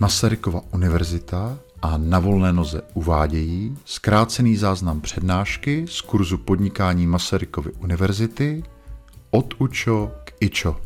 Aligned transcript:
Masarykova 0.00 0.60
univerzita 0.72 1.58
a 1.82 1.96
na 1.96 2.18
volné 2.18 2.52
noze 2.52 2.82
uvádějí 2.94 3.78
zkrácený 3.84 4.56
záznam 4.56 5.00
přednášky 5.00 5.86
z 5.88 6.00
kurzu 6.00 6.38
podnikání 6.38 7.06
Masarykovy 7.06 7.72
univerzity 7.72 8.62
od 9.30 9.54
UČO 9.58 10.10
k 10.24 10.32
IČO. 10.40 10.80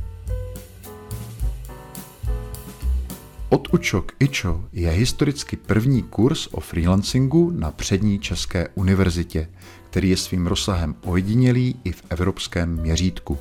Od 3.49 3.75
UČO 3.75 4.03
k 4.03 4.13
IČO 4.19 4.65
je 4.73 4.91
historicky 4.91 5.57
první 5.57 6.03
kurz 6.03 6.49
o 6.53 6.61
freelancingu 6.61 7.51
na 7.51 7.71
přední 7.71 8.19
České 8.19 8.69
univerzitě, 8.75 9.49
který 9.91 10.11
je 10.11 10.17
svým 10.17 10.47
rozsahem 10.47 10.95
ojedinělý 11.05 11.81
i 11.85 11.93
v 11.93 12.03
evropském 12.11 12.77
měřítku. 12.77 13.39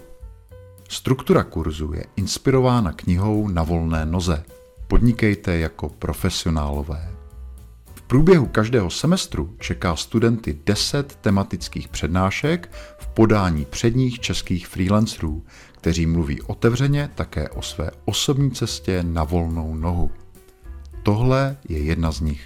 Struktura 0.90 1.44
kurzu 1.44 1.94
je 1.94 2.06
inspirována 2.16 2.92
knihou 2.92 3.48
Na 3.48 3.64
volné 3.64 4.06
noze. 4.06 4.44
Podnikejte 4.90 5.60
jako 5.60 5.90
profesionálové. 5.90 7.12
V 7.96 8.02
průběhu 8.02 8.46
každého 8.46 8.90
semestru 8.90 9.56
čeká 9.60 9.96
studenty 9.96 10.60
10 10.66 11.16
tematických 11.16 11.88
přednášek 11.88 12.72
v 12.98 13.08
podání 13.08 13.66
předních 13.66 14.20
českých 14.20 14.68
freelancerů, 14.68 15.46
kteří 15.72 16.06
mluví 16.06 16.42
otevřeně 16.42 17.10
také 17.16 17.50
o 17.50 17.62
své 17.62 17.92
osobní 18.06 18.52
cestě 18.52 19.04
na 19.04 19.24
volnou 19.24 19.76
nohu. 19.76 20.12
Tohle 21.04 21.58
je 21.70 21.80
jedna 21.80 22.12
z 22.12 22.22
nich. 22.22 22.42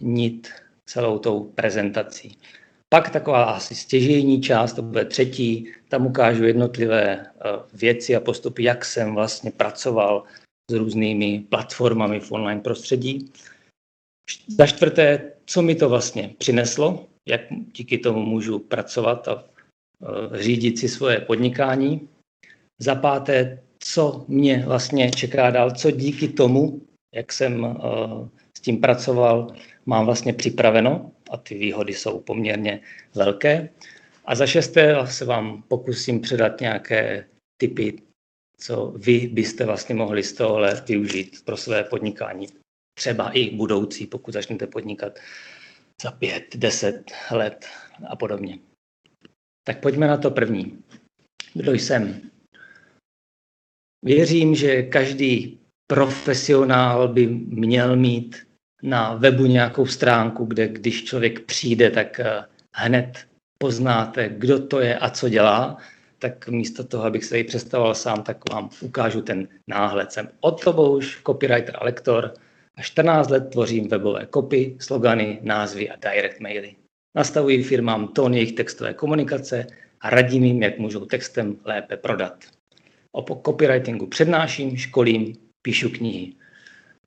nit 0.00 0.48
celou 0.86 1.18
tou 1.18 1.44
prezentací. 1.44 2.38
Pak 2.94 3.10
taková 3.10 3.44
asi 3.44 3.74
stěžejní 3.74 4.42
část, 4.42 4.72
to 4.72 4.82
bude 4.82 5.04
třetí, 5.04 5.72
tam 5.88 6.06
ukážu 6.06 6.44
jednotlivé 6.44 7.26
eh, 7.26 7.48
věci 7.72 8.16
a 8.16 8.20
postupy, 8.20 8.62
jak 8.62 8.84
jsem 8.84 9.14
vlastně 9.14 9.50
pracoval 9.50 10.24
s 10.70 10.74
různými 10.74 11.44
platformami 11.48 12.20
v 12.20 12.32
online 12.32 12.60
prostředí. 12.60 13.32
Za 14.48 14.66
čtvrté, 14.66 15.32
co 15.46 15.62
mi 15.62 15.74
to 15.74 15.88
vlastně 15.88 16.34
přineslo, 16.38 17.06
jak 17.28 17.40
díky 17.50 17.98
tomu 17.98 18.20
můžu 18.26 18.58
pracovat 18.58 19.28
a 19.28 19.44
eh, 19.44 20.42
řídit 20.42 20.78
si 20.78 20.88
svoje 20.88 21.20
podnikání. 21.20 22.08
Za 22.82 22.94
páté, 22.94 23.62
co 23.78 24.24
mě 24.28 24.64
vlastně 24.66 25.10
čeká 25.10 25.50
dál, 25.50 25.70
co 25.70 25.90
díky 25.90 26.28
tomu, 26.28 26.80
jak 27.14 27.32
jsem 27.32 27.64
eh, 27.64 28.28
s 28.58 28.60
tím 28.60 28.80
pracoval, 28.80 29.54
mám 29.86 30.06
vlastně 30.06 30.32
připraveno 30.32 31.10
a 31.30 31.36
ty 31.36 31.54
výhody 31.54 31.94
jsou 31.94 32.20
poměrně 32.20 32.80
velké. 33.14 33.68
A 34.24 34.34
za 34.34 34.46
šesté 34.46 34.96
se 35.06 35.24
vám 35.24 35.62
pokusím 35.62 36.20
předat 36.20 36.60
nějaké 36.60 37.28
typy, 37.60 38.02
co 38.58 38.94
vy 38.96 39.28
byste 39.32 39.64
vlastně 39.64 39.94
mohli 39.94 40.22
z 40.22 40.32
tohohle 40.32 40.84
využít 40.88 41.44
pro 41.44 41.56
své 41.56 41.84
podnikání. 41.84 42.46
Třeba 42.98 43.30
i 43.30 43.50
budoucí, 43.50 44.06
pokud 44.06 44.34
začnete 44.34 44.66
podnikat 44.66 45.18
za 46.02 46.10
pět, 46.10 46.56
deset 46.56 47.12
let 47.30 47.66
a 48.08 48.16
podobně. 48.16 48.58
Tak 49.66 49.80
pojďme 49.80 50.06
na 50.06 50.16
to 50.16 50.30
první. 50.30 50.82
Kdo 51.54 51.72
jsem? 51.72 52.30
Věřím, 54.04 54.54
že 54.54 54.82
každý 54.82 55.58
profesionál 55.86 57.08
by 57.08 57.26
měl 57.26 57.96
mít 57.96 58.49
na 58.82 59.14
webu 59.14 59.46
nějakou 59.46 59.86
stránku, 59.86 60.44
kde 60.44 60.68
když 60.68 61.04
člověk 61.04 61.40
přijde, 61.40 61.90
tak 61.90 62.20
eh, 62.20 62.44
hned 62.72 63.26
poznáte, 63.58 64.28
kdo 64.28 64.66
to 64.66 64.80
je 64.80 64.98
a 64.98 65.10
co 65.10 65.28
dělá, 65.28 65.76
tak 66.18 66.48
místo 66.48 66.84
toho, 66.84 67.04
abych 67.04 67.24
se 67.24 67.38
ji 67.38 67.44
představoval 67.44 67.94
sám, 67.94 68.22
tak 68.22 68.52
vám 68.52 68.70
ukážu 68.80 69.22
ten 69.22 69.48
náhled. 69.66 70.12
Jsem 70.12 70.28
už 70.76 71.20
copywriter 71.26 71.76
a 71.78 71.84
lektor 71.84 72.34
a 72.76 72.82
14 72.82 73.30
let 73.30 73.40
tvořím 73.40 73.88
webové 73.88 74.26
copy, 74.34 74.76
slogany, 74.80 75.38
názvy 75.42 75.90
a 75.90 75.96
direct 75.96 76.40
maily. 76.40 76.74
Nastavuji 77.16 77.62
firmám 77.62 78.08
tón 78.08 78.34
jejich 78.34 78.52
textové 78.52 78.94
komunikace 78.94 79.66
a 80.00 80.10
radím 80.10 80.44
jim, 80.44 80.62
jak 80.62 80.78
můžou 80.78 81.04
textem 81.04 81.56
lépe 81.64 81.96
prodat. 81.96 82.44
O 83.12 83.40
copywritingu 83.46 84.06
přednáším, 84.06 84.76
školím, 84.76 85.36
píšu 85.62 85.90
knihy. 85.90 86.32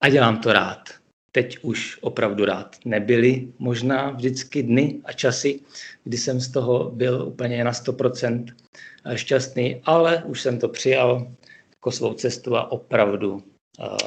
A 0.02 0.10
dělám 0.10 0.38
to 0.38 0.54
rád 0.54 1.03
teď 1.36 1.58
už 1.62 1.98
opravdu 2.02 2.46
rád. 2.46 2.78
Nebyly 2.86 3.48
možná 3.60 4.12
vždycky 4.12 4.64
dny 4.64 5.02
a 5.06 5.12
časy, 5.12 5.60
kdy 6.04 6.18
jsem 6.18 6.40
z 6.40 6.52
toho 6.52 6.92
byl 6.92 7.28
úplně 7.28 7.64
na 7.64 7.72
100% 7.72 8.54
šťastný, 9.16 9.82
ale 9.84 10.24
už 10.24 10.42
jsem 10.42 10.60
to 10.60 10.70
přijal 10.70 11.28
jako 11.70 11.92
svou 11.92 12.14
cestu 12.14 12.56
a 12.56 12.72
opravdu 12.72 13.34
uh, 13.34 13.98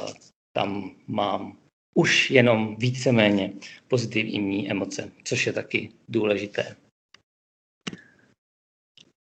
tam 0.55 0.91
mám 1.07 1.57
už 1.95 2.31
jenom 2.31 2.75
víceméně 2.75 3.53
pozitivní 3.87 4.71
emoce, 4.71 5.11
což 5.23 5.47
je 5.47 5.53
taky 5.53 5.89
důležité. 6.09 6.75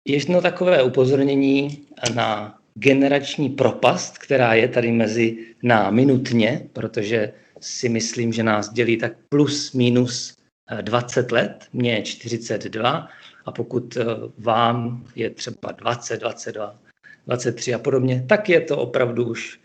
Jedno 0.07 0.41
takové 0.41 0.83
upozornění 0.83 1.87
na 2.13 2.59
generační 2.73 3.49
propast, 3.49 4.17
která 4.17 4.53
je 4.53 4.67
tady 4.67 4.91
mezi 4.91 5.55
námi 5.63 6.05
nutně, 6.05 6.69
protože 6.73 7.33
si 7.61 7.89
myslím, 7.89 8.33
že 8.33 8.43
nás 8.43 8.73
dělí 8.73 8.97
tak 8.97 9.13
plus 9.29 9.73
minus 9.73 10.33
20 10.81 11.31
eh, 11.31 11.35
let, 11.35 11.67
mně 11.73 11.93
je 11.93 12.01
42 12.01 13.07
a 13.45 13.51
pokud 13.51 13.97
eh, 13.97 14.05
vám 14.37 15.05
je 15.15 15.29
třeba 15.29 15.71
20, 15.71 16.19
22, 16.19 16.79
23 17.27 17.73
a 17.73 17.79
podobně, 17.79 18.25
tak 18.29 18.49
je 18.49 18.61
to 18.61 18.77
opravdu 18.77 19.29
už 19.29 19.59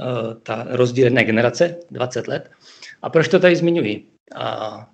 uh, 0.00 0.34
ta 0.42 0.66
rozdílné 0.68 1.24
generace, 1.24 1.76
20 1.90 2.28
let. 2.28 2.50
A 3.02 3.10
proč 3.10 3.28
to 3.28 3.40
tady 3.40 3.56
zmiňuji? 3.56 4.06
A 4.34 4.90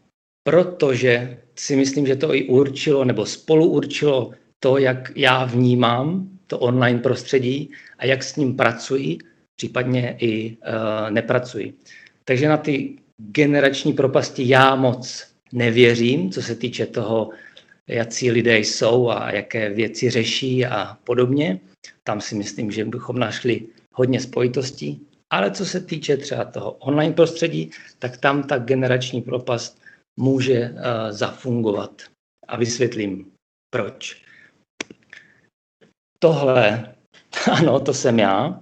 protože 0.48 1.38
si 1.54 1.76
myslím, 1.76 2.06
že 2.06 2.16
to 2.16 2.34
i 2.34 2.44
určilo 2.44 3.04
nebo 3.04 3.26
spolu 3.26 3.66
určilo 3.69 4.32
to, 4.60 4.78
jak 4.78 5.12
já 5.16 5.44
vnímám 5.44 6.28
to 6.46 6.58
online 6.58 6.98
prostředí 6.98 7.70
a 7.98 8.06
jak 8.06 8.22
s 8.22 8.36
ním 8.36 8.56
pracuji, 8.56 9.19
případně 9.56 10.16
i 10.19 10.56
uh, 10.56 11.10
nepracuji. 11.10 11.75
Takže 12.28 12.48
na 12.48 12.56
ty 12.56 12.96
generační 13.16 13.92
propasti 13.92 14.48
já 14.48 14.74
moc 14.74 15.26
nevěřím, 15.52 16.30
co 16.30 16.42
se 16.42 16.54
týče 16.54 16.86
toho, 16.86 17.30
jaký 17.86 18.30
lidé 18.30 18.58
jsou 18.58 19.10
a 19.10 19.30
jaké 19.30 19.70
věci 19.70 20.10
řeší 20.10 20.66
a 20.66 20.98
podobně. 21.04 21.60
Tam 22.04 22.20
si 22.20 22.34
myslím, 22.34 22.70
že 22.70 22.84
bychom 22.84 23.18
našli 23.18 23.66
hodně 23.94 24.20
spojitostí. 24.20 25.06
Ale 25.30 25.50
co 25.50 25.66
se 25.66 25.80
týče 25.80 26.16
třeba 26.16 26.44
toho 26.44 26.72
online 26.72 27.14
prostředí, 27.14 27.70
tak 27.98 28.16
tam 28.16 28.42
ta 28.42 28.58
generační 28.58 29.22
propast 29.22 29.80
může 30.20 30.70
uh, 30.70 30.78
zafungovat. 31.10 32.02
A 32.48 32.56
vysvětlím, 32.56 33.32
proč. 33.70 34.22
Tohle, 36.18 36.94
ano, 37.52 37.80
to 37.80 37.94
jsem 37.94 38.18
já. 38.18 38.60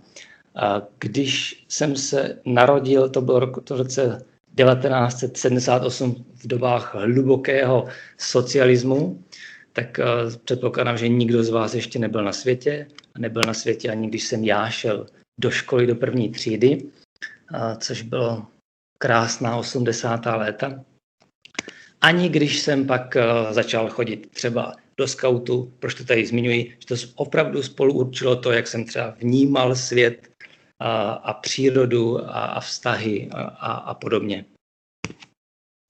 Když 0.98 1.64
jsem 1.68 1.96
se 1.96 2.38
narodil, 2.44 3.08
to 3.08 3.20
bylo 3.20 3.40
roku, 3.40 3.60
to 3.60 3.74
v 3.74 3.78
roce 3.78 4.24
1978 4.56 6.24
v 6.34 6.46
dobách 6.46 6.94
hlubokého 6.94 7.86
socialismu, 8.18 9.24
tak 9.72 9.98
eh, 9.98 10.04
předpokládám, 10.44 10.98
že 10.98 11.08
nikdo 11.08 11.44
z 11.44 11.48
vás 11.48 11.74
ještě 11.74 11.98
nebyl 11.98 12.24
na 12.24 12.32
světě. 12.32 12.86
A 13.14 13.18
nebyl 13.18 13.42
na 13.46 13.54
světě 13.54 13.90
ani 13.90 14.08
když 14.08 14.24
jsem 14.24 14.44
já 14.44 14.70
šel 14.70 15.06
do 15.40 15.50
školy 15.50 15.86
do 15.86 15.94
první 15.94 16.28
třídy, 16.28 16.86
což 17.78 18.02
bylo 18.02 18.46
krásná 18.98 19.56
80. 19.56 20.26
léta. 20.26 20.84
Ani 22.00 22.28
když 22.28 22.60
jsem 22.60 22.86
pak 22.86 23.16
eh, 23.16 23.24
začal 23.50 23.88
chodit 23.88 24.30
třeba 24.30 24.74
do 24.96 25.08
skautu, 25.08 25.72
proč 25.78 25.94
to 25.94 26.04
tady 26.04 26.26
zmiňuji, 26.26 26.76
že 26.80 26.86
to 26.86 26.94
opravdu 27.14 27.62
spolu 27.62 27.94
určilo 27.94 28.36
to, 28.36 28.52
jak 28.52 28.66
jsem 28.66 28.84
třeba 28.84 29.16
vnímal 29.20 29.76
svět 29.76 30.28
a, 30.80 31.10
a 31.10 31.32
přírodu 31.32 32.18
a, 32.18 32.40
a 32.40 32.60
vztahy 32.60 33.28
a, 33.32 33.42
a, 33.42 33.72
a 33.72 33.94
podobně. 33.94 34.44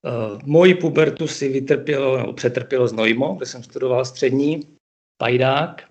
Uh, 0.07 0.39
moji 0.45 0.75
pubertu 0.75 1.27
si 1.27 1.49
vytrpělo, 1.49 2.17
nebo 2.17 2.33
přetrpělo 2.33 2.87
znojmo, 2.87 3.35
kde 3.35 3.45
jsem 3.45 3.63
studoval 3.63 4.05
střední, 4.05 4.77
pajdák. 5.21 5.89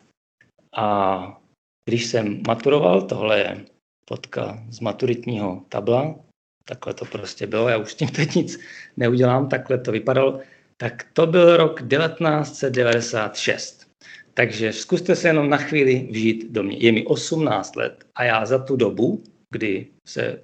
A 0.76 1.40
když 1.88 2.06
jsem 2.06 2.42
maturoval, 2.46 3.02
tohle 3.02 3.38
je 3.38 3.64
fotka 4.08 4.64
z 4.70 4.80
maturitního 4.80 5.62
tabla, 5.68 6.14
takhle 6.64 6.94
to 6.94 7.04
prostě 7.04 7.46
bylo, 7.46 7.68
já 7.68 7.76
už 7.76 7.92
s 7.92 7.94
tím 7.94 8.08
teď 8.08 8.34
nic 8.34 8.60
neudělám, 8.96 9.48
takhle 9.48 9.78
to 9.78 9.92
vypadalo, 9.92 10.40
tak 10.76 11.06
to 11.12 11.26
byl 11.26 11.56
rok 11.56 11.88
1996. 11.88 13.75
Takže 14.36 14.72
zkuste 14.72 15.16
se 15.16 15.28
jenom 15.28 15.50
na 15.50 15.56
chvíli 15.56 16.08
vžít 16.10 16.52
do 16.52 16.62
mě. 16.62 16.76
Je 16.76 16.92
mi 16.92 17.06
18 17.06 17.76
let 17.76 18.04
a 18.14 18.24
já 18.24 18.46
za 18.46 18.58
tu 18.58 18.76
dobu, 18.76 19.24
kdy 19.50 19.86
se 20.06 20.42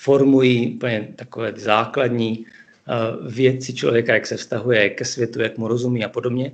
formují 0.00 0.74
úplně 0.74 1.12
takové 1.16 1.52
základní 1.56 2.38
uh, 2.38 3.32
věci 3.32 3.74
člověka, 3.74 4.14
jak 4.14 4.26
se 4.26 4.36
vztahuje 4.36 4.90
ke 4.90 5.04
světu, 5.04 5.40
jak 5.40 5.58
mu 5.58 5.68
rozumí 5.68 6.04
a 6.04 6.08
podobně, 6.08 6.52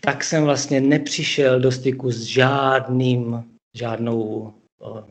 tak 0.00 0.24
jsem 0.24 0.44
vlastně 0.44 0.80
nepřišel 0.80 1.60
do 1.60 1.72
styku 1.72 2.10
s 2.10 2.22
žádným, 2.22 3.44
žádnou, 3.76 4.52
eh, 4.82 5.04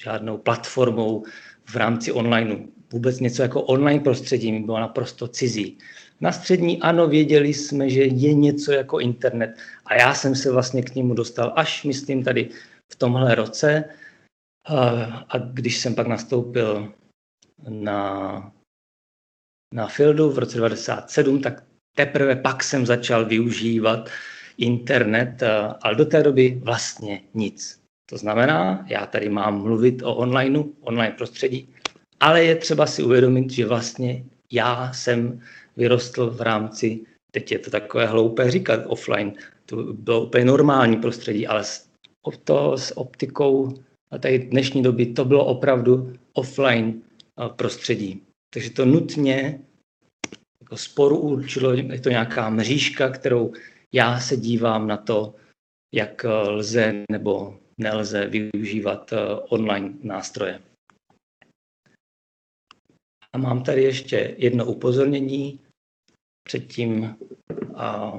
žádnou 0.00 0.38
platformou 0.38 1.24
v 1.64 1.76
rámci 1.76 2.12
onlineu. 2.12 2.66
Vůbec 2.92 3.20
něco 3.20 3.42
jako 3.42 3.62
online 3.62 4.00
prostředí 4.00 4.52
mi 4.52 4.60
bylo 4.60 4.80
naprosto 4.80 5.28
cizí. 5.28 5.78
Na 6.20 6.32
střední 6.32 6.80
ano, 6.80 7.08
věděli 7.08 7.54
jsme, 7.54 7.90
že 7.90 8.04
je 8.04 8.34
něco 8.34 8.72
jako 8.72 9.00
internet 9.00 9.56
a 9.86 9.94
já 9.94 10.14
jsem 10.14 10.34
se 10.34 10.52
vlastně 10.52 10.82
k 10.82 10.94
němu 10.94 11.14
dostal 11.14 11.52
až, 11.56 11.84
myslím, 11.84 12.24
tady 12.24 12.48
v 12.92 12.96
tomhle 12.96 13.34
roce. 13.34 13.84
A 15.28 15.38
když 15.38 15.78
jsem 15.78 15.94
pak 15.94 16.06
nastoupil 16.06 16.92
na, 17.68 18.52
na 19.74 19.86
Fieldu 19.86 20.30
v 20.30 20.38
roce 20.38 20.58
1997, 20.58 21.42
tak 21.42 21.64
teprve 21.96 22.36
pak 22.36 22.64
jsem 22.64 22.86
začal 22.86 23.24
využívat 23.24 24.10
internet, 24.58 25.42
ale 25.82 25.94
do 25.94 26.04
té 26.04 26.22
doby 26.22 26.60
vlastně 26.64 27.22
nic. 27.34 27.80
To 28.08 28.18
znamená, 28.18 28.84
já 28.88 29.06
tady 29.06 29.28
mám 29.28 29.62
mluvit 29.62 30.02
o 30.02 30.14
onlineu, 30.14 30.62
online 30.80 31.14
prostředí, 31.14 31.68
ale 32.20 32.44
je 32.44 32.56
třeba 32.56 32.86
si 32.86 33.02
uvědomit, 33.02 33.50
že 33.50 33.66
vlastně 33.66 34.24
já 34.52 34.92
jsem 34.92 35.40
vyrostl 35.76 36.30
v 36.30 36.40
rámci, 36.40 37.00
teď 37.30 37.52
je 37.52 37.58
to 37.58 37.70
takové 37.70 38.06
hloupé 38.06 38.50
říkat 38.50 38.80
offline, 38.86 39.32
to 39.66 39.76
bylo 39.92 40.26
úplně 40.26 40.44
normální 40.44 40.96
prostředí, 40.96 41.46
ale 41.46 41.64
to 42.44 42.78
s 42.78 42.98
optikou 42.98 43.74
a 44.10 44.18
tady 44.18 44.38
dnešní 44.38 44.82
doby 44.82 45.06
to 45.06 45.24
bylo 45.24 45.46
opravdu 45.46 46.12
offline 46.32 47.02
prostředí. 47.56 48.22
Takže 48.54 48.70
to 48.70 48.84
nutně 48.84 49.60
jako 50.60 50.76
sporu 50.76 51.18
určilo, 51.18 51.72
je 51.72 52.00
to 52.00 52.10
nějaká 52.10 52.50
mřížka, 52.50 53.08
kterou 53.08 53.52
já 53.94 54.20
se 54.20 54.36
dívám 54.36 54.86
na 54.86 54.96
to, 54.96 55.34
jak 55.94 56.24
lze 56.48 57.04
nebo 57.10 57.58
nelze 57.78 58.26
využívat 58.26 59.12
online 59.48 59.94
nástroje. 60.02 60.62
A 63.32 63.38
mám 63.38 63.62
tady 63.62 63.82
ještě 63.82 64.34
jedno 64.38 64.64
upozornění 64.64 65.60
předtím, 66.46 67.16
a, 67.74 68.18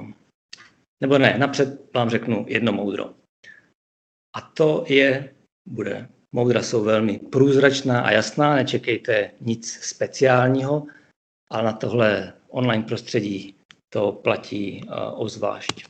nebo 1.00 1.18
ne, 1.18 1.38
napřed 1.38 1.94
vám 1.94 2.10
řeknu 2.10 2.44
jedno 2.48 2.72
moudro. 2.72 3.14
A 4.36 4.40
to 4.40 4.84
je, 4.88 5.34
bude, 5.68 6.08
moudra 6.32 6.62
jsou 6.62 6.84
velmi 6.84 7.18
průzračná 7.18 8.00
a 8.00 8.10
jasná, 8.10 8.54
nečekejte 8.54 9.30
nic 9.40 9.72
speciálního, 9.72 10.86
ale 11.50 11.64
na 11.64 11.72
tohle 11.72 12.32
online 12.48 12.82
prostředí 12.82 13.54
to 13.92 14.12
platí 14.12 14.84
uh, 14.84 15.22
ozvlášť. 15.22 15.88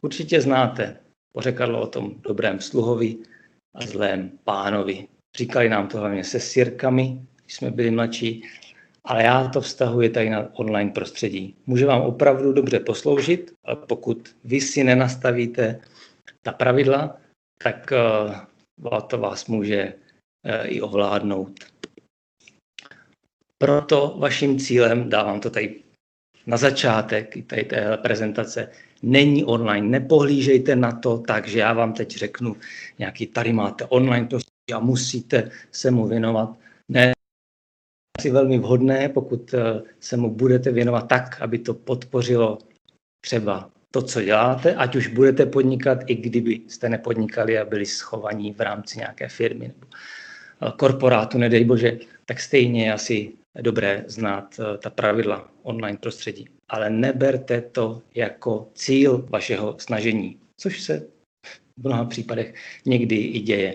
Určitě 0.00 0.40
znáte 0.40 1.00
pořekadlo 1.36 1.82
o 1.82 1.86
tom 1.86 2.14
dobrém 2.20 2.60
sluhovi 2.60 3.16
a 3.74 3.86
zlém 3.86 4.38
pánovi. 4.44 5.08
Říkali 5.36 5.68
nám 5.68 5.88
to 5.88 5.98
hlavně 5.98 6.24
se 6.24 6.40
sirkami, 6.40 7.26
když 7.42 7.54
jsme 7.54 7.70
byli 7.70 7.90
mladší, 7.90 8.42
ale 9.04 9.22
já 9.22 9.48
to 9.48 9.60
vztahuji 9.60 10.08
tady 10.08 10.30
na 10.30 10.48
online 10.54 10.90
prostředí. 10.90 11.56
Může 11.66 11.86
vám 11.86 12.02
opravdu 12.02 12.52
dobře 12.52 12.80
posloužit, 12.80 13.52
ale 13.64 13.76
pokud 13.76 14.36
vy 14.44 14.60
si 14.60 14.84
nenastavíte 14.84 15.80
ta 16.42 16.52
pravidla, 16.52 17.16
tak 17.62 17.92
uh, 18.90 19.00
to 19.00 19.18
vás 19.18 19.46
může 19.46 19.94
uh, 19.94 20.52
i 20.64 20.80
ovládnout. 20.80 21.60
Proto 23.58 24.16
vaším 24.18 24.58
cílem, 24.58 25.10
dávám 25.10 25.40
to 25.40 25.50
tady 25.50 25.82
na 26.46 26.56
začátek 26.56 27.46
tady 27.46 27.64
téhle 27.64 27.98
prezentace, 27.98 28.70
není 29.02 29.44
online. 29.44 29.88
Nepohlížejte 29.88 30.76
na 30.76 30.92
to 30.92 31.18
tak, 31.18 31.48
že 31.48 31.58
já 31.58 31.72
vám 31.72 31.92
teď 31.92 32.16
řeknu, 32.16 32.56
nějaký 32.98 33.26
tady 33.26 33.52
máte 33.52 33.84
online 33.84 34.26
prostředí 34.26 34.72
a 34.74 34.78
musíte 34.78 35.50
se 35.70 35.90
mu 35.90 36.06
věnovat. 36.06 36.58
Ne, 36.88 37.12
asi 38.18 38.30
velmi 38.30 38.58
vhodné, 38.58 39.08
pokud 39.08 39.54
eh, 39.54 39.82
se 40.00 40.16
mu 40.16 40.30
budete 40.30 40.72
věnovat 40.72 41.08
tak, 41.08 41.40
aby 41.40 41.58
to 41.58 41.74
podpořilo 41.74 42.58
třeba 43.20 43.70
to, 43.90 44.02
co 44.02 44.22
děláte, 44.22 44.74
ať 44.74 44.96
už 44.96 45.06
budete 45.06 45.46
podnikat, 45.46 45.98
i 46.06 46.14
kdyby 46.14 46.60
jste 46.68 46.88
nepodnikali 46.88 47.58
a 47.58 47.64
byli 47.64 47.86
schovaní 47.86 48.52
v 48.52 48.60
rámci 48.60 48.98
nějaké 48.98 49.28
firmy 49.28 49.68
nebo 49.68 49.86
eh, 50.62 50.72
korporátu, 50.76 51.38
nedej 51.38 51.64
bože, 51.64 51.98
tak 52.26 52.40
stejně 52.40 52.86
je 52.86 52.92
asi 52.92 53.32
dobré 53.60 54.04
znát 54.06 54.60
eh, 54.60 54.78
ta 54.78 54.90
pravidla 54.90 55.48
online 55.62 55.98
prostředí. 55.98 56.48
Ale 56.68 56.90
neberte 56.90 57.60
to 57.60 58.02
jako 58.14 58.68
cíl 58.74 59.26
vašeho 59.30 59.76
snažení, 59.78 60.38
což 60.56 60.82
se 60.82 61.06
v 61.78 61.84
mnoha 61.84 62.04
případech 62.04 62.54
někdy 62.86 63.16
i 63.16 63.40
děje. 63.40 63.74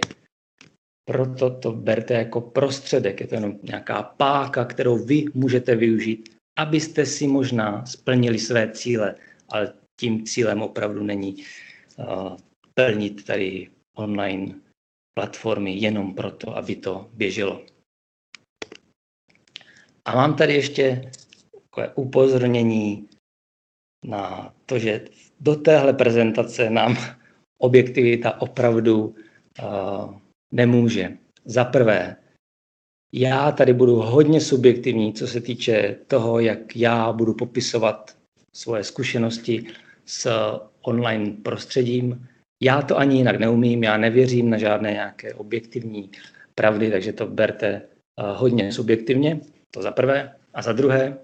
Proto 1.08 1.50
to 1.50 1.72
berte 1.72 2.14
jako 2.14 2.42
prostředek, 2.42 3.22
je 3.22 3.28
to 3.28 3.36
jenom 3.36 3.60
nějaká 3.64 4.04
páka, 4.04 4.66
kterou 4.66 5.06
vy 5.06 5.26
můžete 5.34 5.76
využít, 5.76 6.30
abyste 6.60 7.06
si 7.06 7.28
možná 7.28 7.86
splnili 7.86 8.40
své 8.40 8.72
cíle, 8.72 9.16
ale 9.50 9.74
tím 10.00 10.26
cílem 10.26 10.62
opravdu 10.62 11.04
není 11.04 11.36
uh, 11.98 12.38
plnit 12.74 13.26
tady 13.26 13.70
online 13.96 14.56
platformy 15.18 15.74
jenom 15.74 16.14
proto, 16.16 16.58
aby 16.58 16.76
to 16.76 17.10
běželo. 17.14 17.66
A 20.06 20.16
mám 20.16 20.36
tady 20.36 20.54
ještě 20.54 21.12
takové 21.52 21.94
upozornění 21.96 23.10
na 24.06 24.54
to, 24.66 24.80
že 24.80 25.06
do 25.40 25.56
téhle 25.56 25.94
prezentace 25.94 26.70
nám 26.70 26.98
objektivita 27.62 28.42
opravdu 28.42 29.16
uh, 29.64 30.27
nemůže. 30.52 31.18
Za 31.46 31.64
prvé, 31.66 32.16
já 33.14 33.52
tady 33.52 33.74
budu 33.74 33.96
hodně 33.96 34.42
subjektivní, 34.42 35.14
co 35.14 35.28
se 35.28 35.42
týče 35.42 35.96
toho, 36.08 36.40
jak 36.40 36.76
já 36.76 37.14
budu 37.14 37.34
popisovat 37.34 38.18
svoje 38.54 38.84
zkušenosti 38.84 39.66
s 40.06 40.30
online 40.82 41.32
prostředím. 41.44 42.28
Já 42.64 42.82
to 42.82 42.98
ani 42.98 43.18
jinak 43.18 43.40
neumím, 43.40 43.84
já 43.84 43.98
nevěřím 43.98 44.50
na 44.50 44.58
žádné 44.58 44.92
nějaké 44.92 45.34
objektivní 45.34 46.12
pravdy, 46.56 46.92
takže 46.92 47.14
to 47.14 47.28
berte 47.28 47.68
eh, 47.68 47.82
hodně 48.18 48.72
subjektivně, 48.72 49.40
to 49.72 49.82
za 49.82 49.92
prvé. 49.92 50.34
A 50.54 50.62
za 50.62 50.74
druhé, 50.74 51.18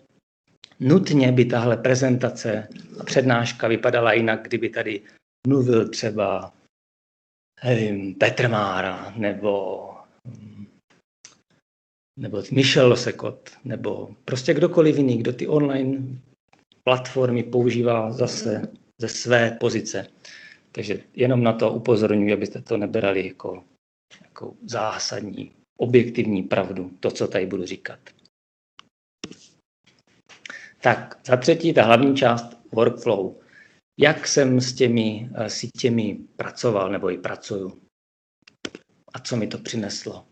nutně 0.80 1.32
by 1.32 1.46
tahle 1.46 1.78
prezentace 1.78 2.68
a 3.00 3.04
přednáška 3.04 3.68
vypadala 3.68 4.14
jinak, 4.14 4.44
kdyby 4.44 4.70
tady 4.70 5.02
mluvil 5.48 5.90
třeba 5.90 6.54
nevím, 7.64 8.16
Petr 8.16 8.50
Mára, 8.50 9.14
nebo, 9.18 9.90
nebo 12.20 12.44
Michel 12.52 12.90
Losekot, 12.90 13.50
nebo 13.66 14.16
prostě 14.26 14.54
kdokoliv 14.54 14.98
jiný, 14.98 15.18
kdo 15.18 15.34
ty 15.34 15.48
online 15.48 16.20
platformy 16.84 17.44
používá 17.44 18.12
zase 18.12 18.72
ze 19.02 19.10
své 19.10 19.52
pozice. 19.52 20.08
Takže 20.72 21.00
jenom 21.14 21.44
na 21.44 21.54
to 21.54 21.72
upozorňuji, 21.72 22.34
abyste 22.34 22.62
to 22.62 22.78
nebrali 22.78 23.28
jako, 23.28 23.64
jako 24.22 24.54
zásadní, 24.66 25.52
objektivní 25.78 26.44
pravdu, 26.44 26.92
to, 27.00 27.12
co 27.12 27.28
tady 27.28 27.46
budu 27.46 27.66
říkat. 27.66 28.00
Tak, 30.82 31.20
za 31.26 31.38
třetí, 31.38 31.74
ta 31.74 31.84
hlavní 31.84 32.16
část 32.16 32.58
workflow 32.72 33.43
jak 34.00 34.28
jsem 34.28 34.62
s 34.62 34.74
těmi 34.74 35.30
uh, 35.32 35.46
sítěmi 35.46 36.20
pracoval 36.36 36.92
nebo 36.92 37.12
i 37.12 37.18
pracuju 37.18 37.82
a 39.14 39.20
co 39.20 39.36
mi 39.36 39.48
to 39.48 39.58
přineslo. 39.58 40.26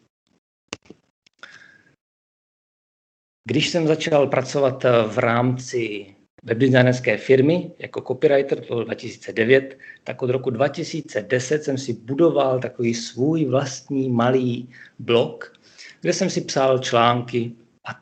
Když 3.48 3.70
jsem 3.70 3.88
začal 3.88 4.27
pracovat 4.27 4.86
eh, 4.86 4.91
v 5.08 5.18
rámci 5.18 6.15
webdesignerské 6.44 7.18
firmy 7.18 7.72
jako 7.80 8.01
copywriter, 8.01 8.62
to 8.62 8.68
bylo 8.68 8.84
2009, 8.84 9.77
tak 10.03 10.22
od 10.22 10.30
roku 10.30 10.50
2010 10.50 11.63
jsem 11.63 11.77
si 11.77 11.94
budoval 11.94 12.60
takový 12.60 12.94
svůj 12.94 13.46
vlastní 13.46 14.10
malý 14.10 14.70
blog, 15.00 15.60
kde 16.01 16.13
jsem 16.13 16.30
si 16.30 16.41
psal 16.41 16.80
články 16.80 17.51
a 17.88 18.00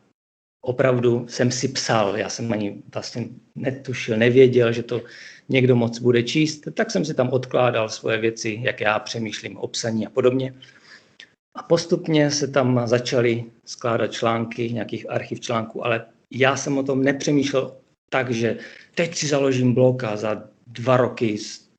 opravdu 0.61 1.27
jsem 1.27 1.51
si 1.51 1.67
psal. 1.67 2.17
Já 2.17 2.29
jsem 2.29 2.53
ani 2.53 2.83
vlastně 2.93 3.27
netušil, 3.55 4.17
nevěděl, 4.17 4.73
že 4.73 4.83
to 4.83 5.01
někdo 5.49 5.75
moc 5.75 5.99
bude 5.99 6.23
číst, 6.23 6.63
tak 6.73 6.91
jsem 6.91 7.05
si 7.05 7.13
tam 7.13 7.29
odkládal 7.29 7.89
svoje 7.89 8.17
věci, 8.17 8.59
jak 8.61 8.81
já 8.81 8.99
přemýšlím 8.99 9.57
o 9.57 9.67
psaní 9.67 10.07
a 10.07 10.09
podobně. 10.09 10.53
A 11.55 11.63
postupně 11.63 12.31
se 12.31 12.47
tam 12.47 12.81
začaly 12.85 13.43
skládat 13.65 14.11
články, 14.11 14.73
nějakých 14.73 15.09
archiv 15.09 15.39
článků, 15.39 15.85
ale 15.85 16.05
já 16.31 16.55
jsem 16.55 16.77
o 16.77 16.83
tom 16.83 17.03
nepřemýšlel 17.03 17.75
tak, 18.09 18.31
že 18.31 18.57
teď 18.95 19.15
si 19.15 19.27
založím 19.27 19.73
blog 19.73 20.03
a 20.03 20.17
za 20.17 20.43
dva 20.67 20.97
roky 20.97 21.37
z 21.37 21.69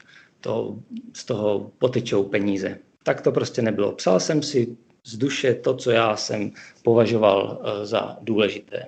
toho, 0.41 0.79
z 1.12 1.25
toho 1.25 1.71
potečou 1.79 2.25
peníze. 2.25 2.79
Tak 3.03 3.21
to 3.21 3.33
prostě 3.33 3.62
nebylo. 3.62 3.93
Psal 3.93 4.21
jsem 4.21 4.43
si 4.43 4.77
z 5.05 5.17
duše 5.17 5.55
to, 5.55 5.77
co 5.77 5.91
já 5.91 6.17
jsem 6.17 6.50
považoval 6.83 7.62
eh, 7.62 7.87
za 7.87 8.19
důležité. 8.21 8.87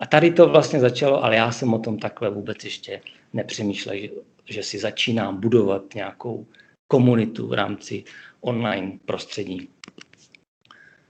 A 0.00 0.06
tady 0.06 0.32
to 0.32 0.48
vlastně 0.48 0.80
začalo, 0.80 1.24
ale 1.24 1.36
já 1.36 1.52
jsem 1.52 1.74
o 1.74 1.78
tom 1.78 1.98
takhle 1.98 2.30
vůbec 2.30 2.64
ještě 2.64 3.00
nepřemýšlel, 3.32 3.96
že, 3.96 4.08
že 4.44 4.62
si 4.62 4.78
začínám 4.78 5.40
budovat 5.40 5.94
nějakou 5.94 6.46
komunitu 6.90 7.46
v 7.46 7.52
rámci 7.52 8.04
online 8.40 8.98
prostředí. 9.04 9.68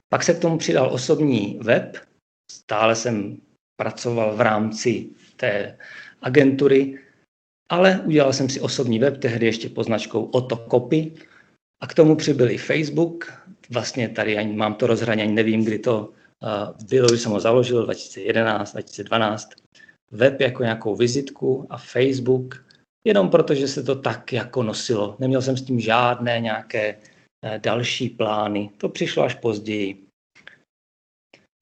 Pak 0.09 0.23
se 0.23 0.33
k 0.33 0.39
tomu 0.39 0.57
přidal 0.57 0.93
osobní 0.93 1.59
web. 1.61 1.97
Stále 2.51 2.95
jsem 2.95 3.37
pracoval 3.75 4.35
v 4.35 4.41
rámci 4.41 5.09
té 5.35 5.77
agentury, 6.21 6.99
ale 7.69 8.01
udělal 8.05 8.33
jsem 8.33 8.49
si 8.49 8.61
osobní 8.61 8.99
web, 8.99 9.17
tehdy 9.17 9.45
ještě 9.45 9.69
poznačkou 9.69 10.23
Otokopy. 10.23 11.11
A 11.81 11.87
k 11.87 11.93
tomu 11.93 12.15
přibyl 12.15 12.51
i 12.51 12.57
Facebook. 12.57 13.33
Vlastně 13.69 14.09
tady 14.09 14.37
ani 14.37 14.53
mám 14.53 14.73
to 14.73 14.87
rozhraní, 14.87 15.21
ani 15.21 15.33
nevím, 15.33 15.65
kdy 15.65 15.79
to 15.79 15.99
uh, 15.99 16.87
bylo, 16.89 17.07
když 17.07 17.21
jsem 17.21 17.31
ho 17.31 17.39
založil, 17.39 17.83
2011, 17.85 18.71
2012. 18.71 19.49
Web 20.11 20.41
jako 20.41 20.63
nějakou 20.63 20.95
vizitku 20.95 21.67
a 21.69 21.77
Facebook 21.77 22.65
jenom 23.07 23.29
protože 23.29 23.67
se 23.67 23.83
to 23.83 23.95
tak 23.95 24.33
jako 24.33 24.63
nosilo. 24.63 25.15
Neměl 25.19 25.41
jsem 25.41 25.57
s 25.57 25.61
tím 25.61 25.79
žádné 25.79 26.39
nějaké 26.39 26.95
uh, 26.95 27.57
další 27.57 28.09
plány. 28.09 28.69
To 28.77 28.89
přišlo 28.89 29.23
až 29.23 29.35
později. 29.35 30.05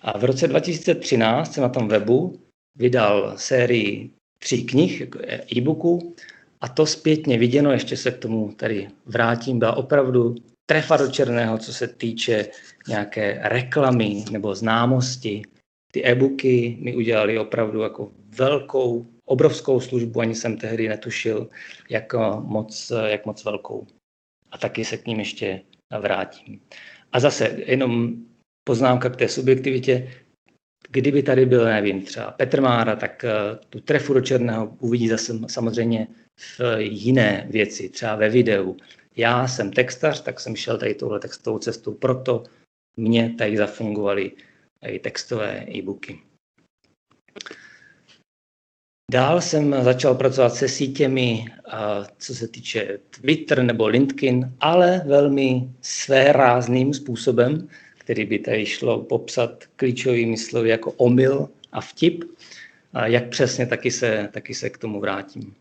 A 0.01 0.18
v 0.18 0.24
roce 0.24 0.48
2013 0.48 1.53
jsem 1.53 1.63
na 1.63 1.70
tom 1.70 1.88
webu 1.88 2.39
vydal 2.77 3.38
sérii 3.38 4.10
tří 4.44 4.65
knih, 4.65 5.01
jako 5.01 5.20
e-booků, 5.58 6.15
a 6.62 6.68
to 6.68 6.86
zpětně 6.86 7.38
viděno, 7.38 7.72
ještě 7.72 7.98
se 7.98 8.12
k 8.12 8.18
tomu 8.18 8.53
tady 8.53 8.89
vrátím, 9.06 9.60
byla 9.60 9.75
opravdu 9.75 10.36
trefa 10.65 10.98
do 10.98 11.08
černého, 11.08 11.58
co 11.58 11.74
se 11.74 11.88
týče 11.88 12.48
nějaké 12.88 13.39
reklamy 13.44 14.25
nebo 14.32 14.56
známosti. 14.56 15.41
Ty 15.91 16.05
e-booky 16.05 16.77
mi 16.81 16.96
udělali 16.96 17.39
opravdu 17.39 17.81
jako 17.81 18.12
velkou, 18.38 19.08
obrovskou 19.25 19.79
službu, 19.79 20.19
ani 20.19 20.36
jsem 20.36 20.58
tehdy 20.58 20.88
netušil, 20.88 21.50
jak 21.89 22.13
moc, 22.39 22.91
jak 23.05 23.25
moc 23.25 23.46
velkou. 23.46 23.88
A 24.51 24.58
taky 24.58 24.86
se 24.86 24.98
k 24.98 25.08
ním 25.08 25.19
ještě 25.19 25.62
vrátím. 26.00 26.62
A 27.12 27.19
zase 27.19 27.58
jenom 27.65 28.15
poznámka 28.63 29.10
k 29.10 29.15
té 29.15 29.27
subjektivitě. 29.27 30.13
Kdyby 30.89 31.24
tady 31.24 31.46
byl, 31.46 31.65
nevím, 31.65 32.01
třeba 32.01 32.31
Petr 32.31 32.62
Mára, 32.62 32.96
tak 32.96 33.24
eh, 33.24 33.31
tu 33.69 33.79
trefu 33.79 34.13
do 34.13 34.22
černého 34.22 34.75
uvidí 34.79 35.08
zase 35.08 35.39
samozřejmě 35.48 36.08
v 36.38 36.62
jiné 36.79 37.48
věci, 37.50 37.89
třeba 37.89 38.15
ve 38.15 38.29
videu. 38.29 38.77
Já 39.15 39.48
jsem 39.48 39.72
textař, 39.72 40.22
tak 40.22 40.39
jsem 40.39 40.55
šel 40.55 40.77
tady 40.77 40.96
touhle 40.96 41.19
textovou 41.19 41.60
cestou, 41.60 41.93
proto 41.93 42.43
mě 42.98 43.36
tady 43.38 43.58
zafungovaly 43.58 44.31
i 44.88 45.00
textové 45.00 45.65
e-booky. 45.67 46.19
Dál 49.12 49.41
jsem 49.41 49.83
začal 49.83 50.15
pracovat 50.15 50.55
se 50.55 50.67
sítěmi, 50.67 51.45
co 52.17 52.36
se 52.36 52.48
týče 52.48 53.00
Twitter 53.09 53.63
nebo 53.63 53.88
LinkedIn, 53.88 54.53
ale 54.59 55.01
velmi 55.05 55.69
svérázným 55.81 56.93
způsobem, 56.93 57.67
který 57.98 58.25
by 58.25 58.39
tady 58.39 58.65
šlo 58.65 59.03
popsat 59.03 59.63
klíčovými 59.75 60.38
slovy 60.38 60.69
jako 60.69 60.91
omyl 60.91 61.50
a 61.71 61.81
vtip. 61.81 62.24
A 62.93 63.07
jak 63.07 63.29
přesně, 63.29 63.65
taky 63.65 63.91
se, 63.91 64.29
taky 64.33 64.53
se 64.53 64.69
k 64.69 64.77
tomu 64.77 65.00
vrátím. 65.00 65.55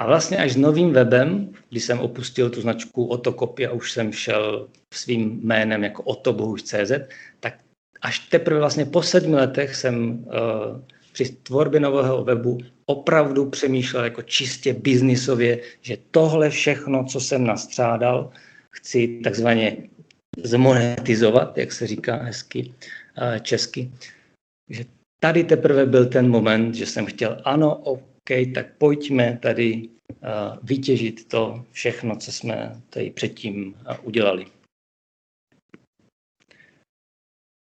A 0.00 0.06
vlastně 0.06 0.38
až 0.38 0.52
s 0.52 0.56
novým 0.56 0.92
webem, 0.92 1.52
když 1.70 1.84
jsem 1.84 1.98
opustil 1.98 2.50
tu 2.50 2.60
značku 2.60 3.04
Otokopy 3.04 3.66
a 3.66 3.72
už 3.72 3.92
jsem 3.92 4.12
šel 4.12 4.68
svým 4.94 5.40
jménem 5.42 5.84
jako 5.84 6.02
otobohuž.cz, 6.02 6.92
tak 7.40 7.58
až 8.02 8.18
teprve 8.18 8.60
vlastně 8.60 8.84
po 8.84 9.02
sedmi 9.02 9.36
letech 9.36 9.76
jsem 9.76 10.10
uh, 10.10 10.80
při 11.12 11.24
tvorbě 11.42 11.80
nového 11.80 12.24
webu 12.24 12.58
opravdu 12.86 13.50
přemýšlel 13.50 14.04
jako 14.04 14.22
čistě 14.22 14.74
biznisově, 14.74 15.60
že 15.80 15.98
tohle 16.10 16.50
všechno, 16.50 17.04
co 17.04 17.20
jsem 17.20 17.46
nastřádal, 17.46 18.30
chci 18.70 19.20
takzvaně 19.24 19.76
zmonetizovat, 20.42 21.58
jak 21.58 21.72
se 21.72 21.86
říká 21.86 22.16
hezky 22.16 22.72
uh, 22.72 23.38
česky. 23.38 23.90
Že 24.70 24.84
tady 25.20 25.44
teprve 25.44 25.86
byl 25.86 26.06
ten 26.06 26.28
moment, 26.28 26.74
že 26.74 26.86
jsem 26.86 27.06
chtěl, 27.06 27.40
ano, 27.44 27.76
OK, 27.76 28.30
tak 28.54 28.66
pojďme 28.78 29.38
tady 29.42 29.88
uh, 30.08 30.58
vytěžit 30.62 31.28
to 31.28 31.64
všechno, 31.70 32.16
co 32.16 32.32
jsme 32.32 32.80
tady 32.90 33.10
předtím 33.10 33.74
uh, 33.74 33.96
udělali. 34.02 34.46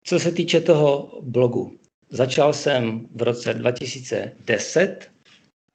Co 0.10 0.20
se 0.20 0.32
týče 0.32 0.62
toho 0.62 1.20
blogu, 1.22 1.78
začal 2.10 2.54
jsem 2.54 3.08
v 3.16 3.22
roce 3.22 3.54
2010 3.54 5.12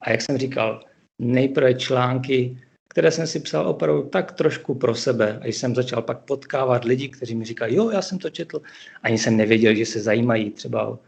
a 0.01 0.11
jak 0.11 0.21
jsem 0.21 0.37
říkal, 0.37 0.83
nejprve 1.21 1.73
články, 1.73 2.57
které 2.89 3.11
jsem 3.11 3.27
si 3.27 3.39
psal 3.39 3.67
opravdu 3.67 4.03
tak 4.03 4.31
trošku 4.31 4.75
pro 4.75 4.95
sebe. 4.95 5.39
A 5.41 5.47
jsem 5.47 5.75
začal 5.75 6.01
pak 6.01 6.19
potkávat 6.25 6.83
lidi, 6.83 7.09
kteří 7.09 7.35
mi 7.35 7.45
říkali, 7.45 7.75
jo, 7.75 7.89
já 7.89 8.01
jsem 8.01 8.17
to 8.19 8.29
četl, 8.29 8.61
ani 9.03 9.17
jsem 9.17 9.37
nevěděl, 9.37 9.75
že 9.75 9.85
se 9.85 9.99
zajímají 9.99 10.51
třeba 10.51 10.87
o 10.87 10.99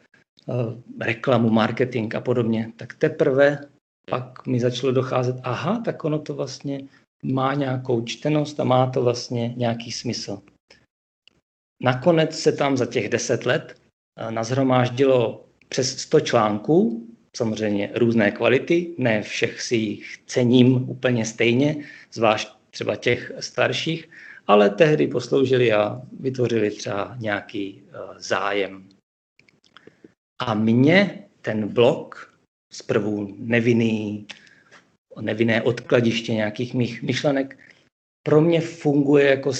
reklamu, 1.01 1.50
marketing 1.50 2.15
a 2.15 2.22
podobně, 2.22 2.72
tak 2.75 2.93
teprve 2.93 3.60
pak 4.10 4.48
mi 4.48 4.60
začalo 4.60 4.91
docházet, 4.91 5.36
aha, 5.43 5.81
tak 5.86 6.03
ono 6.03 6.19
to 6.19 6.34
vlastně 6.34 6.81
má 7.24 7.53
nějakou 7.53 8.01
čtenost 8.01 8.60
a 8.60 8.63
má 8.63 8.88
to 8.88 9.03
vlastně 9.03 9.53
nějaký 9.57 9.91
smysl. 9.91 10.41
Nakonec 11.79 12.39
se 12.39 12.51
tam 12.51 12.77
za 12.77 12.86
těch 12.86 13.10
deset 13.10 13.46
let 13.46 13.75
eh, 14.17 14.31
nazhromáždilo 14.31 15.46
přes 15.69 16.00
100 16.00 16.19
článků, 16.19 17.07
samozřejmě 17.38 17.91
různé 17.96 18.31
kvality, 18.31 18.96
ne 18.98 19.22
všech 19.22 19.62
si 19.62 19.75
jich 19.75 20.17
cením 20.25 20.89
úplně 20.89 21.25
stejně, 21.25 21.75
zvlášť 22.12 22.50
třeba 22.69 22.96
těch 22.96 23.31
starších, 23.39 24.10
ale 24.48 24.69
tehdy 24.69 25.07
posloužili 25.07 25.74
a 25.74 26.01
vytvořili 26.19 26.72
třeba 26.72 27.15
nějaký 27.19 27.84
eh, 27.84 27.98
zájem. 28.17 28.89
A 30.39 30.53
mě 30.53 31.24
ten 31.41 31.67
blog 31.67 32.34
zprvu 32.74 33.36
nevinný, 33.39 34.27
nevinné 35.22 35.62
odkladiště 35.62 36.34
nějakých 36.34 36.74
mých 36.74 37.03
myšlenek, 37.03 37.57
pro 38.24 38.41
mě 38.41 38.62
funguje 38.62 39.29
jako 39.29 39.53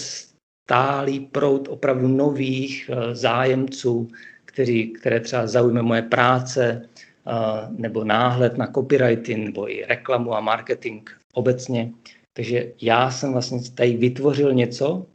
stálý 0.68 1.20
proud 1.20 1.68
opravdu 1.68 2.08
nových 2.08 2.90
eh, 2.92 3.16
zájemců, 3.16 4.08
kteří, 4.46 4.88
které 4.88 5.20
třeba 5.20 5.48
zaujme 5.48 5.82
moje 5.82 6.02
práce, 6.02 6.84
eh, 6.84 7.32
nebo 7.72 8.04
náhled 8.04 8.58
na 8.58 8.68
copywriting, 8.68 9.46
nebo 9.46 9.72
i 9.72 9.86
reklamu 9.86 10.36
a 10.36 10.40
marketing 10.44 11.10
obecně. 11.34 11.92
Takže 12.34 12.74
já 12.82 13.12
jsem 13.12 13.32
vlastně 13.32 13.60
tady 13.72 13.96
vytvořil 13.96 14.54
něco, 14.54 15.06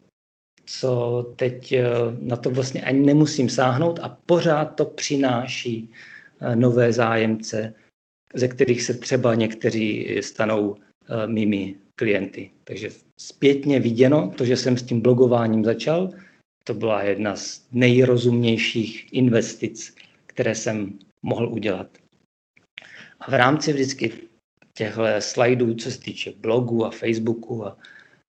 co 0.64 0.90
teď 1.36 1.72
eh, 1.72 1.84
na 2.20 2.36
to 2.36 2.50
vlastně 2.50 2.82
ani 2.82 3.06
nemusím 3.06 3.48
sáhnout 3.48 4.00
a 4.02 4.16
pořád 4.26 4.64
to 4.64 4.84
přináší 4.84 5.90
nové 6.54 6.92
zájemce, 6.92 7.74
ze 8.34 8.48
kterých 8.48 8.82
se 8.82 8.94
třeba 8.94 9.34
někteří 9.34 10.18
stanou 10.20 10.76
mými 11.26 11.74
klienty. 12.02 12.50
Takže 12.64 12.90
zpětně 13.20 13.80
viděno, 13.80 14.34
to, 14.36 14.44
že 14.44 14.56
jsem 14.56 14.76
s 14.76 14.82
tím 14.82 15.00
blogováním 15.00 15.64
začal, 15.64 16.10
to 16.64 16.74
byla 16.74 17.02
jedna 17.02 17.36
z 17.36 17.66
nejrozumnějších 17.72 19.12
investic, 19.12 19.94
které 20.26 20.54
jsem 20.54 20.98
mohl 21.22 21.48
udělat. 21.48 21.86
A 23.20 23.30
v 23.30 23.34
rámci 23.34 23.72
vždycky 23.72 24.12
těchto 24.74 25.02
slajdů, 25.18 25.74
co 25.74 25.90
se 25.90 26.00
týče 26.00 26.32
blogu 26.40 26.84
a 26.86 26.90
Facebooku 26.90 27.66
a, 27.66 27.76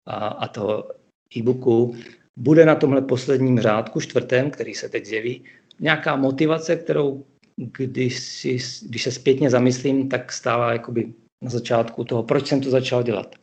a, 0.05 0.27
a 0.27 0.47
toho 0.47 0.89
e-booku, 1.37 1.95
bude 2.37 2.65
na 2.65 2.75
tomhle 2.75 3.01
posledním 3.01 3.59
řádku, 3.59 4.01
čtvrtém, 4.01 4.51
který 4.51 4.73
se 4.73 4.89
teď 4.89 5.05
zjeví, 5.05 5.43
nějaká 5.79 6.15
motivace, 6.15 6.75
kterou 6.75 7.25
když, 7.57 8.19
si, 8.19 8.57
když 8.85 9.03
se 9.03 9.11
zpětně 9.11 9.49
zamyslím, 9.49 10.09
tak 10.09 10.31
stála 10.31 10.73
jakoby 10.73 11.13
na 11.43 11.49
začátku 11.49 12.03
toho, 12.03 12.23
proč 12.23 12.47
jsem 12.47 12.61
to 12.61 12.69
začal 12.69 13.03
dělat. 13.03 13.35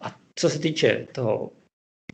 A 0.00 0.16
co 0.34 0.50
se 0.50 0.58
týče 0.58 1.06
toho 1.14 1.50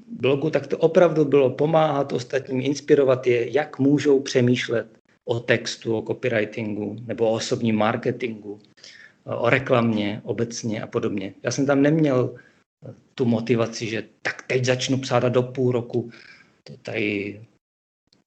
blogu, 0.07 0.51
tak 0.51 0.67
to 0.67 0.79
opravdu 0.79 1.25
bylo 1.25 1.51
pomáhat 1.51 2.13
ostatním, 2.13 2.61
inspirovat 2.61 3.27
je, 3.27 3.53
jak 3.53 3.79
můžou 3.79 4.21
přemýšlet 4.21 4.99
o 5.25 5.41
textu, 5.41 5.97
o 5.97 6.03
copywritingu 6.03 6.97
nebo 7.07 7.31
o 7.31 7.33
osobním 7.33 7.77
marketingu, 7.77 8.59
o 9.25 9.51
reklamě 9.51 10.21
obecně 10.25 10.83
a 10.83 10.87
podobně. 10.87 11.35
Já 11.43 11.51
jsem 11.51 11.67
tam 11.67 11.83
neměl 11.83 12.35
tu 13.15 13.25
motivaci, 13.25 13.87
že 13.87 14.05
tak 14.23 14.43
teď 14.43 14.65
začnu 14.65 14.99
psát 14.99 15.25
a 15.25 15.29
do 15.29 15.43
půl 15.43 15.73
roku 15.73 16.11
to 16.65 16.77
tady 16.77 17.41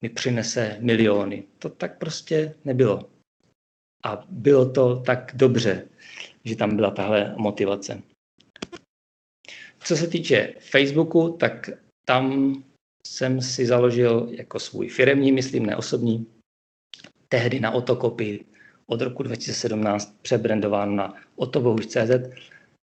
mi 0.02 0.10
přinese 0.10 0.78
miliony. 0.80 1.44
To 1.60 1.70
tak 1.70 1.98
prostě 1.98 2.56
nebylo. 2.66 3.10
A 4.06 4.26
bylo 4.30 4.70
to 4.72 5.00
tak 5.06 5.32
dobře, 5.36 5.88
že 6.44 6.56
tam 6.56 6.76
byla 6.76 6.92
tahle 6.92 7.36
motivace. 7.38 8.02
Co 9.80 9.96
se 9.98 10.08
týče 10.08 10.54
Facebooku, 10.60 11.30
tak 11.30 11.70
tam 12.06 12.54
jsem 13.08 13.42
si 13.42 13.66
založil 13.66 14.28
jako 14.32 14.60
svůj 14.60 14.90
firemní, 14.90 15.32
myslím, 15.32 15.66
ne 15.66 15.76
osobní, 15.76 16.28
tehdy 17.30 17.60
na 17.60 17.72
Otokopy, 17.72 18.46
od 18.90 19.02
roku 19.02 19.24
2017 19.24 20.16
přebrandován 20.22 20.96
na 20.96 21.14
otobohuž.cz, 21.36 22.12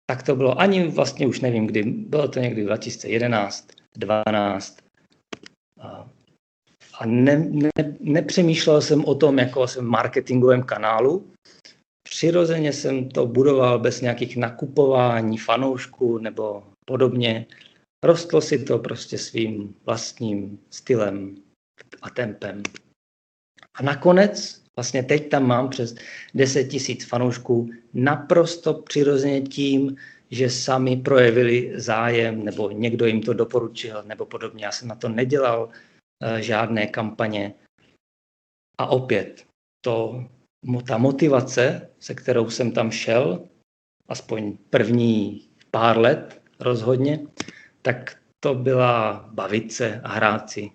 tak 0.06 0.24
to 0.24 0.36
bylo 0.36 0.60
ani 0.60 0.88
vlastně 0.88 1.28
už 1.28 1.40
nevím 1.40 1.68
kdy, 1.68 1.84
bylo 1.84 2.28
to 2.28 2.40
někdy 2.40 2.64
2011, 2.64 3.68
12. 3.98 4.78
A 7.00 7.06
ne, 7.06 7.38
ne, 7.38 7.70
nepřemýšlel 8.00 8.82
jsem 8.82 9.06
o 9.06 9.16
tom 9.16 9.40
jako 9.40 9.62
o 9.62 9.68
svém 9.68 9.86
marketingovém 9.86 10.64
kanálu. 10.64 11.32
Přirozeně 12.12 12.74
jsem 12.74 13.10
to 13.10 13.28
budoval 13.28 13.80
bez 13.80 14.02
nějakých 14.02 14.38
nakupování 14.38 15.38
fanoušků 15.38 16.18
nebo 16.18 16.64
podobně. 16.86 17.46
Rostlo 18.06 18.42
si 18.42 18.66
to 18.66 18.80
prostě 18.80 19.18
svým 19.18 19.76
vlastním 19.86 20.60
stylem 20.70 21.36
a 22.02 22.10
tempem. 22.10 22.64
A 23.80 23.84
nakonec, 23.84 24.62
vlastně 24.76 25.04
teď 25.04 25.30
tam 25.30 25.48
mám 25.48 25.70
přes 25.70 25.96
10 26.36 26.64
tisíc 26.64 27.06
fanoušků, 27.06 27.70
naprosto 27.94 28.74
přirozeně 28.74 29.42
tím, 29.42 29.96
že 30.32 30.50
sami 30.50 30.98
projevili 30.98 31.72
zájem, 31.76 32.46
nebo 32.46 32.72
někdo 32.72 33.06
jim 33.06 33.22
to 33.22 33.34
doporučil, 33.34 34.04
nebo 34.04 34.26
podobně. 34.26 34.66
Já 34.66 34.72
jsem 34.72 34.88
na 34.88 34.96
to 34.96 35.10
nedělal 35.10 35.64
uh, 35.64 36.38
žádné 36.38 36.88
kampaně. 36.88 37.54
A 38.78 38.86
opět, 38.86 39.46
to, 39.82 40.26
ta 40.88 40.98
motivace, 40.98 41.90
se 42.00 42.16
kterou 42.16 42.50
jsem 42.50 42.72
tam 42.72 42.92
šel, 42.92 43.48
aspoň 44.08 44.58
první 44.70 45.42
pár 45.72 45.98
let 45.98 46.42
rozhodně, 46.60 47.20
tak 47.82 48.18
to 48.40 48.56
byla 48.56 49.30
bavit 49.32 49.74
se 49.74 50.02
a 50.04 50.10
hrát 50.14 50.50
si. 50.50 50.72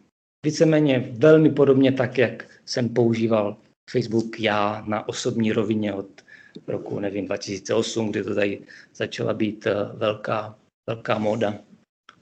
Víceméně 0.47 0.99
velmi 0.99 1.51
podobně 1.51 1.93
tak, 1.93 2.19
jak 2.19 2.61
jsem 2.65 2.89
používal 2.89 3.57
Facebook 3.91 4.41
já 4.41 4.85
na 4.87 5.09
osobní 5.09 5.53
rovině 5.53 5.95
od 5.95 6.25
roku, 6.67 7.01
nevím, 7.01 7.27
2008, 7.27 8.11
kdy 8.11 8.25
to 8.25 8.35
tady 8.35 8.61
začala 8.95 9.35
být 9.35 9.67
eh, 9.67 9.75
velká, 9.95 10.59
velká 10.91 11.19
móda. 11.19 11.55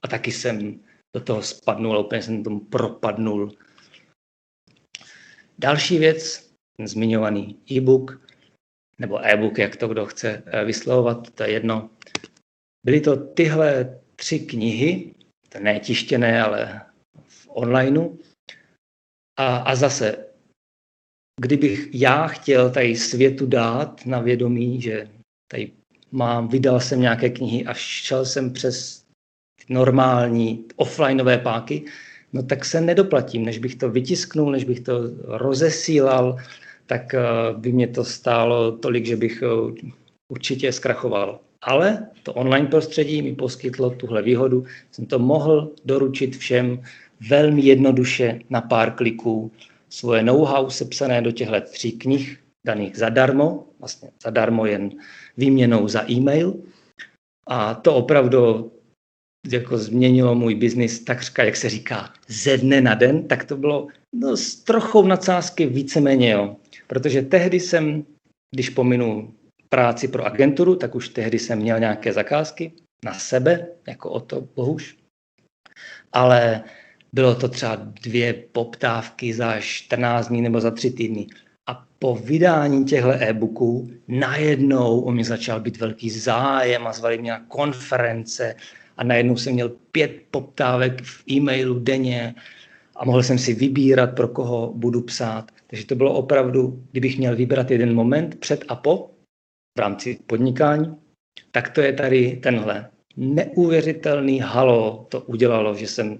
A 0.02 0.08
taky 0.08 0.32
jsem 0.32 0.80
do 1.16 1.22
toho 1.22 1.42
spadnul, 1.42 1.98
úplně 1.98 2.22
jsem 2.22 2.44
tomu 2.44 2.60
propadnul. 2.60 3.52
Další 5.58 5.98
věc, 5.98 6.50
zmiňovaný 6.84 7.58
e-book, 7.72 8.20
nebo 8.98 9.26
e-book, 9.26 9.58
jak 9.58 9.76
to 9.76 9.88
kdo 9.88 10.06
chce 10.06 10.42
eh, 10.46 10.64
vyslovovat, 10.64 11.30
to 11.30 11.42
je 11.42 11.50
jedno. 11.50 11.90
Byly 12.86 13.00
to 13.00 13.16
tyhle 13.16 14.00
tři 14.16 14.38
knihy, 14.38 15.14
to 15.48 15.60
ne 15.60 15.80
tištěné, 15.80 16.42
ale 16.42 16.82
v 17.28 17.48
onlineu. 17.48 18.18
A, 19.38 19.56
a 19.56 19.74
zase 19.74 20.26
kdybych 21.40 21.88
já 21.94 22.26
chtěl 22.26 22.70
tady 22.70 22.96
světu 22.96 23.46
dát 23.46 24.06
na 24.06 24.20
vědomí, 24.20 24.80
že 24.80 25.08
tady 25.50 25.72
mám, 26.12 26.48
vydal 26.48 26.80
jsem 26.80 27.00
nějaké 27.00 27.30
knihy 27.30 27.66
a 27.66 27.74
šel 27.74 28.24
jsem 28.24 28.52
přes 28.52 29.04
normální 29.68 30.64
offlineové 30.76 31.38
páky, 31.38 31.84
no 32.32 32.42
tak 32.42 32.64
se 32.64 32.80
nedoplatím. 32.80 33.44
Než 33.44 33.58
bych 33.58 33.74
to 33.74 33.90
vytisknul, 33.90 34.52
než 34.52 34.64
bych 34.64 34.80
to 34.80 34.92
rozesílal, 35.24 36.36
tak 36.86 37.14
eh, 37.14 37.20
by 37.56 37.72
mě 37.72 37.88
to 37.88 38.04
stálo 38.04 38.72
tolik, 38.72 39.06
že 39.06 39.16
bych 39.16 39.42
eh, 39.42 39.72
určitě 40.28 40.72
zkrachoval. 40.72 41.40
Ale 41.62 42.06
to 42.22 42.32
online 42.32 42.66
prostředí 42.66 43.22
mi 43.22 43.34
poskytlo 43.34 43.90
tuhle 43.90 44.22
výhodu. 44.22 44.64
Jsem 44.92 45.06
to 45.06 45.18
mohl 45.18 45.72
doručit 45.84 46.36
všem 46.36 46.82
velmi 47.28 47.62
jednoduše 47.62 48.38
na 48.50 48.60
pár 48.60 48.90
kliků 48.90 49.52
svoje 49.88 50.22
know-how 50.22 50.70
sepsané 50.70 51.22
do 51.22 51.30
těchto 51.30 51.60
tří 51.60 51.92
knih, 51.92 52.40
daných 52.66 52.96
zadarmo, 52.96 53.66
vlastně 53.78 54.10
zadarmo 54.22 54.66
jen 54.66 54.90
výměnou 55.36 55.88
za 55.88 56.10
e-mail. 56.10 56.54
A 57.46 57.74
to 57.74 57.94
opravdu 57.94 58.72
jako 59.52 59.78
změnilo 59.78 60.34
můj 60.34 60.54
biznis 60.54 61.04
takřka, 61.04 61.44
jak 61.44 61.56
se 61.56 61.68
říká, 61.68 62.12
ze 62.28 62.58
dne 62.58 62.80
na 62.80 62.94
den, 62.94 63.28
tak 63.28 63.44
to 63.44 63.56
bylo 63.56 63.86
no, 64.14 64.36
s 64.36 64.54
trochou 64.54 65.06
nadsázky 65.06 65.66
víceméně, 65.66 66.30
jo. 66.30 66.56
Protože 66.86 67.22
tehdy 67.22 67.60
jsem, 67.60 68.04
když 68.54 68.70
pominu 68.70 69.34
práci 69.68 70.08
pro 70.08 70.24
agenturu, 70.24 70.76
tak 70.76 70.94
už 70.94 71.08
tehdy 71.08 71.38
jsem 71.38 71.58
měl 71.58 71.80
nějaké 71.80 72.12
zakázky 72.12 72.72
na 73.04 73.14
sebe, 73.14 73.66
jako 73.88 74.10
o 74.10 74.20
to 74.20 74.40
bohuž. 74.40 74.96
Ale 76.12 76.62
bylo 77.12 77.34
to 77.34 77.48
třeba 77.48 77.76
dvě 78.02 78.32
poptávky 78.32 79.34
za 79.34 79.60
14 79.60 80.28
dní 80.28 80.42
nebo 80.42 80.60
za 80.60 80.70
tři 80.70 80.90
týdny. 80.90 81.26
A 81.66 81.86
po 81.98 82.14
vydání 82.14 82.84
těchto 82.84 83.10
e-booků 83.10 83.90
najednou 84.08 85.00
o 85.00 85.12
mě 85.12 85.24
začal 85.24 85.60
být 85.60 85.80
velký 85.80 86.10
zájem 86.10 86.86
a 86.86 86.92
zvali 86.92 87.18
mě 87.18 87.30
na 87.30 87.40
konference 87.48 88.54
a 88.96 89.04
najednou 89.04 89.36
jsem 89.36 89.52
měl 89.52 89.68
pět 89.68 90.22
poptávek 90.30 91.02
v 91.02 91.24
e-mailu 91.30 91.78
denně 91.78 92.34
a 92.96 93.04
mohl 93.04 93.22
jsem 93.22 93.38
si 93.38 93.54
vybírat, 93.54 94.14
pro 94.14 94.28
koho 94.28 94.72
budu 94.76 95.00
psát. 95.00 95.50
Takže 95.74 95.86
to 95.86 95.94
bylo 95.94 96.14
opravdu, 96.14 96.86
kdybych 96.90 97.18
měl 97.18 97.36
vybrat 97.36 97.70
jeden 97.70 97.94
moment 97.94 98.38
před 98.38 98.64
a 98.68 98.74
po 98.76 99.10
v 99.78 99.80
rámci 99.80 100.18
podnikání, 100.26 100.94
tak 101.50 101.70
to 101.70 101.80
je 101.80 101.92
tady 101.92 102.40
tenhle. 102.42 102.90
Neuvěřitelný 103.16 104.40
halo 104.40 105.06
to 105.10 105.20
udělalo, 105.20 105.74
že 105.74 105.86
jsem 105.86 106.18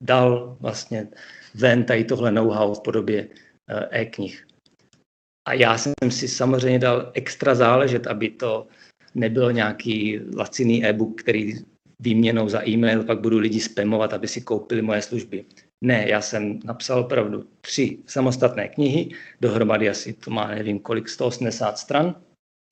dal 0.00 0.56
vlastně 0.60 1.08
ven 1.54 1.84
tady 1.84 2.04
tohle 2.04 2.32
know-how 2.32 2.74
v 2.74 2.80
podobě 2.80 3.28
eh, 3.68 4.00
e-knih. 4.00 4.46
A 5.48 5.52
já 5.52 5.78
jsem 5.78 5.92
si 6.08 6.28
samozřejmě 6.28 6.78
dal 6.78 7.10
extra 7.14 7.54
záležet, 7.54 8.06
aby 8.06 8.30
to 8.30 8.66
nebylo 9.14 9.50
nějaký 9.50 10.20
laciný 10.36 10.84
e-book, 10.84 11.20
který 11.20 11.52
výměnou 12.00 12.48
za 12.48 12.68
e-mail 12.68 13.04
pak 13.04 13.20
budu 13.20 13.38
lidi 13.38 13.60
spamovat, 13.60 14.12
aby 14.12 14.28
si 14.28 14.40
koupili 14.40 14.82
moje 14.82 15.02
služby. 15.02 15.44
Ne, 15.84 16.08
já 16.08 16.20
jsem 16.20 16.60
napsal 16.64 17.00
opravdu 17.00 17.44
tři 17.60 17.98
samostatné 18.06 18.68
knihy, 18.68 19.10
dohromady 19.40 19.90
asi 19.90 20.12
to 20.12 20.30
má 20.30 20.46
nevím 20.46 20.78
kolik, 20.78 21.08
180 21.08 21.78
stran. 21.78 22.22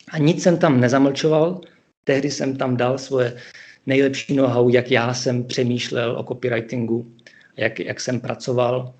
A 0.08 0.18
nic 0.18 0.42
jsem 0.42 0.58
tam 0.58 0.80
nezamlčoval, 0.80 1.60
tehdy 2.04 2.30
jsem 2.30 2.56
tam 2.56 2.76
dal 2.76 2.98
svoje 2.98 3.40
nejlepší 3.86 4.36
know-how, 4.36 4.68
jak 4.68 4.90
já 4.90 5.14
jsem 5.14 5.44
přemýšlel 5.44 6.18
o 6.18 6.24
copywritingu, 6.24 7.16
jak, 7.56 7.80
jak 7.80 8.00
jsem 8.00 8.20
pracoval. 8.20 8.94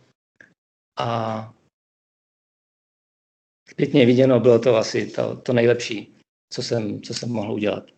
A 0.99 1.55
zpětně 3.71 4.07
viděno 4.07 4.41
bylo 4.41 4.59
to 4.59 4.77
asi 4.77 5.07
to, 5.07 5.37
to 5.37 5.53
nejlepší, 5.53 6.15
co 6.53 6.63
jsem, 6.63 7.03
co 7.03 7.15
jsem 7.15 7.29
mohl 7.29 7.53
udělat. 7.53 7.91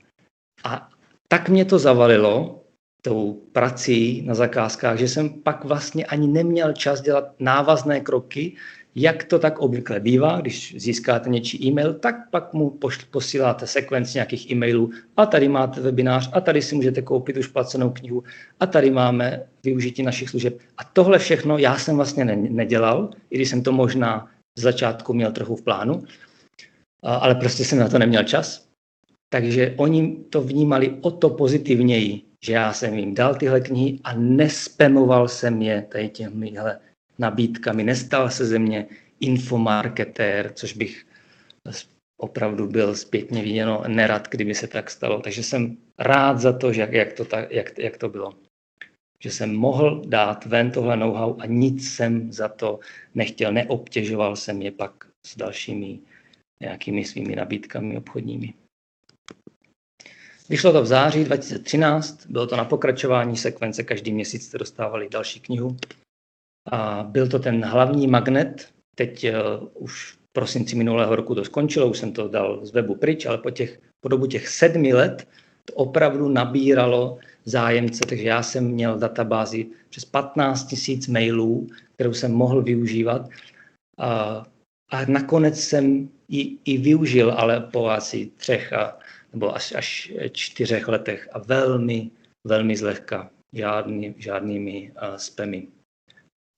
A 0.64 0.90
tak 1.28 1.48
mě 1.48 1.64
to 1.64 1.78
zavalilo 1.78 2.63
tou 3.04 3.40
prací 3.52 4.22
na 4.22 4.34
zakázkách, 4.34 4.98
že 4.98 5.08
jsem 5.08 5.28
pak 5.28 5.64
vlastně 5.64 6.06
ani 6.06 6.28
neměl 6.28 6.72
čas 6.72 7.00
dělat 7.00 7.34
návazné 7.38 8.00
kroky, 8.00 8.56
jak 8.94 9.24
to 9.24 9.38
tak 9.38 9.58
obvykle 9.58 10.00
bývá, 10.00 10.40
když 10.40 10.74
získáte 10.78 11.30
něčí 11.30 11.66
e-mail, 11.66 11.94
tak 11.94 12.30
pak 12.30 12.52
mu 12.54 12.78
posíláte 13.10 13.66
sekvenci 13.66 14.12
nějakých 14.14 14.50
e-mailů 14.50 14.90
a 15.16 15.26
tady 15.26 15.48
máte 15.48 15.80
webinář 15.80 16.30
a 16.32 16.40
tady 16.40 16.62
si 16.62 16.74
můžete 16.74 17.02
koupit 17.02 17.36
už 17.36 17.46
placenou 17.46 17.90
knihu 17.90 18.22
a 18.60 18.66
tady 18.66 18.90
máme 18.90 19.42
využití 19.64 20.02
našich 20.02 20.30
služeb. 20.30 20.58
A 20.76 20.84
tohle 20.84 21.18
všechno 21.18 21.58
já 21.58 21.78
jsem 21.78 21.96
vlastně 21.96 22.24
ne- 22.24 22.36
nedělal, 22.36 23.10
i 23.30 23.36
když 23.36 23.48
jsem 23.48 23.62
to 23.62 23.72
možná 23.72 24.30
z 24.58 24.62
začátku 24.62 25.14
měl 25.14 25.32
trochu 25.32 25.56
v 25.56 25.62
plánu, 25.62 26.04
ale 27.02 27.34
prostě 27.34 27.64
jsem 27.64 27.78
na 27.78 27.88
to 27.88 27.98
neměl 27.98 28.24
čas. 28.24 28.73
Takže 29.34 29.74
oni 29.76 30.16
to 30.30 30.40
vnímali 30.40 30.98
o 31.00 31.10
to 31.10 31.30
pozitivněji, 31.30 32.22
že 32.44 32.52
já 32.52 32.72
jsem 32.72 32.94
jim 32.94 33.14
dal 33.14 33.34
tyhle 33.34 33.60
knihy 33.60 33.98
a 34.04 34.14
nespemoval 34.14 35.28
jsem 35.28 35.62
je 35.62 35.82
tady 35.82 36.08
těmihle 36.08 36.78
nabídkami. 37.18 37.84
Nestal 37.84 38.30
se 38.30 38.46
ze 38.46 38.58
mě 38.58 38.86
infomarketér, 39.20 40.52
což 40.54 40.72
bych 40.72 41.06
opravdu 42.16 42.66
byl 42.66 42.94
zpětně 42.94 43.42
viděno 43.42 43.82
nerad, 43.88 44.28
kdyby 44.30 44.54
se 44.54 44.66
tak 44.66 44.90
stalo. 44.90 45.20
Takže 45.20 45.42
jsem 45.42 45.76
rád 45.98 46.38
za 46.38 46.52
to, 46.52 46.70
jak, 46.70 46.92
jak, 46.92 47.12
to, 47.12 47.24
tak, 47.24 47.50
jak, 47.50 47.78
jak 47.78 47.98
to 47.98 48.08
bylo. 48.08 48.32
Že 49.20 49.30
jsem 49.30 49.56
mohl 49.56 50.02
dát 50.06 50.46
ven 50.46 50.70
tohle 50.70 50.96
know-how 50.96 51.36
a 51.40 51.46
nic 51.46 51.90
jsem 51.94 52.32
za 52.32 52.48
to 52.48 52.78
nechtěl. 53.14 53.52
Neobtěžoval 53.52 54.36
jsem 54.36 54.62
je 54.62 54.70
pak 54.70 55.06
s 55.26 55.36
dalšími 55.36 55.98
nějakými 56.60 57.04
svými 57.04 57.36
nabídkami 57.36 57.98
obchodními. 57.98 58.54
Vyšlo 60.54 60.72
to 60.72 60.82
v 60.82 60.86
září 60.86 61.24
2013, 61.24 62.26
bylo 62.26 62.46
to 62.46 62.56
na 62.56 62.64
pokračování 62.64 63.36
sekvence, 63.36 63.82
každý 63.82 64.12
měsíc 64.12 64.46
jste 64.46 64.58
dostávali 64.58 65.08
další 65.08 65.40
knihu. 65.40 65.76
A 66.70 67.02
byl 67.02 67.28
to 67.28 67.38
ten 67.38 67.64
hlavní 67.64 68.06
magnet, 68.06 68.68
teď 68.94 69.26
uh, 69.26 69.68
už 69.74 70.12
v 70.12 70.18
prosinci 70.32 70.76
minulého 70.76 71.16
roku 71.16 71.34
to 71.34 71.44
skončilo, 71.44 71.88
už 71.88 71.98
jsem 71.98 72.12
to 72.12 72.28
dal 72.28 72.66
z 72.66 72.70
webu 72.70 72.94
pryč, 72.94 73.26
ale 73.26 73.38
po, 73.38 73.50
těch, 73.50 73.80
po 74.00 74.08
dobu 74.08 74.26
těch 74.26 74.48
sedmi 74.48 74.94
let 74.94 75.28
to 75.64 75.74
opravdu 75.74 76.28
nabíralo 76.28 77.18
zájemce, 77.44 78.00
takže 78.08 78.24
já 78.24 78.42
jsem 78.42 78.64
měl 78.64 78.98
databázi 78.98 79.66
přes 79.90 80.04
15 80.04 80.74
000 80.88 81.00
mailů, 81.08 81.66
kterou 81.94 82.12
jsem 82.12 82.32
mohl 82.32 82.62
využívat. 82.62 83.28
A 83.98 84.42
a 84.90 85.04
nakonec 85.04 85.60
jsem 85.60 86.08
ji 86.28 86.58
i 86.64 86.78
využil, 86.78 87.32
ale 87.32 87.60
po 87.60 87.88
asi 87.88 88.30
třech 88.36 88.72
a, 88.72 88.98
nebo 89.34 89.54
až, 89.54 89.74
až 89.74 90.12
čtyřech 90.32 90.88
letech 90.88 91.28
a 91.32 91.38
velmi, 91.38 92.10
velmi 92.46 92.76
zlehka, 92.76 93.30
žádný, 93.52 94.14
žádnými 94.18 94.92
uh, 94.92 95.16
spamy. 95.16 95.68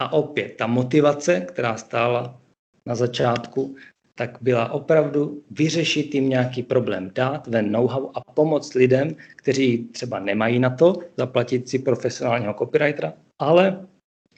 A 0.03 0.13
opět, 0.13 0.57
ta 0.57 0.67
motivace, 0.67 1.41
která 1.41 1.77
stála 1.77 2.41
na 2.87 2.95
začátku, 2.95 3.77
tak 4.15 4.39
byla 4.41 4.73
opravdu 4.73 5.43
vyřešit 5.51 6.15
jim 6.15 6.29
nějaký 6.29 6.63
problém, 6.63 7.11
dát 7.15 7.47
ven 7.47 7.73
know-how 7.73 8.11
a 8.15 8.33
pomoct 8.33 8.75
lidem, 8.75 9.17
kteří 9.37 9.85
třeba 9.85 10.19
nemají 10.19 10.59
na 10.59 10.71
to 10.71 10.95
zaplatit 11.17 11.69
si 11.69 11.79
profesionálního 11.79 12.55
copywritera, 12.55 13.13
ale 13.39 13.87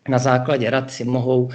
na 0.09 0.19
základě 0.19 0.71
rad 0.71 0.91
si 0.91 1.05
mohou 1.05 1.51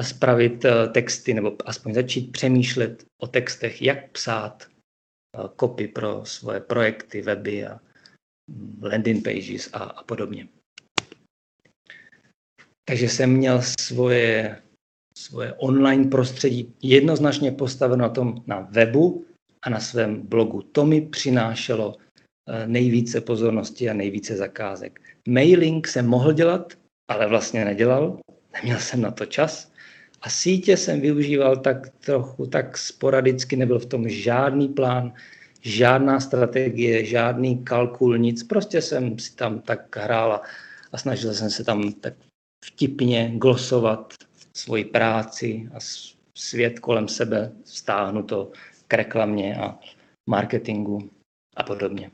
spravit 0.00 0.64
eh, 0.64 0.88
texty 0.88 1.34
nebo 1.34 1.56
aspoň 1.64 1.94
začít 1.94 2.32
přemýšlet 2.32 3.04
o 3.20 3.26
textech, 3.26 3.82
jak 3.82 4.10
psát 4.10 4.66
kopy 5.56 5.84
eh, 5.84 5.88
pro 5.88 6.24
svoje 6.24 6.60
projekty, 6.60 7.22
weby 7.22 7.66
a 7.66 7.80
mm, 8.50 8.80
landing 8.82 9.24
pages 9.24 9.70
a, 9.72 9.78
a 9.78 10.02
podobně. 10.02 10.48
Takže 12.88 13.08
jsem 13.08 13.30
měl 13.32 13.62
svoje, 13.80 14.62
svoje 15.18 15.52
online 15.52 16.10
prostředí 16.10 16.74
jednoznačně 16.82 17.52
postaveno 17.52 18.02
na 18.02 18.08
tom 18.08 18.42
na 18.46 18.60
webu 18.60 19.26
a 19.62 19.70
na 19.70 19.80
svém 19.80 20.22
blogu. 20.22 20.62
To 20.62 20.86
mi 20.86 21.00
přinášelo 21.00 21.96
eh, 22.48 22.66
nejvíce 22.66 23.20
pozornosti 23.20 23.90
a 23.90 23.94
nejvíce 23.94 24.36
zakázek. 24.36 25.00
Mailing 25.28 25.88
jsem 25.88 26.06
mohl 26.06 26.32
dělat, 26.32 26.72
ale 27.10 27.26
vlastně 27.26 27.64
nedělal. 27.64 28.20
Neměl 28.52 28.78
jsem 28.78 29.00
na 29.00 29.10
to 29.10 29.26
čas. 29.26 29.72
A 30.26 30.28
sítě 30.28 30.76
jsem 30.76 31.00
využíval 31.00 31.56
tak 31.56 31.88
trochu, 31.88 32.46
tak 32.46 32.78
sporadicky, 32.78 33.56
nebyl 33.56 33.78
v 33.78 33.86
tom 33.86 34.08
žádný 34.08 34.68
plán, 34.68 35.14
žádná 35.60 36.20
strategie, 36.20 37.04
žádný 37.04 37.64
kalkul, 37.64 38.18
nic. 38.18 38.42
Prostě 38.42 38.82
jsem 38.82 39.18
si 39.18 39.36
tam 39.36 39.60
tak 39.60 39.96
hrál 39.96 40.40
a 40.92 40.98
snažil 40.98 41.34
jsem 41.34 41.50
se 41.50 41.64
tam 41.64 41.92
tak 41.92 42.14
vtipně 42.64 43.32
glosovat 43.34 44.14
svoji 44.56 44.84
práci 44.84 45.68
a 45.74 45.78
svět 46.34 46.78
kolem 46.78 47.08
sebe, 47.08 47.52
stáhnu 47.64 48.22
to 48.22 48.50
k 48.88 48.94
reklamě 48.94 49.56
a 49.56 49.78
marketingu 50.30 51.10
a 51.56 51.62
podobně. 51.62 52.10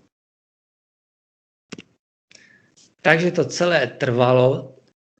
Takže 3.03 3.31
to 3.31 3.45
celé 3.45 3.87
trvalo 3.87 4.72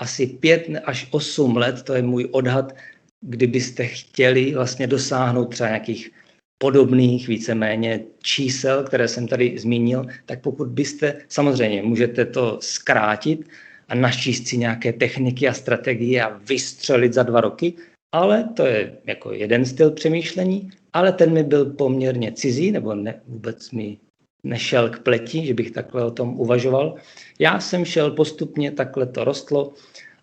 asi 0.03 0.27
pět 0.27 0.67
až 0.85 1.09
osm 1.11 1.57
let, 1.57 1.83
to 1.83 1.95
je 1.95 2.03
můj 2.03 2.29
odhad, 2.31 2.75
kdybyste 3.21 3.87
chtěli 3.87 4.55
vlastně 4.55 4.87
dosáhnout 4.87 5.45
třeba 5.45 5.69
nějakých 5.69 6.11
podobných 6.59 7.29
víceméně 7.29 8.01
čísel, 8.23 8.85
které 8.85 9.09
jsem 9.09 9.29
tady 9.29 9.59
zmínil, 9.59 10.07
tak 10.27 10.43
pokud 10.43 10.69
byste, 10.69 11.23
samozřejmě 11.29 11.83
můžete 11.83 12.25
to 12.25 12.59
zkrátit 12.61 13.47
a 13.89 13.95
našíst 13.95 14.47
si 14.47 14.59
nějaké 14.59 14.93
techniky 14.93 15.49
a 15.49 15.53
strategie 15.53 16.23
a 16.23 16.39
vystřelit 16.49 17.13
za 17.13 17.23
dva 17.23 17.41
roky, 17.41 17.75
ale 18.15 18.49
to 18.57 18.67
je 18.67 18.99
jako 19.07 19.33
jeden 19.33 19.65
styl 19.65 19.91
přemýšlení, 19.91 20.71
ale 20.93 21.13
ten 21.13 21.33
mi 21.33 21.43
byl 21.43 21.65
poměrně 21.65 22.33
cizí, 22.33 22.73
nebo 22.73 22.95
ne, 22.95 23.23
vůbec 23.27 23.71
mi 23.71 23.99
nešel 24.47 24.91
k 24.91 25.03
pleti, 25.03 25.47
že 25.47 25.55
bych 25.55 25.71
takhle 25.71 26.05
o 26.05 26.11
tom 26.11 26.41
uvažoval. 26.41 26.97
Já 27.39 27.61
jsem 27.61 27.85
šel 27.85 28.11
postupně, 28.11 28.73
takhle 28.73 29.07
to 29.07 29.25
rostlo 29.25 29.73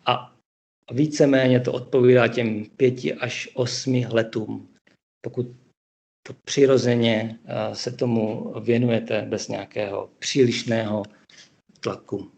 a 0.05 0.35
víceméně 0.91 1.59
to 1.59 1.73
odpovídá 1.73 2.27
těm 2.27 2.65
pěti 2.65 3.13
až 3.13 3.49
osmi 3.53 4.07
letům. 4.09 4.69
Pokud 5.21 5.47
to 6.27 6.33
přirozeně 6.43 7.39
eh, 7.45 7.75
se 7.75 7.91
tomu 7.91 8.53
věnujete 8.59 9.21
bez 9.21 9.47
nějakého 9.47 10.09
přílišného 10.19 11.03
tlaku. 11.79 12.31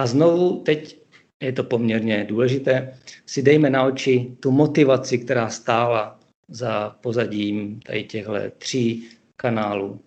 A 0.00 0.06
znovu 0.06 0.60
teď 0.60 1.00
je 1.42 1.52
to 1.52 1.64
poměrně 1.64 2.24
důležité, 2.24 2.98
si 3.26 3.42
dejme 3.42 3.70
na 3.70 3.84
oči 3.84 4.36
tu 4.40 4.50
motivaci, 4.50 5.18
která 5.18 5.50
stála 5.50 6.20
za 6.48 6.90
pozadím 6.90 7.80
tady 7.80 8.04
těchto 8.04 8.32
tří 8.58 9.08
kanálů. 9.36 10.00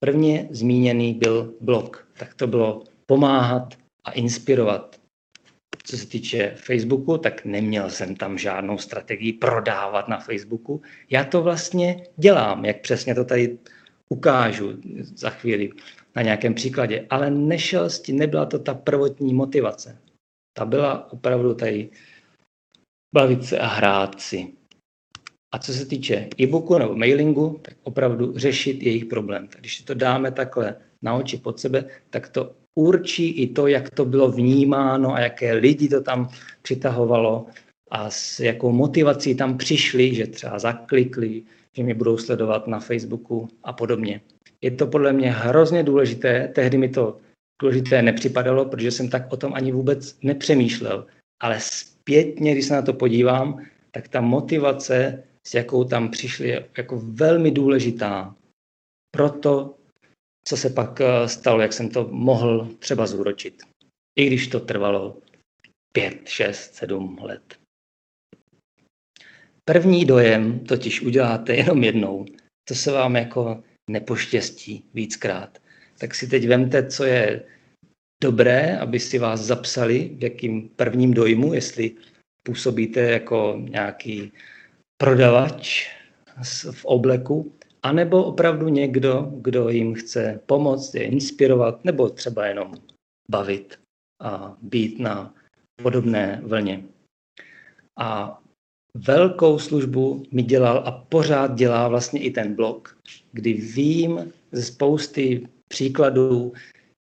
Prvně 0.00 0.48
zmíněný 0.50 1.14
byl 1.14 1.54
blog, 1.60 2.08
tak 2.18 2.34
to 2.34 2.46
bylo 2.46 2.84
pomáhat 3.06 3.74
a 4.04 4.10
inspirovat. 4.10 5.00
Co 5.84 5.96
se 5.96 6.06
týče 6.06 6.54
Facebooku, 6.56 7.18
tak 7.18 7.44
neměl 7.44 7.90
jsem 7.90 8.16
tam 8.16 8.38
žádnou 8.38 8.78
strategii 8.78 9.32
prodávat 9.32 10.08
na 10.08 10.18
Facebooku. 10.18 10.82
Já 11.10 11.24
to 11.24 11.42
vlastně 11.42 12.06
dělám, 12.16 12.64
jak 12.64 12.80
přesně 12.80 13.14
to 13.14 13.24
tady 13.24 13.58
ukážu 14.08 14.80
za 15.00 15.30
chvíli 15.30 15.70
na 16.16 16.22
nějakém 16.22 16.54
příkladě. 16.54 17.06
Ale 17.10 17.30
nešel 17.30 17.90
s 17.90 18.00
tím, 18.00 18.18
nebyla 18.18 18.46
to 18.46 18.58
ta 18.58 18.74
prvotní 18.74 19.34
motivace. 19.34 19.98
Ta 20.58 20.64
byla 20.64 21.12
opravdu 21.12 21.54
tady 21.54 21.90
bavit 23.14 23.44
se 23.44 23.58
a 23.58 23.66
hrát 23.66 24.20
si. 24.20 24.57
A 25.52 25.58
co 25.58 25.72
se 25.72 25.86
týče 25.86 26.28
e-booku 26.40 26.78
nebo 26.78 26.96
mailingu, 26.96 27.60
tak 27.62 27.74
opravdu 27.82 28.38
řešit 28.38 28.82
jejich 28.82 29.04
problém. 29.04 29.48
Tak 29.48 29.60
když 29.60 29.80
to 29.80 29.94
dáme 29.94 30.30
takhle 30.30 30.76
na 31.02 31.14
oči 31.14 31.36
pod 31.36 31.60
sebe, 31.60 31.84
tak 32.10 32.28
to 32.28 32.52
určí 32.78 33.28
i 33.30 33.46
to, 33.46 33.66
jak 33.66 33.90
to 33.90 34.04
bylo 34.04 34.30
vnímáno 34.30 35.14
a 35.14 35.20
jaké 35.20 35.52
lidi 35.52 35.88
to 35.88 36.00
tam 36.00 36.28
přitahovalo 36.62 37.46
a 37.90 38.10
s 38.10 38.40
jakou 38.40 38.72
motivací 38.72 39.34
tam 39.34 39.58
přišli, 39.58 40.14
že 40.14 40.26
třeba 40.26 40.58
zaklikli, 40.58 41.42
že 41.76 41.82
mě 41.82 41.94
budou 41.94 42.18
sledovat 42.18 42.66
na 42.66 42.80
Facebooku 42.80 43.48
a 43.64 43.72
podobně. 43.72 44.20
Je 44.60 44.70
to 44.70 44.86
podle 44.86 45.12
mě 45.12 45.30
hrozně 45.30 45.82
důležité, 45.82 46.48
tehdy 46.54 46.78
mi 46.78 46.88
to 46.88 47.18
důležité 47.62 48.02
nepřipadalo, 48.02 48.64
protože 48.64 48.90
jsem 48.90 49.08
tak 49.08 49.32
o 49.32 49.36
tom 49.36 49.54
ani 49.54 49.72
vůbec 49.72 50.16
nepřemýšlel. 50.22 51.06
Ale 51.42 51.60
zpětně, 51.60 52.52
když 52.52 52.66
se 52.66 52.74
na 52.74 52.82
to 52.82 52.92
podívám, 52.92 53.62
tak 53.90 54.08
ta 54.08 54.20
motivace, 54.20 55.22
s 55.48 55.54
jakou 55.54 55.84
tam 55.84 56.10
přišli, 56.10 56.64
jako 56.76 57.00
velmi 57.04 57.50
důležitá. 57.50 58.36
Proto 59.10 59.74
co 60.44 60.56
se 60.56 60.70
pak 60.70 61.00
eh, 61.00 61.28
stalo, 61.28 61.60
jak 61.60 61.72
jsem 61.72 61.88
to 61.88 62.08
mohl 62.10 62.68
třeba 62.78 63.06
zúročit. 63.06 63.62
I 64.18 64.26
když 64.26 64.48
to 64.48 64.60
trvalo 64.60 65.16
pět, 65.92 66.28
šest, 66.28 66.74
sedm 66.74 67.18
let. 67.22 67.58
První 69.64 70.04
dojem 70.04 70.60
totiž 70.60 71.02
uděláte 71.02 71.54
jenom 71.54 71.84
jednou. 71.84 72.26
To 72.68 72.74
se 72.74 72.92
vám 72.92 73.16
jako 73.16 73.62
nepoštěstí 73.90 74.84
víckrát. 74.94 75.58
Tak 75.98 76.14
si 76.14 76.26
teď 76.26 76.48
vemte, 76.48 76.86
co 76.90 77.04
je 77.04 77.44
dobré, 78.22 78.78
aby 78.78 79.00
si 79.00 79.18
vás 79.18 79.40
zapsali 79.40 80.10
v 80.14 80.22
jakým 80.22 80.68
prvním 80.68 81.14
dojmu, 81.14 81.54
jestli 81.54 81.96
působíte 82.42 83.00
jako 83.00 83.56
nějaký 83.58 84.32
prodavač 84.98 85.88
v 86.70 86.84
obleku, 86.84 87.52
anebo 87.82 88.24
opravdu 88.24 88.68
někdo, 88.68 89.32
kdo 89.40 89.68
jim 89.68 89.94
chce 89.94 90.40
pomoct, 90.46 90.94
je 90.94 91.02
inspirovat, 91.02 91.84
nebo 91.84 92.10
třeba 92.10 92.46
jenom 92.46 92.74
bavit 93.30 93.78
a 94.22 94.56
být 94.62 94.98
na 94.98 95.34
podobné 95.82 96.40
vlně. 96.44 96.82
A 97.98 98.40
velkou 98.94 99.58
službu 99.58 100.22
mi 100.32 100.42
dělal 100.42 100.82
a 100.86 100.90
pořád 100.90 101.54
dělá 101.54 101.88
vlastně 101.88 102.20
i 102.20 102.30
ten 102.30 102.54
blog, 102.54 102.98
kdy 103.32 103.52
vím 103.52 104.32
ze 104.52 104.62
spousty 104.62 105.48
příkladů, 105.68 106.52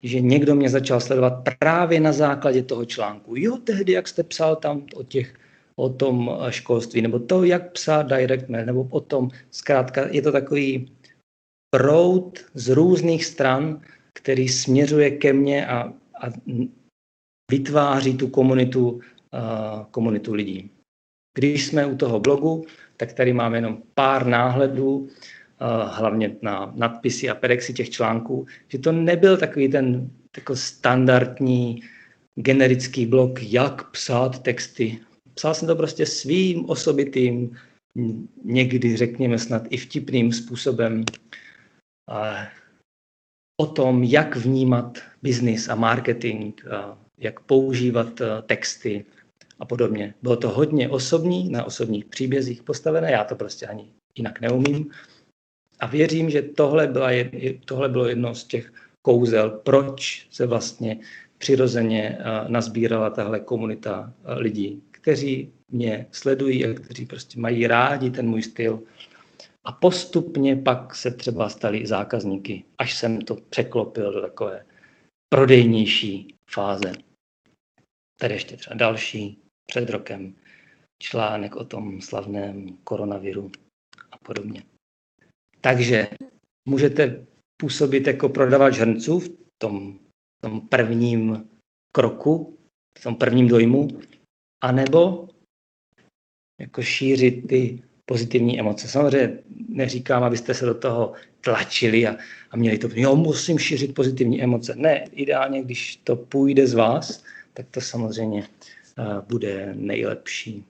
že 0.04 0.22
někdo 0.22 0.56
mě 0.56 0.70
začal 0.70 1.02
sledovat 1.02 1.44
právě 1.60 2.00
na 2.00 2.12
základě 2.12 2.64
toho 2.64 2.86
článku. 2.86 3.34
Jo, 3.36 3.58
tehdy, 3.58 3.92
jak 3.92 4.08
jste 4.08 4.24
psal 4.24 4.56
tam 4.56 4.86
o 4.96 5.04
těch 5.04 5.34
o 5.80 5.90
tom 5.90 6.32
školství, 6.50 7.02
nebo 7.02 7.20
to, 7.20 7.44
jak 7.44 7.72
psát 7.72 8.04
direct 8.04 8.50
mail, 8.50 8.66
nebo 8.66 8.88
o 8.92 9.00
tom, 9.00 9.30
zkrátka, 9.52 10.08
je 10.12 10.22
to 10.22 10.32
takový 10.32 10.92
proud 11.70 12.40
z 12.54 12.70
různých 12.70 13.26
stran, 13.26 13.82
který 14.14 14.50
směřuje 14.50 15.12
ke 15.12 15.34
mně 15.34 15.68
a, 15.68 15.94
a 16.22 16.26
vytváří 17.52 18.18
tu 18.18 18.28
komunitu, 18.28 18.90
uh, 18.90 19.00
komunitu 19.92 20.34
lidí. 20.34 20.70
Když 21.38 21.66
jsme 21.66 21.86
u 21.86 21.98
toho 21.98 22.20
blogu, 22.20 22.66
tak 22.98 23.14
tady 23.14 23.34
máme 23.34 23.58
jenom 23.58 23.82
pár 23.94 24.26
náhledů, 24.28 25.10
hlavně 25.86 26.36
na 26.42 26.74
nadpisy 26.76 27.30
a 27.30 27.36
pedexy 27.36 27.74
těch 27.74 27.90
článků, 27.90 28.46
že 28.68 28.78
to 28.78 28.92
nebyl 28.92 29.38
takový 29.38 29.70
ten 29.70 30.10
jako 30.38 30.56
standardní 30.56 31.82
generický 32.36 33.06
blog, 33.06 33.44
jak 33.44 33.92
psát 33.92 34.40
texty 34.40 35.00
Psal 35.38 35.54
jsem 35.54 35.68
to 35.68 35.76
prostě 35.76 36.06
svým 36.06 36.70
osobitým, 36.70 37.58
někdy 38.44 38.98
řekněme 38.98 39.40
snad 39.40 39.64
i 39.70 39.78
vtipným 39.78 40.34
způsobem 40.34 41.06
o 43.62 43.66
tom, 43.66 44.04
jak 44.04 44.36
vnímat 44.36 44.98
biznis 45.22 45.70
a 45.70 45.76
marketing, 45.76 46.54
jak 47.18 47.40
používat 47.40 48.22
texty 48.46 49.06
a 49.60 49.66
podobně. 49.66 50.14
Bylo 50.22 50.36
to 50.36 50.50
hodně 50.50 50.90
osobní, 50.90 51.50
na 51.50 51.64
osobních 51.64 52.06
příbězích 52.06 52.64
postavené, 52.64 53.12
já 53.12 53.24
to 53.24 53.36
prostě 53.36 53.66
ani 53.66 53.94
jinak 54.16 54.42
neumím. 54.42 54.92
A 55.80 55.88
věřím, 55.88 56.30
že 56.30 56.42
tohle, 56.42 56.88
byla 56.88 57.12
jed, 57.12 57.32
tohle 57.66 57.90
bylo 57.90 58.08
jedno 58.08 58.36
z 58.36 58.44
těch 58.44 58.74
kouzel, 59.02 59.50
proč 59.50 60.28
se 60.32 60.46
vlastně 60.46 61.00
přirozeně 61.38 62.18
nazbírala 62.48 63.10
tahle 63.10 63.40
komunita 63.40 64.14
lidí, 64.26 64.82
kteří 65.08 65.54
mě 65.72 66.08
sledují 66.12 66.66
a 66.66 66.74
kteří 66.74 67.06
prostě 67.06 67.40
mají 67.40 67.68
rádi 67.68 68.12
ten 68.12 68.30
můj 68.30 68.44
styl. 68.44 68.84
A 69.64 69.72
postupně 69.72 70.56
pak 70.56 70.96
se 70.96 71.12
třeba 71.12 71.50
stali 71.50 71.88
zákazníky, 71.88 72.64
až 72.78 72.98
jsem 72.98 73.22
to 73.22 73.36
překlopil 73.36 74.14
do 74.14 74.22
takové 74.22 74.66
prodejnější 75.30 76.36
fáze. 76.52 76.92
Tady 78.20 78.34
ještě 78.34 78.58
třeba 78.58 78.76
další, 78.76 79.40
před 79.70 79.90
rokem, 79.90 80.36
článek 81.04 81.56
o 81.56 81.66
tom 81.66 82.02
slavném 82.02 82.78
koronaviru 82.84 83.52
a 84.12 84.18
podobně. 84.18 84.64
Takže 85.62 86.08
můžete 86.70 87.26
působit 87.62 88.08
jako 88.08 88.30
prodavač 88.30 88.78
hrnců 88.78 89.20
v 89.20 89.30
tom, 89.62 90.00
v 90.40 90.42
tom 90.42 90.62
prvním 90.68 91.50
kroku, 91.96 92.58
v 93.00 93.04
tom 93.04 93.16
prvním 93.16 93.48
dojmu, 93.48 93.88
anebo 94.62 95.30
jako 96.62 96.82
šířit 96.82 97.48
ty 97.48 97.84
pozitivní 98.06 98.60
emoce. 98.60 98.88
Samozřejmě 98.88 99.40
neříkám, 99.70 100.24
abyste 100.24 100.54
se 100.54 100.66
do 100.66 100.74
toho 100.74 101.14
tlačili 101.42 102.08
a, 102.08 102.18
a 102.52 102.58
měli 102.58 102.78
to, 102.78 102.90
jo, 102.94 103.16
musím 103.16 103.60
šířit 103.60 103.96
pozitivní 103.96 104.44
emoce. 104.44 104.76
Ne, 104.76 105.06
ideálně, 105.12 105.64
když 105.64 105.96
to 105.98 106.16
půjde 106.16 106.68
z 106.68 106.74
vás, 106.74 107.24
tak 107.54 107.66
to 107.72 107.82
samozřejmě 107.82 108.42
uh, 108.42 109.22
bude 109.28 109.74
nejlepší. 109.76 110.66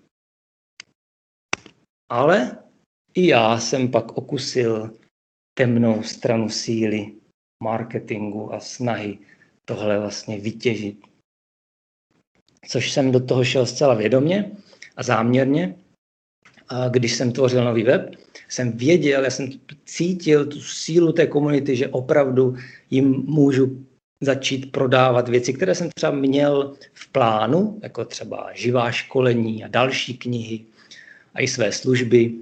Ale 2.11 2.57
i 3.13 3.27
já 3.27 3.59
jsem 3.59 3.91
pak 3.91 4.17
okusil 4.17 4.93
temnou 5.57 6.03
stranu 6.03 6.49
síly 6.49 7.11
marketingu 7.63 8.53
a 8.53 8.59
snahy 8.59 9.19
tohle 9.65 9.99
vlastně 9.99 10.39
vytěžit. 10.39 10.99
Což 12.67 12.91
jsem 12.91 13.11
do 13.11 13.19
toho 13.19 13.43
šel 13.43 13.65
zcela 13.65 13.93
vědomě 13.93 14.51
a 14.97 15.03
záměrně. 15.03 15.75
A 16.69 16.87
když 16.87 17.15
jsem 17.15 17.31
tvořil 17.31 17.63
nový 17.63 17.83
web, 17.83 18.15
jsem 18.49 18.71
věděl, 18.71 19.23
já 19.23 19.29
jsem 19.29 19.49
cítil 19.85 20.45
tu 20.45 20.61
sílu 20.61 21.11
té 21.11 21.27
komunity, 21.27 21.75
že 21.75 21.87
opravdu 21.87 22.55
jim 22.89 23.23
můžu 23.27 23.85
začít 24.21 24.71
prodávat 24.71 25.29
věci, 25.29 25.53
které 25.53 25.75
jsem 25.75 25.89
třeba 25.95 26.11
měl 26.11 26.73
v 26.93 27.11
plánu, 27.11 27.79
jako 27.83 28.05
třeba 28.05 28.49
živá 28.53 28.91
školení 28.91 29.63
a 29.63 29.67
další 29.67 30.17
knihy 30.17 30.65
a 31.33 31.41
i 31.41 31.47
své 31.47 31.71
služby, 31.71 32.33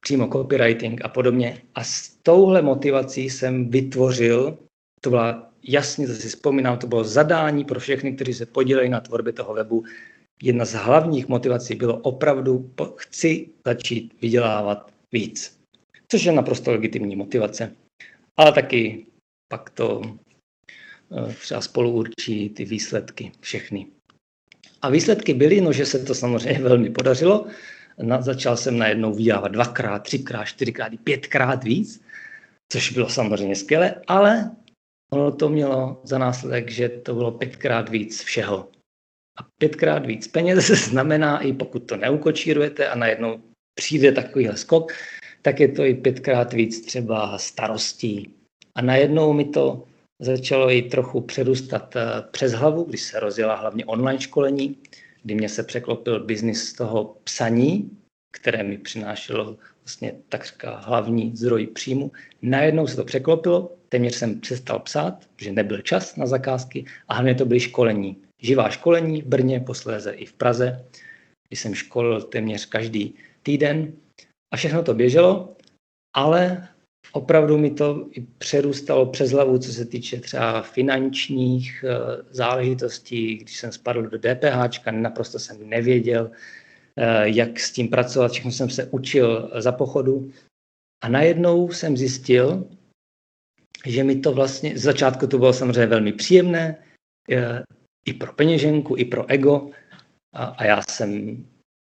přímo 0.00 0.28
copywriting 0.28 1.04
a 1.04 1.08
podobně. 1.08 1.62
A 1.74 1.84
s 1.84 2.08
touhle 2.22 2.62
motivací 2.62 3.30
jsem 3.30 3.68
vytvořil, 3.70 4.58
to 5.00 5.10
byla 5.10 5.47
jasně, 5.62 6.06
si 6.06 6.28
vzpomínám, 6.28 6.78
to 6.78 6.86
bylo 6.86 7.04
zadání 7.04 7.64
pro 7.64 7.80
všechny, 7.80 8.12
kteří 8.12 8.34
se 8.34 8.46
podílejí 8.46 8.90
na 8.90 9.00
tvorbě 9.00 9.32
toho 9.32 9.54
webu. 9.54 9.84
Jedna 10.42 10.64
z 10.64 10.72
hlavních 10.72 11.28
motivací 11.28 11.74
bylo 11.74 11.98
opravdu, 11.98 12.74
chci 12.96 13.48
začít 13.66 14.14
vydělávat 14.22 14.92
víc. 15.12 15.58
Což 16.08 16.24
je 16.24 16.32
naprosto 16.32 16.70
legitimní 16.70 17.16
motivace. 17.16 17.72
Ale 18.36 18.52
taky 18.52 19.06
pak 19.48 19.70
to 19.70 20.02
eh, 21.12 21.34
třeba 21.34 21.60
spolu 21.60 21.90
určí 21.90 22.50
ty 22.50 22.64
výsledky 22.64 23.32
všechny. 23.40 23.86
A 24.82 24.90
výsledky 24.90 25.34
byly, 25.34 25.60
no, 25.60 25.72
že 25.72 25.86
se 25.86 25.98
to 25.98 26.14
samozřejmě 26.14 26.60
velmi 26.68 26.90
podařilo 26.90 27.46
na, 28.02 28.22
začal 28.22 28.56
jsem 28.56 28.78
najednou 28.78 29.14
vydávat 29.14 29.48
dvakrát, 29.52 29.98
třikrát, 29.98 30.44
čtyřikrát, 30.44 30.92
pětkrát 31.04 31.64
víc, 31.64 32.02
což 32.72 32.92
bylo 32.92 33.08
samozřejmě 33.08 33.56
skvělé, 33.56 33.94
ale 34.06 34.50
ono 35.10 35.32
to 35.32 35.48
mělo 35.48 36.00
za 36.04 36.18
následek, 36.18 36.70
že 36.70 36.88
to 36.88 37.14
bylo 37.14 37.32
pětkrát 37.32 37.88
víc 37.88 38.22
všeho. 38.22 38.68
A 39.38 39.46
pětkrát 39.58 40.06
víc 40.06 40.28
peněz 40.28 40.66
znamená, 40.90 41.40
i 41.40 41.52
pokud 41.52 41.78
to 41.78 41.96
neukočírujete 41.96 42.88
a 42.88 42.94
najednou 42.94 43.40
přijde 43.74 44.12
takovýhle 44.12 44.56
skok, 44.56 44.92
tak 45.42 45.60
je 45.60 45.68
to 45.68 45.84
i 45.84 45.94
pětkrát 45.94 46.52
víc 46.52 46.86
třeba 46.86 47.38
starostí. 47.38 48.34
A 48.74 48.82
najednou 48.82 49.32
mi 49.32 49.44
to 49.44 49.84
začalo 50.20 50.70
i 50.70 50.82
trochu 50.82 51.20
přerůstat 51.20 51.96
eh, 51.96 52.02
přes 52.30 52.52
hlavu, 52.52 52.84
když 52.84 53.02
se 53.02 53.20
rozjela 53.20 53.54
hlavně 53.54 53.84
online 53.84 54.20
školení, 54.20 54.76
kdy 55.22 55.34
mě 55.34 55.48
se 55.48 55.62
překlopil 55.62 56.24
biznis 56.24 56.68
z 56.68 56.72
toho 56.72 57.16
psaní, 57.24 57.90
které 58.32 58.62
mi 58.62 58.78
přinášelo 58.78 59.56
vlastně 59.88 60.12
takřka 60.28 60.76
hlavní 60.76 61.36
zdroj 61.36 61.66
příjmu. 61.66 62.12
Najednou 62.42 62.86
se 62.86 62.96
to 62.96 63.04
překlopilo, 63.04 63.76
téměř 63.88 64.14
jsem 64.14 64.40
přestal 64.40 64.78
psát, 64.78 65.24
že 65.36 65.52
nebyl 65.52 65.80
čas 65.80 66.16
na 66.16 66.26
zakázky 66.26 66.84
a 67.08 67.14
hlavně 67.14 67.34
to 67.34 67.46
byly 67.46 67.60
školení. 67.60 68.16
Živá 68.42 68.70
školení 68.70 69.22
v 69.22 69.26
Brně, 69.26 69.60
posléze 69.60 70.12
i 70.12 70.26
v 70.26 70.32
Praze, 70.32 70.84
kdy 71.48 71.56
jsem 71.56 71.74
školil 71.74 72.22
téměř 72.22 72.66
každý 72.66 73.14
týden 73.42 73.92
a 74.52 74.56
všechno 74.56 74.82
to 74.82 74.94
běželo, 74.94 75.56
ale 76.16 76.68
opravdu 77.12 77.58
mi 77.58 77.70
to 77.70 78.08
i 78.12 78.20
přerůstalo 78.20 79.06
přes 79.06 79.30
hlavu, 79.30 79.58
co 79.58 79.72
se 79.72 79.84
týče 79.84 80.20
třeba 80.20 80.62
finančních 80.62 81.84
eh, 81.88 82.22
záležitostí. 82.30 83.36
Když 83.36 83.56
jsem 83.56 83.72
spadl 83.72 84.02
do 84.02 84.18
DPH, 84.18 84.84
naprosto 84.90 85.38
jsem 85.38 85.68
nevěděl, 85.68 86.30
jak 87.22 87.60
s 87.60 87.72
tím 87.72 87.88
pracovat. 87.88 88.32
Všechno 88.32 88.50
jsem 88.50 88.70
se 88.70 88.88
učil 88.90 89.50
za 89.58 89.72
pochodu. 89.72 90.30
A 91.04 91.08
najednou 91.08 91.72
jsem 91.72 91.96
zjistil, 91.96 92.64
že 93.86 94.04
mi 94.04 94.16
to 94.16 94.32
vlastně, 94.32 94.78
z 94.78 94.82
začátku 94.82 95.26
to 95.26 95.38
bylo 95.38 95.52
samozřejmě 95.52 95.86
velmi 95.86 96.12
příjemné, 96.12 96.84
eh, 97.30 97.62
i 98.06 98.12
pro 98.12 98.32
peněženku, 98.32 98.96
i 98.96 99.04
pro 99.04 99.30
ego. 99.30 99.70
A, 100.34 100.44
a 100.44 100.64
já 100.64 100.82
jsem 100.82 101.44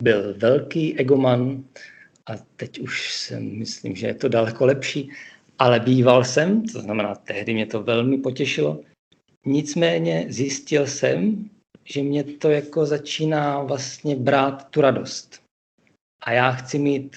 byl 0.02 0.34
velký 0.38 0.98
egoman, 0.98 1.64
a 2.26 2.36
teď 2.56 2.80
už 2.80 3.12
si 3.12 3.40
myslím, 3.40 3.96
že 3.96 4.06
je 4.06 4.14
to 4.14 4.28
daleko 4.28 4.66
lepší, 4.66 5.10
ale 5.58 5.80
býval 5.80 6.24
jsem, 6.24 6.66
to 6.66 6.80
znamená, 6.80 7.14
tehdy 7.14 7.54
mě 7.54 7.66
to 7.66 7.82
velmi 7.82 8.18
potěšilo. 8.18 8.80
Nicméně 9.46 10.26
zjistil 10.28 10.86
jsem, 10.86 11.50
že 11.84 12.02
mě 12.02 12.24
to 12.24 12.50
jako 12.50 12.86
začíná 12.86 13.62
vlastně 13.62 14.16
brát 14.16 14.68
tu 14.70 14.80
radost. 14.80 15.42
A 16.22 16.32
já 16.32 16.52
chci 16.52 16.78
mít 16.78 17.16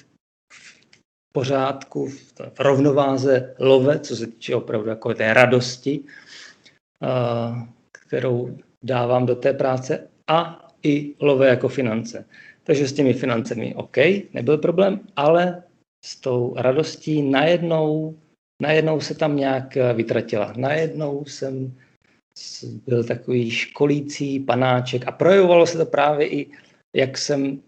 v 0.52 1.32
pořádku, 1.32 2.08
v 2.54 2.60
rovnováze 2.60 3.54
love, 3.58 3.98
co 3.98 4.16
se 4.16 4.26
týče 4.26 4.54
opravdu 4.54 4.88
jako 4.88 5.14
té 5.14 5.34
radosti, 5.34 6.04
kterou 7.92 8.58
dávám 8.84 9.26
do 9.26 9.36
té 9.36 9.52
práce, 9.52 10.08
a 10.30 10.68
i 10.82 11.14
love 11.20 11.48
jako 11.48 11.68
finance. 11.68 12.24
Takže 12.64 12.88
s 12.88 12.92
těmi 12.92 13.14
financemi 13.14 13.74
OK, 13.74 13.96
nebyl 14.32 14.58
problém, 14.58 15.00
ale 15.16 15.62
s 16.04 16.20
tou 16.20 16.54
radostí 16.56 17.22
najednou, 17.22 18.18
najednou 18.62 19.00
se 19.00 19.14
tam 19.14 19.36
nějak 19.36 19.74
vytratila. 19.94 20.52
Najednou 20.56 21.24
jsem 21.24 21.74
byl 22.86 23.04
takový 23.04 23.50
školící 23.50 24.40
panáček 24.40 25.06
a 25.06 25.12
projevovalo 25.12 25.66
se 25.66 25.78
to 25.78 25.86
právě 25.86 26.28
i 26.28 26.46
jak 26.96 27.18
jsem, 27.18 27.60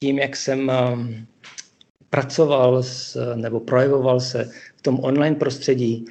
tím, 0.00 0.18
jak 0.18 0.36
jsem 0.36 0.72
um, 0.92 1.26
pracoval 2.10 2.82
s, 2.82 3.34
nebo 3.34 3.60
projevoval 3.60 4.20
se 4.20 4.50
v 4.76 4.82
tom 4.82 5.00
online 5.00 5.36
prostředí, 5.36 6.04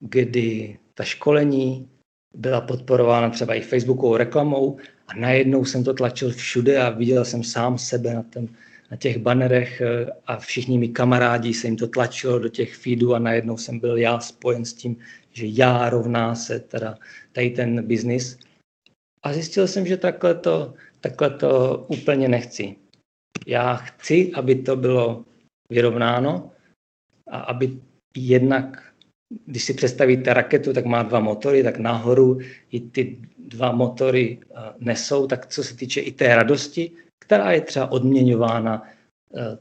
kdy 0.00 0.78
ta 0.94 1.04
školení 1.04 1.88
byla 2.34 2.60
podporována 2.60 3.30
třeba 3.30 3.54
i 3.54 3.60
Facebookovou 3.60 4.16
reklamou 4.16 4.76
a 5.08 5.14
najednou 5.14 5.64
jsem 5.64 5.84
to 5.84 5.94
tlačil 5.94 6.30
všude 6.30 6.82
a 6.82 6.90
viděl 6.90 7.24
jsem 7.24 7.44
sám 7.44 7.78
sebe 7.78 8.14
na, 8.14 8.22
ten, 8.22 8.48
na 8.90 8.96
těch 8.96 9.18
banerech 9.18 9.80
eh, 9.80 10.06
a 10.26 10.36
všichni 10.36 10.78
mi 10.78 10.88
kamarádi 10.88 11.54
se 11.54 11.66
jim 11.66 11.76
to 11.76 11.88
tlačilo 11.88 12.38
do 12.38 12.48
těch 12.48 12.76
feedů 12.76 13.14
a 13.14 13.18
najednou 13.18 13.56
jsem 13.56 13.78
byl 13.78 13.96
já 13.96 14.20
spojen 14.20 14.64
s 14.64 14.72
tím, 14.72 14.96
že 15.32 15.46
já 15.48 15.90
rovná 15.90 16.34
se 16.34 16.60
teda 16.60 16.98
tady 17.32 17.50
ten 17.50 17.86
biznis. 17.86 18.38
A 19.22 19.32
zjistil 19.32 19.68
jsem, 19.68 19.86
že 19.86 19.96
takhle 19.96 20.34
to, 20.34 20.74
takhle 21.00 21.30
to 21.30 21.78
úplně 21.88 22.28
nechci. 22.28 22.76
Já 23.46 23.74
chci, 23.76 24.32
aby 24.34 24.54
to 24.54 24.76
bylo 24.76 25.24
vyrovnáno 25.70 26.50
a 27.30 27.38
aby 27.38 27.78
jednak 28.16 28.92
když 29.46 29.64
si 29.64 29.74
představíte 29.74 30.34
raketu, 30.34 30.72
tak 30.72 30.84
má 30.84 31.02
dva 31.02 31.20
motory, 31.20 31.62
tak 31.62 31.78
nahoru 31.78 32.38
i 32.70 32.80
ty 32.80 33.18
dva 33.38 33.72
motory 33.72 34.38
eh, 34.40 34.74
nesou, 34.78 35.26
tak 35.26 35.46
co 35.46 35.64
se 35.64 35.76
týče 35.76 36.00
i 36.00 36.12
té 36.12 36.36
radosti, 36.36 36.90
která 37.24 37.52
je 37.52 37.60
třeba 37.60 37.92
odměňována 37.92 38.88
eh, 39.36 39.58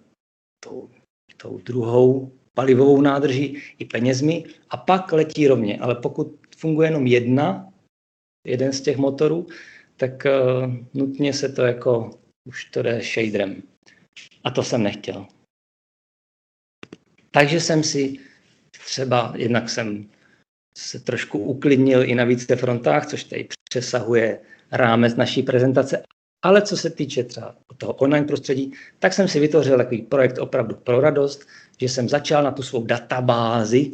tou, 0.64 0.90
tou 1.38 1.58
druhou 1.58 2.32
palivovou 2.54 3.02
nádrží 3.02 3.62
i 3.80 3.86
penězmi 3.86 4.44
a 4.70 4.78
pak 4.78 5.12
letí 5.12 5.48
rovně. 5.48 5.80
Ale 5.80 5.96
pokud 5.96 6.40
funguje 6.58 6.88
jenom 6.88 7.08
jedna, 7.08 7.74
jeden 8.48 8.74
z 8.74 8.82
těch 8.82 8.98
motorů, 8.98 9.48
tak 9.98 10.26
uh, 10.26 10.74
nutně 10.94 11.34
se 11.34 11.50
to 11.50 11.62
jako 11.62 12.12
už 12.48 12.66
to 12.66 12.82
jde 12.82 13.02
shaderem. 13.02 13.64
A 14.44 14.52
to 14.52 14.64
jsem 14.64 14.84
nechtěl. 14.84 15.28
Takže 17.32 17.60
jsem 17.60 17.84
si 17.84 18.20
třeba, 18.72 19.34
jednak 19.36 19.70
jsem 19.70 20.10
se 20.78 21.00
trošku 21.00 21.40
uklidnil 21.40 22.10
i 22.10 22.16
na 22.16 22.24
více 22.24 22.56
frontách, 22.56 23.06
což 23.06 23.24
tady 23.24 23.48
přesahuje 23.70 24.40
rámec 24.72 25.16
naší 25.16 25.44
prezentace, 25.44 26.04
ale 26.42 26.62
co 26.62 26.78
se 26.78 26.90
týče 26.90 27.24
třeba 27.24 27.56
toho 27.78 27.94
online 27.94 28.28
prostředí, 28.28 28.74
tak 29.00 29.14
jsem 29.14 29.28
si 29.28 29.40
vytvořil 29.40 29.78
takový 29.78 30.02
projekt 30.02 30.38
opravdu 30.38 30.76
pro 30.76 31.02
radost, 31.02 31.48
že 31.82 31.90
jsem 31.90 32.10
začal 32.10 32.44
na 32.44 32.52
tu 32.52 32.64
svou 32.64 32.86
databázi, 32.86 33.92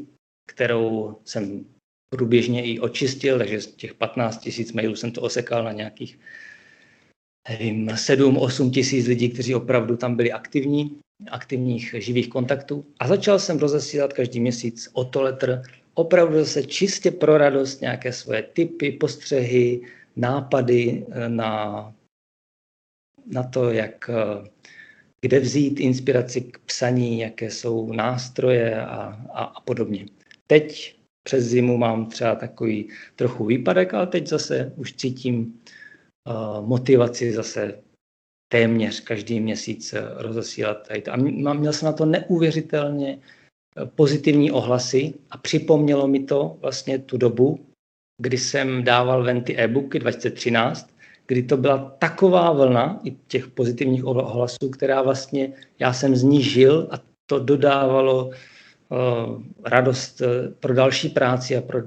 kterou 0.51 1.15
jsem 1.25 1.65
průběžně 2.09 2.65
i 2.65 2.79
očistil, 2.79 3.37
takže 3.37 3.61
z 3.61 3.67
těch 3.67 3.93
15 3.93 4.37
tisíc 4.37 4.73
mailů 4.73 4.95
jsem 4.95 5.11
to 5.11 5.21
osekal 5.21 5.63
na 5.63 5.71
nějakých 5.71 6.19
nevím, 7.49 7.87
7-8 7.87 8.71
tisíc 8.71 9.07
lidí, 9.07 9.29
kteří 9.29 9.55
opravdu 9.55 9.97
tam 9.97 10.15
byli 10.15 10.31
aktivní, 10.31 10.99
aktivních 11.31 11.95
živých 11.97 12.29
kontaktů. 12.29 12.85
A 12.99 13.07
začal 13.07 13.39
jsem 13.39 13.59
rozesílat 13.59 14.13
každý 14.13 14.39
měsíc 14.39 14.89
o 14.93 15.05
to 15.05 15.21
letr, 15.21 15.61
opravdu 15.93 16.37
zase 16.37 16.63
čistě 16.63 17.11
pro 17.11 17.37
radost 17.37 17.81
nějaké 17.81 18.13
svoje 18.13 18.43
typy, 18.43 18.91
postřehy, 18.91 19.81
nápady 20.15 21.05
eh, 21.11 21.29
na, 21.29 21.93
na 23.25 23.43
to, 23.43 23.71
jak, 23.71 24.09
eh, 24.09 24.49
kde 25.21 25.39
vzít 25.39 25.79
inspiraci 25.79 26.41
k 26.41 26.59
psaní, 26.59 27.19
jaké 27.19 27.51
jsou 27.51 27.93
nástroje 27.93 28.81
a, 28.81 29.25
a, 29.33 29.43
a 29.43 29.61
podobně. 29.61 30.05
Teď 30.47 30.95
přes 31.23 31.43
zimu 31.43 31.77
mám 31.77 32.05
třeba 32.05 32.35
takový 32.35 32.89
trochu 33.15 33.45
výpadek, 33.45 33.93
ale 33.93 34.07
teď 34.07 34.27
zase 34.27 34.73
už 34.75 34.93
cítím 34.93 35.59
uh, 36.27 36.67
motivaci 36.67 37.33
zase 37.33 37.79
téměř 38.51 38.99
každý 38.99 39.39
měsíc 39.39 39.95
rozesílat. 40.17 40.87
A 41.11 41.17
měl 41.53 41.73
jsem 41.73 41.85
na 41.85 41.93
to 41.93 42.05
neuvěřitelně 42.05 43.19
pozitivní 43.95 44.51
ohlasy 44.51 45.13
a 45.29 45.37
připomnělo 45.37 46.07
mi 46.07 46.19
to 46.23 46.57
vlastně 46.61 46.99
tu 46.99 47.17
dobu, 47.17 47.65
kdy 48.21 48.37
jsem 48.37 48.83
dával 48.83 49.23
ven 49.23 49.43
ty 49.43 49.57
e-booky 49.57 49.99
2013, 49.99 50.89
kdy 51.27 51.43
to 51.43 51.57
byla 51.57 51.95
taková 51.99 52.51
vlna 52.51 52.99
i 53.03 53.15
těch 53.27 53.47
pozitivních 53.47 54.05
ohlasů, 54.05 54.69
která 54.71 55.01
vlastně 55.01 55.53
já 55.79 55.93
jsem 55.93 56.15
z 56.15 56.23
ní 56.23 56.43
žil 56.43 56.87
a 56.91 56.99
to 57.25 57.39
dodávalo 57.39 58.25
uh, 58.25 59.41
radost 59.65 60.21
eh, 60.21 60.53
pro 60.59 60.73
další 60.73 61.09
práci 61.09 61.57
a 61.57 61.61
pro 61.61 61.79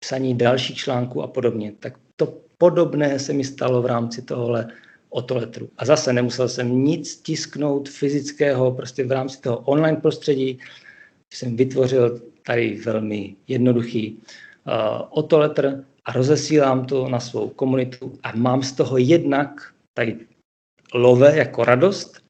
psaní 0.00 0.34
dalších 0.34 0.76
článků 0.76 1.22
a 1.22 1.26
podobně. 1.26 1.72
Tak 1.78 1.98
to 2.16 2.34
podobné 2.58 3.18
se 3.18 3.32
mi 3.32 3.44
stalo 3.44 3.82
v 3.82 3.86
rámci 3.86 4.22
tohohle 4.22 4.68
otoletru. 5.10 5.68
A 5.78 5.84
zase 5.84 6.12
nemusel 6.12 6.48
jsem 6.48 6.84
nic 6.84 7.16
tisknout 7.16 7.88
fyzického, 7.88 8.72
prostě 8.72 9.04
v 9.04 9.12
rámci 9.12 9.40
toho 9.40 9.58
online 9.58 9.96
prostředí 9.96 10.58
jsem 11.34 11.56
vytvořil 11.56 12.20
tady 12.46 12.80
velmi 12.84 13.36
jednoduchý 13.48 14.16
uh, 14.16 14.72
otoletr 15.10 15.84
a 16.08 16.12
rozesílám 16.12 16.86
to 16.86 17.08
na 17.08 17.20
svou 17.20 17.48
komunitu 17.48 18.18
a 18.22 18.36
mám 18.36 18.62
z 18.62 18.72
toho 18.72 18.98
jednak 18.98 19.74
tady 19.94 20.26
love 20.94 21.36
jako 21.36 21.64
radost 21.64 22.24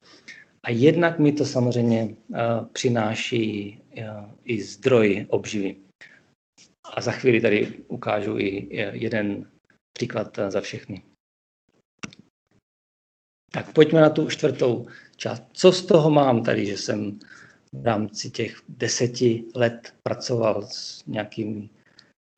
a 0.63 0.69
jednak 0.69 1.19
mi 1.19 1.31
to 1.31 1.45
samozřejmě 1.45 2.03
uh, 2.03 2.37
přináší 2.73 3.79
uh, 3.97 4.03
i 4.43 4.61
zdroj 4.61 5.25
obživy. 5.29 5.75
A 6.95 7.01
za 7.01 7.11
chvíli 7.11 7.41
tady 7.41 7.83
ukážu 7.87 8.37
i 8.37 8.67
jeden 8.91 9.51
příklad 9.93 10.39
za 10.49 10.61
všechny. 10.61 11.03
Tak 13.51 13.73
pojďme 13.73 14.01
na 14.01 14.09
tu 14.09 14.29
čtvrtou 14.29 14.87
část. 15.15 15.43
Co 15.53 15.71
z 15.71 15.85
toho 15.85 16.09
mám 16.09 16.43
tady, 16.43 16.65
že 16.65 16.77
jsem 16.77 17.19
v 17.73 17.85
rámci 17.85 18.29
těch 18.29 18.61
deseti 18.69 19.43
let 19.55 19.93
pracoval 20.03 20.61
s 20.67 21.05
nějakými 21.05 21.69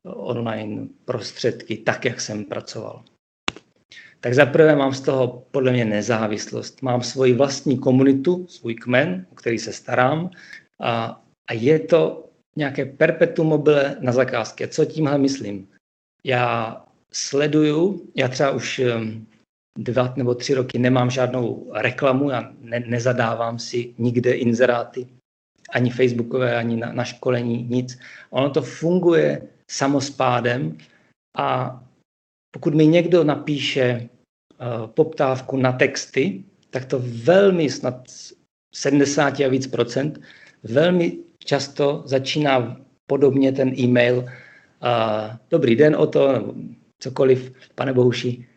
online 0.04 0.88
prostředky, 1.04 1.76
tak, 1.76 2.04
jak 2.04 2.20
jsem 2.20 2.44
pracoval. 2.44 3.04
Tak 4.20 4.34
zaprvé 4.34 4.76
mám 4.76 4.94
z 4.94 5.00
toho 5.00 5.46
podle 5.50 5.72
mě 5.72 5.84
nezávislost. 5.84 6.82
Mám 6.82 7.02
svoji 7.02 7.34
vlastní 7.34 7.78
komunitu, 7.78 8.46
svůj 8.48 8.74
kmen, 8.74 9.26
o 9.32 9.34
který 9.34 9.58
se 9.58 9.72
starám 9.72 10.30
a, 10.80 11.22
a 11.48 11.52
je 11.52 11.78
to 11.78 12.28
nějaké 12.56 12.84
perpetuum 12.84 13.48
mobile 13.48 13.96
na 14.00 14.12
zakázky. 14.12 14.68
Co 14.68 14.84
tímhle 14.84 15.18
myslím? 15.18 15.68
Já 16.24 16.76
sleduju, 17.12 18.10
já 18.14 18.28
třeba 18.28 18.50
už 18.50 18.80
dva 19.78 20.14
nebo 20.16 20.34
tři 20.34 20.54
roky 20.54 20.78
nemám 20.78 21.10
žádnou 21.10 21.70
reklamu, 21.74 22.30
já 22.30 22.52
ne, 22.60 22.80
nezadávám 22.86 23.58
si 23.58 23.94
nikde 23.98 24.32
inzeráty, 24.32 25.06
ani 25.70 25.90
facebookové, 25.90 26.56
ani 26.56 26.76
na, 26.76 26.92
na 26.92 27.04
školení, 27.04 27.66
nic. 27.70 27.98
Ono 28.30 28.50
to 28.50 28.62
funguje 28.62 29.42
samospádem 29.72 30.78
a 31.36 31.80
pokud 32.50 32.74
mi 32.74 32.86
někdo 32.86 33.24
napíše 33.24 34.08
uh, 34.08 34.86
poptávku 34.86 35.56
na 35.56 35.72
texty, 35.72 36.44
tak 36.70 36.84
to 36.84 37.00
velmi 37.02 37.70
snad 37.70 38.04
70 38.74 39.40
a 39.40 39.48
víc 39.48 39.66
procent, 39.66 40.20
velmi 40.62 41.18
často 41.44 42.02
začíná 42.04 42.80
podobně 43.06 43.52
ten 43.52 43.78
e-mail 43.78 44.18
uh, 44.18 45.36
Dobrý 45.50 45.76
den 45.76 45.96
o 45.96 46.06
to, 46.06 46.54
cokoliv, 46.98 47.52
pane 47.74 47.92
Bohuši, 47.92 48.48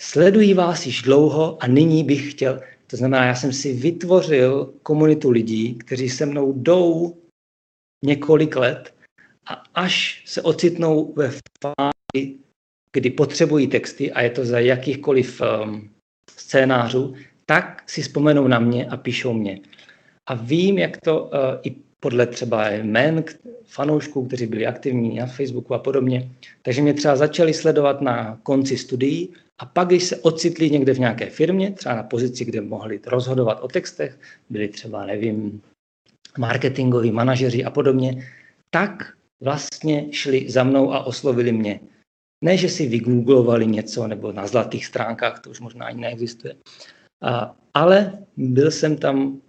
sledují 0.00 0.54
vás 0.54 0.86
již 0.86 1.02
dlouho 1.02 1.62
a 1.62 1.66
nyní 1.66 2.04
bych 2.04 2.30
chtěl, 2.30 2.60
to 2.86 2.96
znamená, 2.96 3.24
já 3.24 3.34
jsem 3.34 3.52
si 3.52 3.72
vytvořil 3.72 4.74
komunitu 4.82 5.30
lidí, 5.30 5.74
kteří 5.74 6.08
se 6.08 6.26
mnou 6.26 6.52
jdou 6.52 7.16
několik 8.04 8.56
let 8.56 8.95
a 9.46 9.62
až 9.74 10.22
se 10.26 10.42
ocitnou 10.42 11.12
ve 11.12 11.30
fázi, 11.62 12.34
kdy 12.92 13.10
potřebují 13.10 13.66
texty 13.66 14.12
a 14.12 14.22
je 14.22 14.30
to 14.30 14.44
za 14.44 14.58
jakýchkoliv 14.58 15.40
um, 15.40 15.90
scénářů, 16.36 17.14
tak 17.46 17.82
si 17.86 18.02
vzpomenou 18.02 18.48
na 18.48 18.58
mě 18.58 18.86
a 18.86 18.96
píšou 18.96 19.32
mě. 19.32 19.60
A 20.26 20.34
vím, 20.34 20.78
jak 20.78 20.96
to 21.04 21.24
uh, 21.24 21.30
i 21.62 21.74
podle 22.00 22.26
třeba 22.26 22.70
jmén 22.70 23.24
fanoušků, 23.64 24.26
kteří 24.26 24.46
byli 24.46 24.66
aktivní 24.66 25.16
na 25.16 25.26
Facebooku 25.26 25.74
a 25.74 25.78
podobně. 25.78 26.30
Takže 26.62 26.82
mě 26.82 26.94
třeba 26.94 27.16
začali 27.16 27.54
sledovat 27.54 28.00
na 28.00 28.38
konci 28.42 28.78
studií 28.78 29.28
a 29.58 29.66
pak, 29.66 29.88
když 29.88 30.04
se 30.04 30.16
ocitli 30.16 30.70
někde 30.70 30.94
v 30.94 30.98
nějaké 30.98 31.30
firmě, 31.30 31.70
třeba 31.70 31.94
na 31.94 32.02
pozici, 32.02 32.44
kde 32.44 32.60
mohli 32.60 33.00
rozhodovat 33.06 33.58
o 33.60 33.68
textech, 33.68 34.18
byli 34.50 34.68
třeba, 34.68 35.06
nevím, 35.06 35.62
marketingoví 36.38 37.10
manažeři 37.10 37.64
a 37.64 37.70
podobně, 37.70 38.26
tak 38.70 39.16
vlastně 39.40 40.12
šli 40.12 40.50
za 40.50 40.64
mnou 40.64 40.92
a 40.92 41.04
oslovili 41.04 41.52
mě. 41.52 41.80
Ne, 42.44 42.56
že 42.56 42.68
si 42.68 42.86
vygooglovali 42.86 43.66
něco 43.66 44.06
nebo 44.06 44.32
na 44.32 44.46
zlatých 44.46 44.86
stránkách, 44.86 45.40
to 45.40 45.50
už 45.50 45.60
možná 45.60 45.86
ani 45.86 46.00
neexistuje, 46.00 46.54
a, 47.22 47.56
ale 47.74 48.12
byl 48.36 48.70
jsem 48.70 48.96
tam 48.96 49.40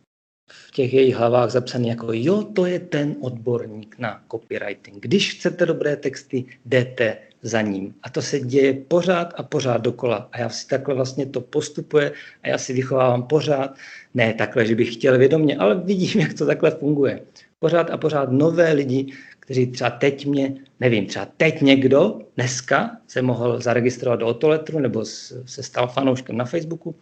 v 0.50 0.72
těch 0.72 0.94
jejich 0.94 1.16
hlavách 1.16 1.50
zapsaný 1.50 1.88
jako 1.88 2.08
jo, 2.12 2.44
to 2.44 2.66
je 2.66 2.80
ten 2.80 3.16
odborník 3.22 3.96
na 4.00 4.24
copywriting. 4.32 5.04
Když 5.04 5.34
chcete 5.34 5.66
dobré 5.66 5.96
texty, 5.96 6.46
jdete 6.66 7.18
za 7.42 7.62
ním. 7.62 7.96
A 8.04 8.10
to 8.10 8.22
se 8.22 8.40
děje 8.40 8.74
pořád 8.74 9.34
a 9.38 9.44
pořád 9.44 9.82
dokola. 9.82 10.30
A 10.32 10.40
já 10.40 10.50
si 10.50 10.68
takhle 10.68 10.96
vlastně 10.96 11.26
to 11.26 11.42
postupuje 11.42 12.12
a 12.44 12.48
já 12.48 12.58
si 12.58 12.74
vychovávám 12.74 13.24
pořád, 13.24 13.76
ne 14.14 14.34
takhle, 14.34 14.66
že 14.66 14.76
bych 14.76 14.94
chtěl 14.94 15.18
vědomě, 15.18 15.58
ale 15.58 15.76
vidím, 15.76 16.22
jak 16.22 16.34
to 16.34 16.46
takhle 16.46 16.72
funguje. 16.72 17.22
Pořád 17.60 17.90
a 17.90 17.98
pořád 17.98 18.32
nové 18.32 18.74
lidi, 18.74 19.14
kteří 19.48 19.68
třeba 19.68 19.90
teď 19.90 20.26
mě, 20.26 20.56
nevím, 20.80 21.06
třeba 21.06 21.26
teď 21.38 21.62
někdo 21.62 22.20
dneska 22.36 22.98
se 23.08 23.22
mohl 23.22 23.60
zaregistrovat 23.60 24.20
do 24.20 24.28
Otoletru 24.28 24.80
nebo 24.80 25.06
se 25.46 25.64
stal 25.64 25.88
fanouškem 25.88 26.38
na 26.38 26.46
Facebooku 26.46 26.96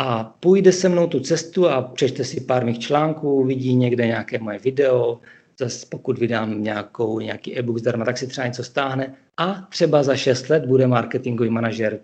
a 0.00 0.24
půjde 0.24 0.72
se 0.72 0.88
mnou 0.88 1.06
tu 1.06 1.20
cestu 1.20 1.68
a 1.68 1.82
přečte 1.82 2.24
si 2.24 2.40
pár 2.40 2.64
mých 2.64 2.78
článků, 2.78 3.44
vidí 3.44 3.74
někde 3.74 4.06
nějaké 4.06 4.38
moje 4.38 4.58
video, 4.58 5.20
zase 5.58 5.86
pokud 5.90 6.18
vydám 6.18 6.62
nějakou, 6.62 7.20
nějaký 7.20 7.58
e-book 7.58 7.78
zdarma, 7.78 8.04
tak 8.04 8.18
si 8.18 8.26
třeba 8.26 8.46
něco 8.46 8.64
stáhne 8.64 9.14
a 9.40 9.66
třeba 9.70 10.02
za 10.02 10.16
6 10.16 10.48
let 10.48 10.66
bude 10.66 10.86
marketingový 10.86 11.50
manažer 11.50 12.00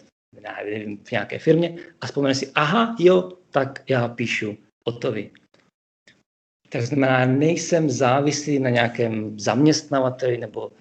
nevím, 0.65 0.99
v 1.05 1.11
nějaké 1.13 1.39
firmě 1.39 1.77
a 2.01 2.07
vzpomene 2.07 2.35
si, 2.35 2.51
aha, 2.55 2.97
jo, 2.99 3.33
tak 3.51 3.83
já 3.89 4.09
píšu 4.09 4.57
Otovi. 4.85 5.31
Tak 6.73 6.83
znamená, 6.83 7.27
nejsem 7.27 7.91
závislý 7.91 8.59
na 8.59 8.71
nějakém 8.71 9.39
zaměstnavateli 9.39 10.39
nebo 10.39 10.73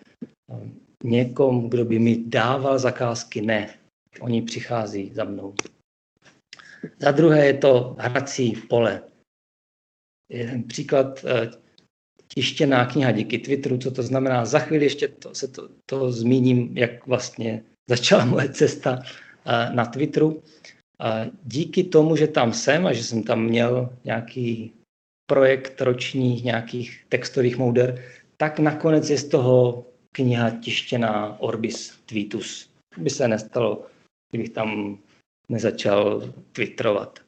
um, 0.48 0.80
někom, 1.04 1.70
kdo 1.70 1.86
by 1.86 2.00
mi 2.00 2.18
dával 2.26 2.80
zakázky, 2.80 3.42
ne. 3.42 3.74
Oni 4.20 4.42
přichází 4.42 5.12
za 5.14 5.24
mnou. 5.24 5.54
Za 7.00 7.12
druhé 7.12 7.46
je 7.46 7.54
to 7.54 7.96
hrací 8.00 8.52
pole. 8.70 9.04
Jeden 10.32 10.64
příklad, 10.64 11.26
eh, 11.26 11.52
tištěná 12.34 12.86
kniha 12.86 13.12
díky 13.12 13.40
Twitteru, 13.40 13.78
co 13.78 13.92
to 13.92 14.04
znamená. 14.04 14.46
Za 14.46 14.60
chvíli 14.60 14.86
ještě 14.86 15.08
to, 15.08 15.36
se 15.36 15.48
to, 15.48 15.70
to 15.86 16.12
zmíním, 16.12 16.78
jak 16.78 17.08
vlastně 17.08 17.64
začala 17.90 18.26
moje 18.26 18.50
cesta 18.50 19.00
uh, 19.00 19.76
na 19.76 19.86
Twitteru. 19.86 20.44
Díky 21.44 21.84
tomu, 21.84 22.16
že 22.16 22.28
tam 22.28 22.54
jsem 22.54 22.88
a 22.88 22.94
že 22.94 23.04
jsem 23.04 23.24
tam 23.24 23.44
měl 23.44 23.98
nějaký 24.04 24.74
projekt 25.32 25.82
roční 25.82 26.42
nějakých 26.42 27.06
textových 27.10 27.58
mouder, 27.58 28.04
tak 28.38 28.60
nakonec 28.60 29.10
je 29.10 29.18
z 29.18 29.28
toho 29.28 29.86
kniha 30.12 30.50
tištěná 30.60 31.40
Orbis 31.40 32.00
Tweetus. 32.06 32.70
By 32.98 33.10
se 33.10 33.28
nestalo, 33.28 33.86
kdybych 34.30 34.50
tam 34.50 35.00
nezačal 35.50 36.34
twitterovat. 36.52 37.20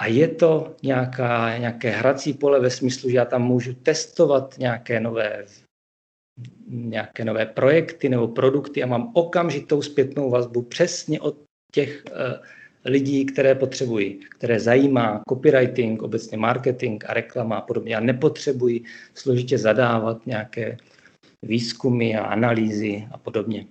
A 0.00 0.06
je 0.06 0.28
to 0.28 0.76
nějaká, 0.82 1.58
nějaké 1.58 1.90
hrací 1.90 2.32
pole 2.32 2.60
ve 2.60 2.70
smyslu, 2.70 3.10
že 3.10 3.16
já 3.16 3.24
tam 3.24 3.42
můžu 3.42 3.74
testovat 3.74 4.58
nějaké 4.58 5.00
nové, 5.00 5.44
nějaké 6.68 7.24
nové 7.24 7.46
projekty 7.46 8.08
nebo 8.08 8.28
produkty 8.28 8.82
a 8.82 8.86
mám 8.86 9.12
okamžitou 9.14 9.82
zpětnou 9.82 10.30
vazbu 10.30 10.62
přesně 10.62 11.20
od 11.20 11.36
těch 11.74 12.04
uh, 12.06 12.57
lidí, 12.88 13.24
které 13.24 13.54
potřebují, 13.54 14.14
které 14.14 14.60
zajímá 14.60 15.22
copywriting, 15.28 16.02
obecně 16.02 16.38
marketing 16.38 17.04
a 17.06 17.14
reklama 17.14 17.56
a 17.56 17.60
podobně. 17.60 17.94
Já 17.94 18.00
nepotřebuji 18.00 18.84
složitě 19.14 19.58
zadávat 19.58 20.26
nějaké 20.26 20.76
výzkumy 21.42 22.16
a 22.16 22.24
analýzy 22.24 23.08
a 23.12 23.18
podobně. 23.18 23.66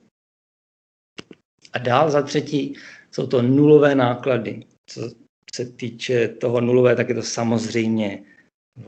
A 1.74 1.78
dál 1.78 2.12
za 2.12 2.22
třetí 2.22 2.76
jsou 3.12 3.28
to 3.28 3.42
nulové 3.42 3.96
náklady. 3.96 4.64
Co 4.90 5.10
se 5.56 5.66
týče 5.66 6.28
toho 6.28 6.62
nulové, 6.62 6.96
tak 6.96 7.10
je 7.10 7.16
to 7.16 7.24
samozřejmě 7.24 8.24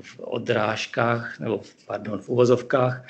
v 0.01 0.19
odrážkách, 0.19 1.39
nebo 1.39 1.61
pardon, 1.86 2.21
v 2.21 2.30
uvozovkách, 2.30 3.07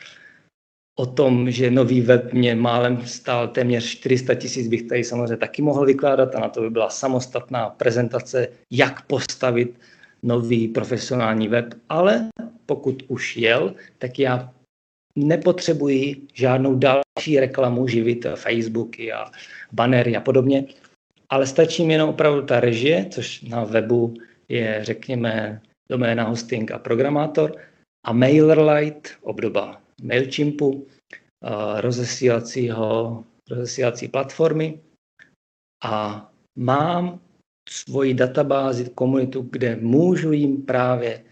o 1.00 1.06
tom, 1.06 1.52
že 1.52 1.72
nový 1.72 2.02
web 2.02 2.34
mě 2.34 2.56
málem 2.56 3.08
stál 3.08 3.48
téměř 3.48 3.86
400 3.86 4.36
tisíc, 4.36 4.68
bych 4.68 4.84
tady 4.84 5.04
samozřejmě 5.04 5.38
taky 5.38 5.62
mohl 5.62 5.86
vykládat 5.86 6.36
a 6.36 6.40
na 6.40 6.50
to 6.50 6.62
by 6.62 6.70
byla 6.70 6.90
samostatná 6.90 7.70
prezentace, 7.70 8.48
jak 8.72 9.08
postavit 9.08 9.80
nový 10.24 10.68
profesionální 10.68 11.48
web, 11.48 11.66
ale 11.90 12.30
pokud 12.66 13.04
už 13.08 13.38
jel, 13.38 13.74
tak 13.98 14.20
já 14.20 14.54
nepotřebuji 15.16 16.28
žádnou 16.34 16.76
další 16.76 17.40
reklamu 17.40 17.88
živit, 17.88 18.26
Facebooky 18.36 19.14
a 19.14 19.32
bannery 19.72 20.16
a 20.16 20.22
podobně, 20.22 20.66
ale 21.30 21.48
stačí 21.48 21.86
mi 21.86 21.94
jenom 21.94 22.10
opravdu 22.10 22.42
ta 22.42 22.60
režie, 22.60 23.08
což 23.10 23.42
na 23.42 23.64
webu 23.64 24.14
je, 24.50 24.80
řekněme, 24.82 25.62
doména 25.90 26.24
hosting 26.24 26.72
a 26.72 26.80
programátor 26.80 27.56
a 28.04 28.14
MailerLite, 28.14 29.10
obdoba 29.22 29.82
MailChimpu, 30.04 30.88
rozesílacího, 31.80 33.24
rozesílací 33.50 34.08
platformy 34.08 34.80
a 35.84 36.26
mám 36.56 37.20
svoji 37.70 38.14
databázi, 38.14 38.90
komunitu, 38.96 39.48
kde 39.52 39.76
můžu 39.76 40.32
jim 40.32 40.66
právě 40.66 41.24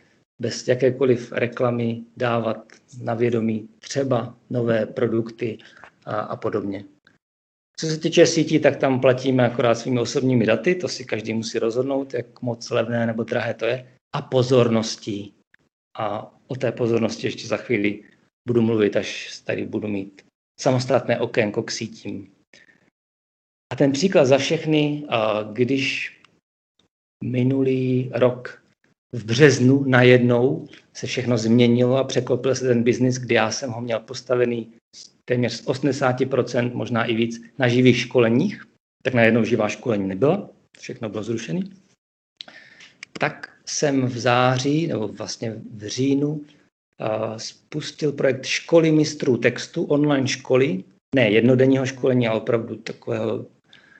bez 0.41 0.67
jakékoliv 0.67 1.31
reklamy 1.31 2.03
dávat 2.17 2.65
na 3.01 3.13
vědomí 3.13 3.69
třeba 3.79 4.37
nové 4.49 4.85
produkty 4.85 5.57
a, 6.05 6.19
a 6.19 6.35
podobně. 6.35 6.85
Co 7.79 7.87
se 7.87 7.97
týče 7.99 8.25
sítí, 8.25 8.59
tak 8.59 8.77
tam 8.77 8.99
platíme 9.01 9.45
akorát 9.45 9.75
svými 9.75 9.99
osobními 9.99 10.45
daty, 10.45 10.75
to 10.75 10.87
si 10.87 11.05
každý 11.05 11.33
musí 11.33 11.59
rozhodnout, 11.59 12.13
jak 12.13 12.41
moc 12.41 12.69
levné 12.69 13.07
nebo 13.07 13.23
drahé 13.23 13.53
to 13.53 13.65
je, 13.65 13.91
a 14.15 14.21
pozorností. 14.21 15.33
A 15.97 16.33
o 16.47 16.55
té 16.55 16.71
pozornosti 16.71 17.27
ještě 17.27 17.47
za 17.47 17.57
chvíli 17.57 18.03
budu 18.47 18.61
mluvit, 18.61 18.95
až 18.95 19.41
tady 19.45 19.65
budu 19.65 19.87
mít 19.87 20.21
samostatné 20.59 21.19
okénko 21.19 21.63
k 21.63 21.71
sítím. 21.71 22.31
A 23.73 23.75
ten 23.75 23.91
příklad 23.91 24.25
za 24.25 24.37
všechny, 24.37 25.03
když 25.53 26.13
minulý 27.23 28.09
rok 28.13 28.63
v 29.11 29.25
březnu 29.25 29.83
najednou 29.83 30.67
se 30.93 31.07
všechno 31.07 31.37
změnilo 31.37 31.97
a 31.97 32.03
překlopil 32.03 32.55
se 32.55 32.67
ten 32.67 32.83
biznis, 32.83 33.17
kdy 33.17 33.35
já 33.35 33.51
jsem 33.51 33.69
ho 33.69 33.81
měl 33.81 33.99
postavený 33.99 34.73
téměř 35.25 35.53
z 35.53 35.65
80%, 35.67 36.73
možná 36.73 37.05
i 37.05 37.15
víc, 37.15 37.41
na 37.57 37.67
živých 37.67 37.97
školeních, 37.97 38.63
tak 39.03 39.13
najednou 39.13 39.43
živá 39.43 39.69
školení 39.69 40.07
nebyla, 40.07 40.49
všechno 40.79 41.09
bylo 41.09 41.23
zrušené. 41.23 41.61
Tak 43.19 43.59
jsem 43.65 44.05
v 44.05 44.17
září, 44.17 44.87
nebo 44.87 45.07
vlastně 45.07 45.55
v 45.73 45.87
říjnu, 45.87 46.41
spustil 47.37 48.11
projekt 48.11 48.45
školy 48.45 48.91
mistrů 48.91 49.37
textu, 49.37 49.83
online 49.83 50.27
školy, 50.27 50.83
ne 51.15 51.29
jednodenního 51.29 51.85
školení, 51.85 52.27
ale 52.27 52.41
opravdu 52.41 52.75
takového 52.75 53.45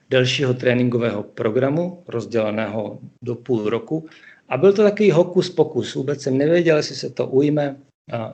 delšího 0.10 0.54
tréninkového 0.54 1.24
programu, 1.24 2.04
rozděleného 2.08 3.00
do 3.24 3.36
půl 3.36 3.70
roku. 3.70 4.10
A 4.50 4.58
byl 4.58 4.74
to 4.74 4.84
takový 4.84 5.12
hokus 5.12 5.50
pokus. 5.50 5.96
Vůbec 5.96 6.22
jsem 6.22 6.38
nevěděl, 6.38 6.78
jestli 6.78 6.96
se 6.96 7.10
to 7.10 7.28
ujme 7.28 7.82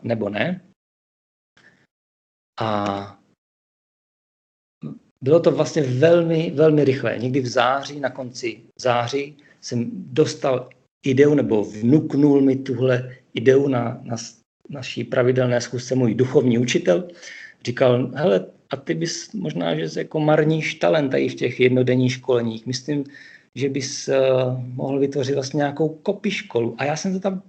nebo 0.03 0.29
ne. 0.29 0.61
A 2.61 3.19
bylo 5.23 5.39
to 5.39 5.51
vlastně 5.51 5.81
velmi, 5.81 6.51
velmi 6.51 6.83
rychlé. 6.83 7.17
Někdy 7.17 7.39
v 7.39 7.47
září, 7.47 7.99
na 7.99 8.09
konci 8.09 8.61
září, 8.79 9.37
jsem 9.61 9.91
dostal 9.93 10.69
ideu, 11.05 11.33
nebo 11.33 11.63
vnuknul 11.63 12.41
mi 12.41 12.55
tuhle 12.55 13.17
ideu 13.33 13.67
na, 13.67 14.01
na 14.03 14.17
naší 14.69 15.03
pravidelné 15.03 15.61
schůzce 15.61 15.95
můj 15.95 16.15
duchovní 16.15 16.57
učitel. 16.57 17.07
Říkal, 17.65 18.11
hele, 18.15 18.45
a 18.69 18.75
ty 18.75 18.93
bys 18.93 19.33
možná, 19.33 19.75
že 19.75 19.87
jako 19.99 20.19
marníš 20.19 20.75
talent 20.75 21.09
tady 21.09 21.29
v 21.29 21.35
těch 21.35 21.59
jednodenních 21.59 22.13
školeních. 22.13 22.65
Myslím, 22.65 23.03
že 23.55 23.69
bys 23.69 24.07
uh, 24.07 24.15
mohl 24.59 24.99
vytvořit 24.99 25.33
vlastně 25.33 25.57
nějakou 25.57 25.89
kopy 25.89 26.31
školu. 26.31 26.75
A 26.77 26.85
já 26.85 26.95
jsem 26.95 27.13
to 27.13 27.19
tam 27.19 27.41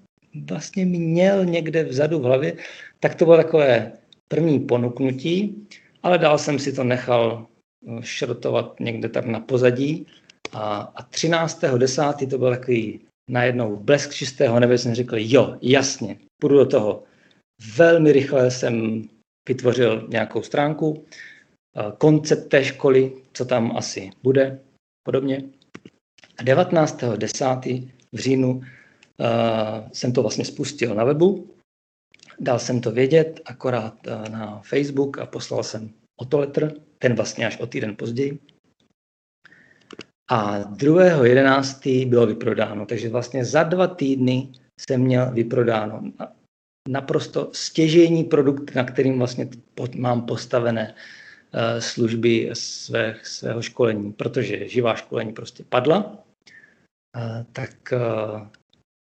vlastně 0.51 0.85
měl 0.85 1.45
někde 1.45 1.85
vzadu 1.85 2.19
v 2.19 2.23
hlavě, 2.23 2.57
tak 3.01 3.15
to 3.15 3.25
bylo 3.25 3.37
takové 3.37 3.93
první 4.29 4.61
ponuknutí, 4.61 5.67
ale 6.03 6.19
dál 6.19 6.39
jsem 6.39 6.59
si 6.59 6.73
to 6.73 6.85
nechal 6.85 7.47
eh, 7.89 8.03
šrotovat 8.03 8.81
někde 8.81 9.09
tak 9.09 9.27
na 9.27 9.41
pozadí. 9.41 10.07
A, 10.53 10.93
a 10.97 11.03
13.10. 11.03 12.29
to 12.29 12.39
byl 12.39 12.51
takový 12.51 13.01
najednou 13.31 13.77
blesk 13.77 14.15
čistého 14.15 14.61
nebe, 14.61 14.79
jsem 14.79 14.95
řekl, 14.95 15.17
jo, 15.19 15.57
jasně, 15.63 16.17
půjdu 16.45 16.57
do 16.57 16.67
toho. 16.67 17.03
Velmi 17.77 18.13
rychle 18.13 18.51
jsem 18.51 19.03
vytvořil 19.49 20.09
nějakou 20.09 20.43
stránku, 20.43 21.05
eh, 21.77 21.93
koncept 21.99 22.49
té 22.49 22.65
školy, 22.65 23.13
co 23.33 23.45
tam 23.45 23.77
asi 23.77 24.11
bude, 24.23 24.61
podobně. 25.09 25.43
A 26.39 26.43
19.10. 26.43 27.89
v 28.13 28.19
říjnu 28.19 28.51
uh, 28.51 28.63
jsem 29.93 30.13
to 30.13 30.23
vlastně 30.23 30.45
spustil 30.45 30.95
na 30.95 31.05
webu 31.05 31.55
Dal 32.41 32.59
jsem 32.59 32.81
to 32.81 32.93
vědět 32.93 33.41
akorát 33.45 33.95
eh, 34.07 34.29
na 34.31 34.61
Facebook 34.65 35.19
a 35.19 35.27
poslal 35.27 35.63
jsem 35.63 35.91
o 36.21 36.25
to 36.25 36.39
letr, 36.39 36.73
ten 36.99 37.15
vlastně 37.15 37.47
až 37.47 37.61
o 37.61 37.67
týden 37.67 37.97
později. 37.97 38.39
A 40.31 40.59
2.11. 40.59 42.09
bylo 42.09 42.27
vyprodáno, 42.27 42.87
takže 42.87 43.09
vlastně 43.09 43.45
za 43.45 43.63
dva 43.63 43.87
týdny 43.87 44.53
jsem 44.81 45.01
měl 45.01 45.31
vyprodáno 45.31 46.13
naprosto 46.89 47.51
stěžení 47.53 48.25
produkt, 48.25 48.75
na 48.75 48.85
kterým 48.85 49.19
vlastně 49.19 49.49
mám 49.97 50.27
postavené 50.27 50.95
eh, 51.53 51.81
služby 51.81 52.51
své, 52.53 53.17
svého 53.23 53.63
školení, 53.63 54.13
protože 54.13 54.69
živá 54.69 54.95
školení 54.95 55.33
prostě 55.33 55.65
padla, 55.65 56.25
eh, 57.17 57.45
tak 57.53 57.93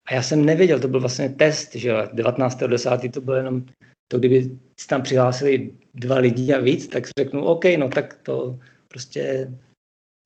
a 0.07 0.13
já 0.13 0.21
jsem 0.21 0.45
nevěděl, 0.45 0.79
to 0.79 0.87
byl 0.87 0.99
vlastně 0.99 1.29
test, 1.29 1.75
že 1.75 1.93
19.10. 1.93 3.11
to 3.11 3.21
bylo 3.21 3.37
jenom 3.37 3.65
to, 4.07 4.19
kdyby 4.19 4.59
tam 4.89 5.01
přihlásili 5.01 5.73
dva 5.93 6.17
lidi 6.17 6.53
a 6.53 6.59
víc, 6.59 6.87
tak 6.87 7.03
řeknu, 7.19 7.45
OK, 7.45 7.65
no 7.77 7.89
tak 7.89 8.13
to 8.13 8.59
prostě 8.87 9.51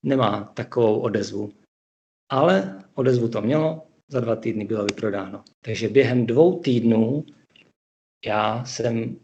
nemá 0.06 0.52
takovou 0.54 1.00
odezvu. 1.00 1.52
Ale 2.32 2.84
odezvu 2.96 3.28
to 3.28 3.42
mělo, 3.42 3.88
za 4.10 4.20
dva 4.20 4.36
týdny 4.36 4.66
bylo 4.66 4.86
vyprodáno. 4.86 5.44
Takže 5.62 5.90
během 5.90 6.26
dvou 6.26 6.60
týdnů 6.60 7.26
já 8.26 8.66
jsem 8.66 9.16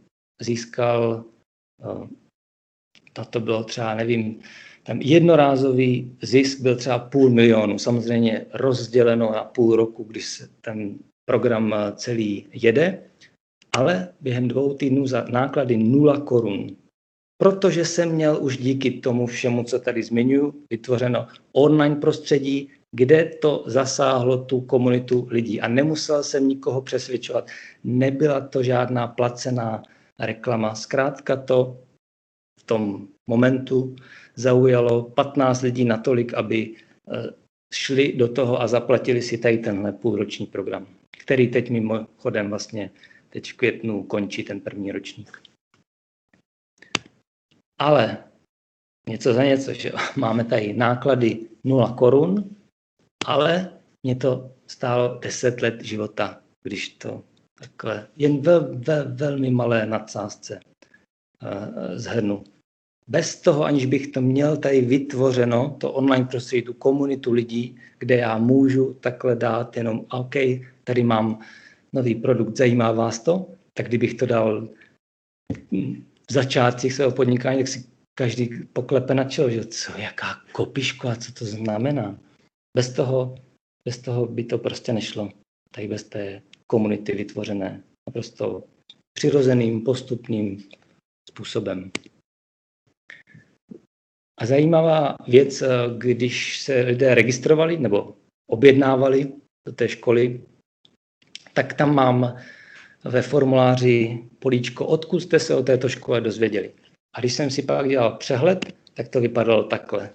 získal, 0.41 1.23
eh, 1.83 3.25
to 3.29 3.39
bylo 3.39 3.63
třeba, 3.63 3.95
nevím, 3.95 4.39
tam 4.83 5.01
jednorázový 5.01 6.17
zisk 6.21 6.59
byl 6.59 6.75
třeba 6.75 6.99
půl 6.99 7.29
milionu, 7.29 7.79
samozřejmě 7.79 8.45
rozděleno 8.53 9.31
na 9.31 9.43
půl 9.43 9.75
roku, 9.75 10.03
když 10.03 10.25
se 10.25 10.49
ten 10.61 10.99
program 11.25 11.73
eh, 11.73 11.91
celý 11.95 12.47
jede, 12.53 13.03
ale 13.75 14.13
během 14.21 14.47
dvou 14.47 14.73
týdnů 14.73 15.07
za 15.07 15.25
náklady 15.29 15.77
nula 15.77 16.19
korun. 16.19 16.75
Protože 17.37 17.85
jsem 17.85 18.11
měl 18.11 18.37
už 18.41 18.57
díky 18.57 18.91
tomu 18.91 19.27
všemu, 19.27 19.63
co 19.63 19.79
tady 19.79 20.03
zmiňuji, 20.03 20.53
vytvořeno 20.69 21.27
online 21.51 21.95
prostředí, 21.95 22.69
kde 22.95 23.25
to 23.25 23.63
zasáhlo 23.67 24.37
tu 24.37 24.61
komunitu 24.61 25.27
lidí. 25.31 25.61
A 25.61 25.67
nemusel 25.67 26.23
jsem 26.23 26.47
nikoho 26.47 26.81
přesvědčovat. 26.81 27.47
Nebyla 27.83 28.47
to 28.47 28.63
žádná 28.63 29.07
placená 29.07 29.83
reklama. 30.19 30.75
Zkrátka 30.75 31.35
to 31.35 31.77
v 32.59 32.63
tom 32.63 33.07
momentu 33.29 33.95
zaujalo 34.35 35.03
15 35.03 35.61
lidí 35.61 35.85
natolik, 35.85 36.33
aby 36.33 36.75
eh, 36.75 37.33
šli 37.73 38.13
do 38.13 38.27
toho 38.27 38.61
a 38.61 38.67
zaplatili 38.67 39.21
si 39.21 39.37
tady 39.37 39.57
tenhle 39.57 39.91
půlroční 39.91 40.45
program, 40.45 40.87
který 41.19 41.47
teď 41.47 41.69
mimochodem 41.69 42.49
vlastně 42.49 42.91
teď 43.29 43.51
v 43.51 43.57
květnu 43.57 44.03
končí 44.03 44.43
ten 44.43 44.61
první 44.61 44.91
ročník. 44.91 45.41
Ale 47.79 48.17
něco 49.09 49.33
za 49.33 49.43
něco, 49.43 49.73
že 49.73 49.91
máme 50.15 50.43
tady 50.43 50.73
náklady 50.73 51.39
0 51.63 51.93
korun, 51.93 52.55
ale 53.25 53.69
mě 54.03 54.15
to 54.15 54.51
stálo 54.67 55.19
10 55.21 55.61
let 55.61 55.83
života, 55.83 56.41
když 56.63 56.89
to 56.89 57.23
takhle 57.59 58.07
jen 58.17 58.41
ve, 58.41 58.59
ve 58.59 59.03
velmi 59.03 59.51
malé 59.51 59.85
nadsázce 59.85 60.59
uh, 61.43 61.95
zhrnu. 61.95 62.43
Bez 63.07 63.41
toho, 63.41 63.63
aniž 63.63 63.85
bych 63.85 64.07
to 64.07 64.21
měl 64.21 64.57
tady 64.57 64.81
vytvořeno, 64.81 65.77
to 65.79 65.91
online 65.91 66.25
prostředí, 66.25 66.61
tu 66.61 66.73
komunitu 66.73 67.31
lidí, 67.31 67.77
kde 67.99 68.15
já 68.15 68.37
můžu 68.37 68.93
takhle 68.93 69.35
dát 69.35 69.77
jenom, 69.77 70.05
OK, 70.11 70.35
tady 70.83 71.03
mám 71.03 71.39
nový 71.93 72.15
produkt, 72.15 72.57
zajímá 72.57 72.91
vás 72.91 73.19
to? 73.19 73.49
Tak 73.73 73.87
kdybych 73.87 74.13
to 74.13 74.25
dal 74.25 74.69
v 76.29 76.31
začátcích 76.31 76.93
svého 76.93 77.11
podnikání, 77.11 77.57
tak 77.57 77.67
si 77.67 77.85
každý 78.17 78.49
poklepe 78.73 79.13
na 79.13 79.23
čelo, 79.23 79.49
že 79.49 79.65
co, 79.65 79.91
jaká 79.97 80.27
kopiška, 80.51 81.15
co 81.15 81.33
to 81.33 81.45
znamená. 81.45 82.17
Bez 82.75 82.93
toho, 82.93 83.35
bez 83.85 83.97
toho 83.97 84.25
by 84.25 84.43
to 84.43 84.57
prostě 84.57 84.93
nešlo. 84.93 85.29
Tady 85.71 85.87
bez 85.87 86.03
té 86.03 86.41
komunity 86.67 87.15
vytvořené 87.15 87.83
naprosto 88.09 88.63
přirozeným, 89.17 89.81
postupným 89.81 90.63
způsobem. 91.29 91.91
A 94.39 94.45
zajímavá 94.45 95.15
věc, 95.27 95.61
eh, 95.61 95.67
když 95.97 96.61
se 96.61 96.81
lidé 96.81 97.15
registrovali 97.15 97.77
nebo 97.77 98.15
objednávali 98.49 99.33
do 99.67 99.73
té 99.73 99.89
školy, 99.89 100.43
tak 101.53 101.73
tam 101.73 101.95
mám 101.95 102.37
ve 103.03 103.21
formuláři 103.21 104.23
políčko, 104.39 104.87
odkud 104.87 105.19
jste 105.19 105.39
se 105.39 105.55
o 105.55 105.63
této 105.63 105.89
škole 105.89 106.21
dozvěděli. 106.21 106.73
A 107.15 107.19
když 107.19 107.33
jsem 107.33 107.49
si 107.49 107.61
pak 107.61 107.89
dělal 107.89 108.17
přehled, 108.17 108.73
tak 108.93 109.07
to 109.07 109.21
vypadalo 109.21 109.63
takhle. 109.63 110.13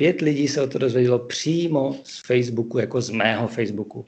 Pět 0.00 0.20
lidí 0.20 0.48
se 0.48 0.62
o 0.62 0.66
to 0.66 0.78
dozvědělo 0.78 1.18
přímo 1.18 2.00
z 2.04 2.26
Facebooku, 2.26 2.78
jako 2.78 3.00
z 3.00 3.10
mého 3.10 3.48
Facebooku. 3.48 4.04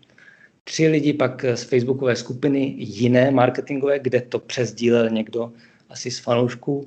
Tři 0.64 0.88
lidi 0.88 1.12
pak 1.12 1.44
z 1.44 1.62
Facebookové 1.62 2.16
skupiny 2.16 2.74
jiné 2.78 3.30
marketingové, 3.30 3.98
kde 3.98 4.20
to 4.20 4.38
přesdílel 4.38 5.10
někdo 5.10 5.52
asi 5.88 6.10
z 6.10 6.18
fanoušků. 6.18 6.84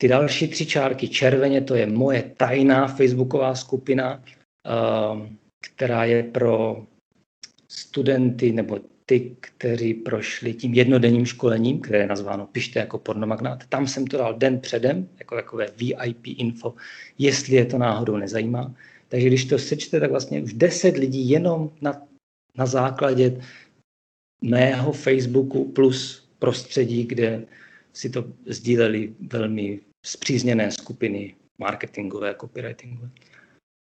Ty 0.00 0.08
další 0.08 0.48
tři 0.48 0.66
čárky 0.66 1.08
červeně, 1.08 1.60
to 1.60 1.74
je 1.74 1.86
moje 1.86 2.34
tajná 2.36 2.86
Facebooková 2.86 3.54
skupina, 3.54 4.22
ehm, 4.66 5.38
která 5.74 6.04
je 6.04 6.22
pro 6.22 6.86
studenty 7.68 8.52
nebo 8.52 8.78
ty, 9.08 9.36
kteří 9.40 9.94
prošli 9.94 10.54
tím 10.54 10.74
jednodenním 10.74 11.26
školením, 11.26 11.80
které 11.80 11.98
je 11.98 12.06
nazváno 12.06 12.46
Pište 12.46 12.78
jako 12.78 12.98
pornomagnát. 12.98 13.66
Tam 13.66 13.86
jsem 13.88 14.06
to 14.06 14.16
dal 14.16 14.34
den 14.34 14.60
předem, 14.60 15.08
jako 15.18 15.34
takové 15.34 15.66
VIP 15.76 16.26
info, 16.26 16.74
jestli 17.18 17.56
je 17.56 17.64
to 17.64 17.78
náhodou 17.78 18.16
nezajímá. 18.16 18.74
Takže 19.08 19.26
když 19.26 19.44
to 19.44 19.58
sečte, 19.58 20.00
tak 20.00 20.10
vlastně 20.10 20.42
už 20.42 20.52
10 20.52 20.96
lidí 20.96 21.30
jenom 21.30 21.70
na, 21.80 22.02
na 22.56 22.66
základě 22.66 23.40
mého 24.44 24.92
Facebooku 24.92 25.64
plus 25.64 26.28
prostředí, 26.38 27.04
kde 27.04 27.46
si 27.92 28.10
to 28.10 28.24
sdíleli 28.46 29.14
velmi 29.32 29.80
zpřízněné 30.06 30.70
skupiny 30.70 31.34
marketingové, 31.58 32.34
copywritingové. 32.40 33.10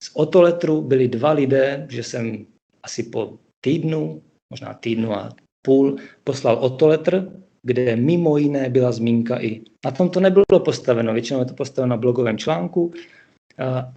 Z 0.03 0.11
Otoletru 0.15 0.83
byli 0.83 1.09
dva 1.09 1.33
lidé, 1.33 1.87
že 1.91 2.03
jsem 2.03 2.47
asi 2.83 3.03
po 3.03 3.39
týdnu 3.61 4.23
možná 4.51 4.75
týdnu 4.75 5.13
a 5.13 5.33
půl, 5.67 5.97
poslal 6.25 6.59
otoletr, 6.61 7.43
kde 7.63 7.97
mimo 7.97 8.37
jiné 8.37 8.71
byla 8.71 8.93
zmínka 8.93 9.43
i, 9.43 9.61
na 9.85 9.91
tom 9.91 10.11
to 10.11 10.21
nebylo 10.21 10.61
postaveno, 10.65 11.13
většinou 11.13 11.41
je 11.41 11.47
to 11.47 11.55
postaveno 11.55 11.91
na 11.91 11.97
blogovém 11.97 12.39
článku, 12.39 12.93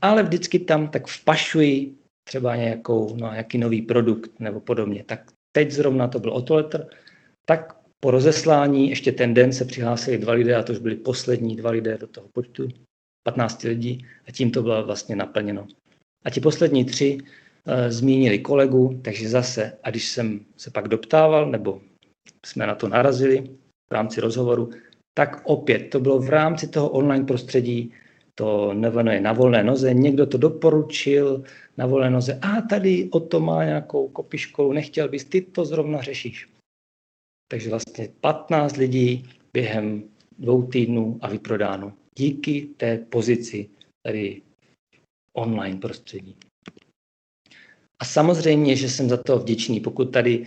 ale 0.02 0.24
vždycky 0.24 0.60
tam 0.60 0.88
tak 0.88 1.08
vpašuji 1.08 1.96
třeba 2.28 2.56
nějakou, 2.56 3.16
no, 3.16 3.32
nějaký 3.32 3.58
nový 3.58 3.82
produkt 3.82 4.40
nebo 4.40 4.60
podobně. 4.60 5.04
Tak 5.04 5.32
teď 5.52 5.72
zrovna 5.72 6.08
to 6.08 6.20
byl 6.20 6.34
otoletr, 6.34 6.88
tak 7.46 7.78
po 8.00 8.12
rozeslání 8.12 8.90
ještě 8.90 9.12
ten 9.12 9.34
den 9.34 9.54
se 9.54 9.66
přihlásili 9.66 10.18
dva 10.18 10.34
lidé 10.34 10.56
a 10.56 10.64
to 10.64 10.74
už 10.74 10.80
byli 10.80 10.96
poslední 10.96 11.56
dva 11.56 11.72
lidé 11.72 11.98
do 11.98 12.08
toho 12.08 12.28
počtu, 12.34 12.68
15 13.24 13.64
lidí 13.64 14.06
a 14.28 14.32
tím 14.32 14.52
to 14.52 14.62
bylo 14.62 14.86
vlastně 14.86 15.16
naplněno. 15.16 15.68
A 16.26 16.30
ti 16.30 16.42
poslední 16.42 16.86
tři 16.86 17.18
Eh, 17.18 17.49
zmínili 17.90 18.40
kolegu, 18.40 19.00
takže 19.04 19.30
zase, 19.30 19.78
a 19.84 19.90
když 19.90 20.08
jsem 20.08 20.46
se 20.58 20.72
pak 20.72 20.88
doptával, 20.88 21.52
nebo 21.52 21.82
jsme 22.46 22.68
na 22.68 22.76
to 22.76 22.88
narazili 22.88 23.44
v 23.90 23.94
rámci 23.94 24.22
rozhovoru, 24.22 24.70
tak 25.14 25.42
opět 25.44 25.90
to 25.90 26.00
bylo 26.00 26.20
v 26.20 26.30
rámci 26.30 26.68
toho 26.68 26.90
online 26.90 27.26
prostředí, 27.26 27.94
to 28.36 28.72
je 29.10 29.22
na 29.22 29.34
volné 29.34 29.64
noze, 29.64 29.94
někdo 29.94 30.26
to 30.26 30.38
doporučil 30.38 31.44
na 31.78 31.86
volné 31.86 32.10
noze, 32.10 32.40
a 32.42 32.62
tady 32.62 33.10
o 33.12 33.20
to 33.20 33.40
má 33.40 33.66
nějakou 33.66 34.08
kopiškou, 34.08 34.74
nechtěl 34.74 35.10
bys, 35.10 35.26
ty 35.26 35.42
to 35.42 35.66
zrovna 35.66 36.02
řešíš. 36.02 36.50
Takže 37.52 37.70
vlastně 37.70 38.10
15 38.22 38.78
lidí 38.78 39.30
během 39.54 40.04
dvou 40.40 40.64
týdnů 40.64 41.20
a 41.22 41.30
vyprodáno. 41.30 41.94
Díky 42.18 42.62
té 42.78 42.98
pozici 42.98 43.70
tady 44.06 44.42
online 45.34 45.80
prostředí. 45.80 46.36
A 48.00 48.06
samozřejmě, 48.06 48.76
že 48.76 48.90
jsem 48.90 49.10
za 49.10 49.18
to 49.18 49.40
vděčný, 49.40 49.80
pokud 49.80 50.06
tady 50.06 50.46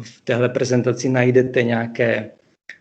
v 0.00 0.20
téhle 0.20 0.48
prezentaci 0.48 1.08
najdete 1.08 1.62
nějaké 1.62 2.30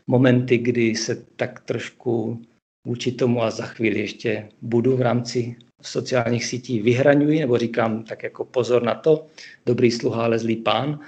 momenty, 0.07 0.57
kdy 0.57 0.95
se 0.95 1.15
tak 1.35 1.59
trošku 1.59 2.41
vůči 2.87 3.11
tomu 3.11 3.43
a 3.43 3.51
za 3.51 3.65
chvíli 3.65 3.99
ještě 3.99 4.49
budu 4.61 4.97
v 4.97 5.01
rámci 5.01 5.55
sociálních 5.81 6.45
sítí 6.45 6.81
vyhraňuji, 6.81 7.39
nebo 7.39 7.57
říkám 7.57 8.03
tak 8.03 8.23
jako 8.23 8.45
pozor 8.45 8.83
na 8.83 8.95
to, 8.95 9.27
dobrý 9.65 9.91
sluha, 9.91 10.23
ale 10.23 10.39
zlý 10.39 10.55
pán, 10.55 10.99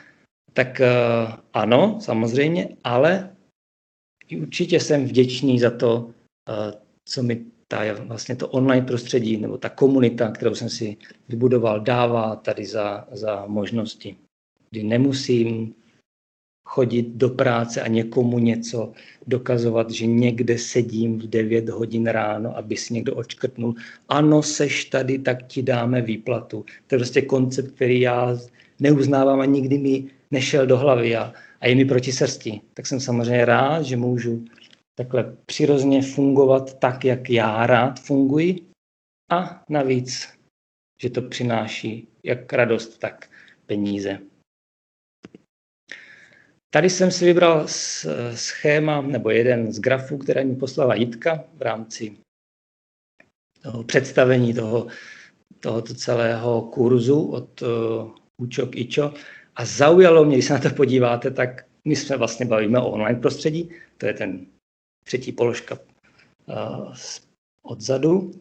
tak 0.53 0.81
uh, 0.81 1.33
ano, 1.53 1.97
samozřejmě, 2.01 2.69
ale 2.83 3.35
určitě 4.41 4.79
jsem 4.79 5.05
vděčný 5.05 5.59
za 5.59 5.71
to, 5.71 5.97
uh, 5.97 6.11
co 7.05 7.23
mi 7.23 7.45
ta, 7.67 7.79
vlastně 7.93 8.35
to 8.35 8.47
online 8.47 8.85
prostředí 8.85 9.37
nebo 9.37 9.57
ta 9.57 9.69
komunita, 9.69 10.31
kterou 10.31 10.55
jsem 10.55 10.69
si 10.69 10.97
vybudoval, 11.29 11.79
dává 11.79 12.35
tady 12.35 12.65
za, 12.65 13.07
za 13.11 13.45
možnosti. 13.47 14.15
Kdy 14.71 14.83
nemusím 14.83 15.73
chodit 16.67 17.07
do 17.15 17.29
práce 17.29 17.81
a 17.81 17.87
někomu 17.87 18.39
něco 18.39 18.91
dokazovat, 19.27 19.91
že 19.91 20.05
někde 20.05 20.57
sedím 20.57 21.19
v 21.19 21.27
9 21.27 21.69
hodin 21.69 22.07
ráno, 22.07 22.57
aby 22.57 22.77
si 22.77 22.93
někdo 22.93 23.15
očkrtnul. 23.15 23.75
Ano, 24.09 24.43
seš 24.43 24.85
tady, 24.85 25.19
tak 25.19 25.47
ti 25.47 25.63
dáme 25.63 26.01
výplatu. 26.01 26.65
To 26.87 26.95
je 26.95 26.99
prostě 26.99 27.21
koncept, 27.21 27.71
který 27.71 28.01
já 28.01 28.37
neuznávám 28.79 29.39
a 29.39 29.45
nikdy 29.45 29.77
mi 29.77 30.05
nešel 30.31 30.67
do 30.67 30.77
hlavy 30.77 31.15
a, 31.15 31.33
a 31.61 31.67
je 31.67 31.75
mi 31.75 31.85
proti 31.85 32.11
srsti. 32.11 32.61
Tak 32.73 32.85
jsem 32.85 32.99
samozřejmě 32.99 33.45
rád, 33.45 33.83
že 33.83 33.97
můžu 33.97 34.45
takhle 34.97 35.37
přirozeně 35.45 36.01
fungovat 36.01 36.79
tak, 36.79 37.05
jak 37.05 37.29
já 37.29 37.67
rád 37.67 37.99
funguji 37.99 38.67
a 39.31 39.63
navíc, 39.69 40.29
že 41.01 41.09
to 41.09 41.21
přináší 41.21 42.07
jak 42.23 42.53
radost, 42.53 42.97
tak 42.97 43.29
peníze. 43.65 44.19
Tady 46.69 46.89
jsem 46.89 47.11
si 47.11 47.25
vybral 47.25 47.67
schéma 48.33 49.01
nebo 49.01 49.29
jeden 49.29 49.73
z 49.73 49.79
grafů, 49.79 50.17
které 50.17 50.43
mi 50.43 50.55
poslala 50.55 50.95
Jitka 50.95 51.43
v 51.53 51.61
rámci 51.61 52.17
toho 53.61 53.83
představení 53.83 54.53
toho, 54.53 54.87
tohoto 55.59 55.93
celého 55.93 56.61
kurzu 56.61 57.31
od 57.31 57.61
uh, 57.61 57.67
Učok 58.41 58.75
Ičo. 58.75 59.13
A 59.55 59.65
zaujalo 59.65 60.25
mě, 60.25 60.35
když 60.35 60.45
se 60.45 60.53
na 60.53 60.59
to 60.59 60.69
podíváte, 60.69 61.31
tak 61.31 61.65
my 61.85 61.95
jsme 61.95 62.17
vlastně 62.17 62.45
bavíme 62.45 62.79
o 62.79 62.91
online 62.91 63.19
prostředí, 63.19 63.69
to 63.97 64.05
je 64.05 64.13
ten 64.13 64.45
třetí 65.07 65.31
položka 65.31 65.79
uh, 66.45 66.93
odzadu. 67.63 68.31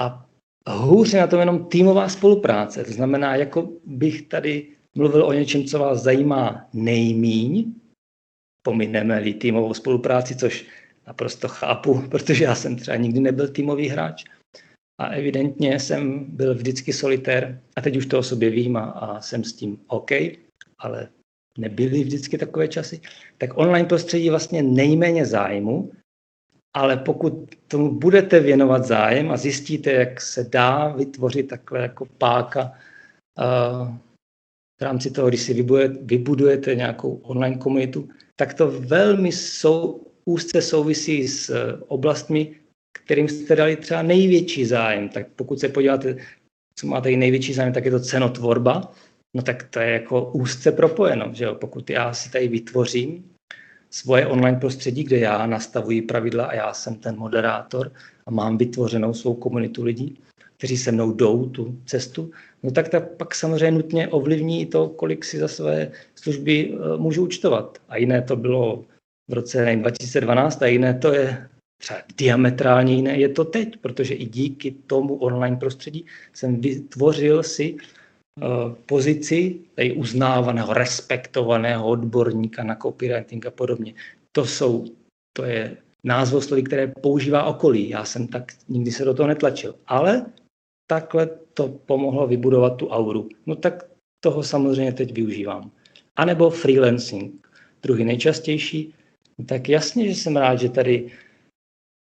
A 0.00 0.26
hůř 0.68 1.12
je 1.12 1.20
na 1.20 1.26
tom 1.26 1.40
jenom 1.40 1.64
týmová 1.64 2.08
spolupráce. 2.08 2.84
To 2.84 2.92
znamená, 2.92 3.36
jako 3.36 3.72
bych 3.84 4.22
tady 4.22 4.76
mluvil 4.94 5.26
o 5.26 5.32
něčem, 5.32 5.64
co 5.64 5.78
vás 5.78 6.02
zajímá 6.02 6.68
nejmíň, 6.72 7.74
pomineme-li 8.62 9.34
týmovou 9.34 9.74
spolupráci, 9.74 10.36
což 10.36 10.66
naprosto 11.06 11.48
chápu, 11.48 12.02
protože 12.10 12.44
já 12.44 12.54
jsem 12.54 12.76
třeba 12.76 12.96
nikdy 12.96 13.20
nebyl 13.20 13.48
týmový 13.48 13.88
hráč 13.88 14.24
a 14.98 15.06
evidentně 15.06 15.80
jsem 15.80 16.24
byl 16.28 16.54
vždycky 16.54 16.92
solitér 16.92 17.60
a 17.76 17.80
teď 17.80 17.96
už 17.96 18.06
to 18.06 18.18
o 18.18 18.22
sobě 18.22 18.50
vím 18.50 18.76
a, 18.76 18.84
a 18.84 19.20
jsem 19.20 19.44
s 19.44 19.52
tím 19.52 19.78
OK, 19.86 20.10
ale 20.78 21.08
nebyly 21.58 22.04
vždycky 22.04 22.38
takové 22.38 22.68
časy, 22.68 23.00
tak 23.38 23.58
online 23.58 23.88
prostředí 23.88 24.30
vlastně 24.30 24.62
nejméně 24.62 25.26
zájmu 25.26 25.92
ale 26.74 26.96
pokud 26.96 27.54
tomu 27.68 27.98
budete 27.98 28.40
věnovat 28.40 28.84
zájem 28.84 29.30
a 29.30 29.36
zjistíte, 29.36 29.92
jak 29.92 30.20
se 30.20 30.44
dá 30.44 30.88
vytvořit 30.88 31.48
takhle 31.48 31.82
jako 31.82 32.06
páka 32.18 32.72
uh, 33.38 33.96
v 34.80 34.84
rámci 34.84 35.10
toho, 35.10 35.28
když 35.28 35.42
si 35.42 35.54
vybudujete, 35.54 35.98
vybudujete 36.02 36.74
nějakou 36.74 37.14
online 37.14 37.56
komunitu, 37.56 38.08
tak 38.36 38.54
to 38.54 38.70
velmi 38.70 39.32
sou, 39.32 40.06
úzce 40.24 40.62
souvisí 40.62 41.28
s 41.28 41.50
uh, 41.50 41.56
oblastmi, 41.88 42.56
kterým 43.04 43.28
jste 43.28 43.56
dali 43.56 43.76
třeba 43.76 44.02
největší 44.02 44.64
zájem. 44.64 45.08
Tak 45.08 45.26
pokud 45.36 45.60
se 45.60 45.68
podíváte, 45.68 46.16
co 46.78 46.86
máte 46.86 47.10
i 47.10 47.16
největší 47.16 47.54
zájem, 47.54 47.72
tak 47.72 47.84
je 47.84 47.90
to 47.90 48.00
cenotvorba. 48.00 48.92
No 49.34 49.42
tak 49.42 49.62
to 49.62 49.80
je 49.80 49.90
jako 49.90 50.30
úzce 50.32 50.72
propojeno, 50.72 51.30
že 51.32 51.44
jo? 51.44 51.54
Pokud 51.54 51.90
já 51.90 52.14
si 52.14 52.30
tady 52.30 52.48
vytvořím 52.48 53.32
svoje 53.90 54.26
online 54.26 54.58
prostředí, 54.58 55.04
kde 55.04 55.18
já 55.18 55.46
nastavuji 55.46 56.02
pravidla 56.02 56.44
a 56.44 56.54
já 56.54 56.72
jsem 56.72 56.94
ten 56.94 57.16
moderátor 57.16 57.92
a 58.26 58.30
mám 58.30 58.58
vytvořenou 58.58 59.14
svou 59.14 59.34
komunitu 59.34 59.84
lidí, 59.84 60.18
kteří 60.56 60.76
se 60.76 60.92
mnou 60.92 61.12
jdou 61.12 61.48
tu 61.48 61.78
cestu, 61.86 62.30
no 62.62 62.70
tak 62.70 62.88
to 62.88 63.00
pak 63.00 63.34
samozřejmě 63.34 63.70
nutně 63.70 64.08
ovlivní 64.08 64.66
to, 64.66 64.88
kolik 64.88 65.24
si 65.24 65.38
za 65.38 65.48
své 65.48 65.90
služby 66.14 66.74
eh, 66.74 66.96
můžu 66.96 67.24
účtovat. 67.24 67.78
A 67.88 67.96
jiné 67.96 68.22
to 68.22 68.36
bylo 68.36 68.84
v 69.28 69.32
roce 69.32 69.64
nevím, 69.64 69.80
2012 69.80 70.62
a 70.62 70.66
jiné 70.66 70.94
to 70.94 71.12
je 71.12 71.48
třeba 71.78 72.00
diametrálně 72.18 72.94
jiné 72.94 73.18
je 73.18 73.28
to 73.28 73.44
teď, 73.44 73.76
protože 73.76 74.14
i 74.14 74.26
díky 74.26 74.70
tomu 74.70 75.14
online 75.14 75.56
prostředí 75.56 76.06
jsem 76.32 76.60
vytvořil 76.60 77.42
si 77.42 77.76
pozici 78.86 79.60
tady 79.74 79.92
uznávaného, 79.92 80.72
respektovaného 80.72 81.88
odborníka 81.88 82.64
na 82.64 82.76
copywriting 82.76 83.46
a 83.46 83.50
podobně. 83.50 83.94
To 84.32 84.46
jsou, 84.46 84.84
to 85.36 85.44
je 85.44 85.76
názvosloví, 86.04 86.62
které 86.62 86.86
používá 86.86 87.44
okolí. 87.44 87.88
Já 87.88 88.04
jsem 88.04 88.28
tak 88.28 88.52
nikdy 88.68 88.90
se 88.92 89.04
do 89.04 89.14
toho 89.14 89.26
netlačil. 89.26 89.74
Ale 89.86 90.26
takhle 90.86 91.26
to 91.54 91.68
pomohlo 91.68 92.26
vybudovat 92.26 92.76
tu 92.76 92.88
auru. 92.88 93.28
No 93.46 93.56
tak 93.56 93.84
toho 94.20 94.42
samozřejmě 94.42 94.92
teď 94.92 95.12
využívám. 95.12 95.70
A 96.16 96.24
nebo 96.24 96.50
freelancing, 96.50 97.48
druhý 97.82 98.04
nejčastější. 98.04 98.94
Tak 99.46 99.68
jasně, 99.68 100.08
že 100.08 100.14
jsem 100.14 100.36
rád, 100.36 100.56
že 100.56 100.68
tady 100.68 101.10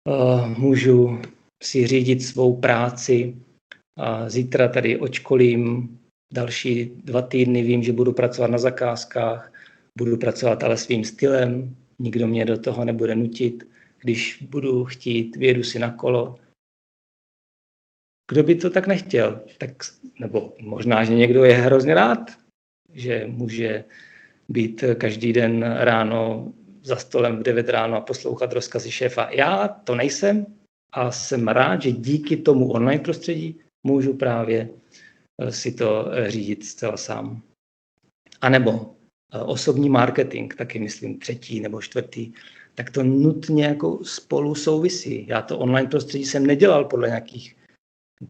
uh, 0.08 0.58
můžu 0.58 1.18
si 1.62 1.86
řídit 1.86 2.22
svou 2.22 2.56
práci. 2.56 3.36
Uh, 3.98 4.28
zítra 4.28 4.68
tady 4.68 4.98
očkolím, 4.98 5.98
další 6.32 6.84
dva 7.04 7.22
týdny 7.22 7.62
vím, 7.62 7.82
že 7.82 7.92
budu 7.92 8.12
pracovat 8.12 8.50
na 8.50 8.58
zakázkách, 8.58 9.52
budu 9.98 10.16
pracovat 10.16 10.62
ale 10.62 10.76
svým 10.76 11.04
stylem, 11.04 11.76
nikdo 11.98 12.26
mě 12.26 12.44
do 12.44 12.58
toho 12.58 12.84
nebude 12.84 13.14
nutit. 13.14 13.68
Když 14.00 14.46
budu 14.50 14.84
chtít, 14.84 15.36
vědu 15.36 15.62
si 15.62 15.78
na 15.78 15.90
kolo, 15.90 16.38
kdo 18.30 18.42
by 18.42 18.54
to 18.54 18.70
tak 18.70 18.86
nechtěl? 18.86 19.40
Tak, 19.58 19.70
nebo 20.20 20.54
možná, 20.60 21.04
že 21.04 21.14
někdo 21.14 21.44
je 21.44 21.54
hrozně 21.54 21.94
rád, 21.94 22.30
že 22.92 23.26
může 23.26 23.84
být 24.48 24.84
každý 24.98 25.32
den 25.32 25.62
ráno 25.62 26.52
za 26.82 26.96
stolem 26.96 27.36
v 27.36 27.42
9 27.42 27.68
ráno 27.68 27.96
a 27.96 28.00
poslouchat 28.00 28.52
rozkazy 28.52 28.90
šéfa. 28.90 29.30
Já 29.30 29.68
to 29.68 29.94
nejsem 29.94 30.46
a 30.92 31.10
jsem 31.10 31.48
rád, 31.48 31.82
že 31.82 31.92
díky 31.92 32.36
tomu 32.36 32.72
online 32.72 33.02
prostředí 33.02 33.60
můžu 33.86 34.14
právě 34.14 34.68
si 35.50 35.72
to 35.72 36.12
eh, 36.12 36.30
řídit 36.30 36.64
zcela 36.64 36.96
sám. 36.96 37.42
A 38.40 38.48
nebo 38.48 38.94
eh, 39.32 39.38
osobní 39.38 39.88
marketing, 39.88 40.54
taky 40.54 40.78
myslím 40.78 41.18
třetí 41.18 41.60
nebo 41.60 41.80
čtvrtý, 41.80 42.32
tak 42.74 42.90
to 42.90 43.02
nutně 43.02 43.64
jako 43.64 44.04
spolu 44.04 44.54
souvisí. 44.54 45.26
Já 45.28 45.42
to 45.42 45.58
online 45.58 45.88
prostředí 45.88 46.24
jsem 46.24 46.46
nedělal 46.46 46.84
podle 46.84 47.08
nějakých 47.08 47.56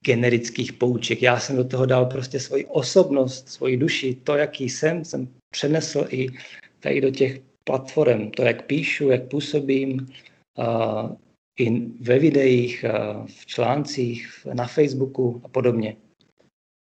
generických 0.04 0.72
pouček. 0.72 1.22
Já 1.22 1.40
jsem 1.40 1.56
do 1.56 1.64
toho 1.64 1.86
dal 1.86 2.06
prostě 2.06 2.40
svoji 2.40 2.64
osobnost, 2.64 3.48
svoji 3.48 3.76
duši, 3.76 4.14
to, 4.14 4.36
jaký 4.36 4.68
jsem, 4.68 5.04
jsem 5.04 5.28
přenesl 5.50 6.06
i 6.10 6.28
tady 6.80 7.00
do 7.00 7.10
těch 7.10 7.40
platform, 7.64 8.30
to, 8.30 8.42
jak 8.42 8.66
píšu, 8.66 9.08
jak 9.08 9.28
působím, 9.28 10.08
uh, 10.58 11.16
i 11.58 11.80
ve 12.00 12.18
videích, 12.18 12.84
uh, 12.84 13.26
v 13.26 13.46
článcích, 13.46 14.46
na 14.52 14.66
Facebooku 14.66 15.40
a 15.44 15.48
podobně. 15.48 15.96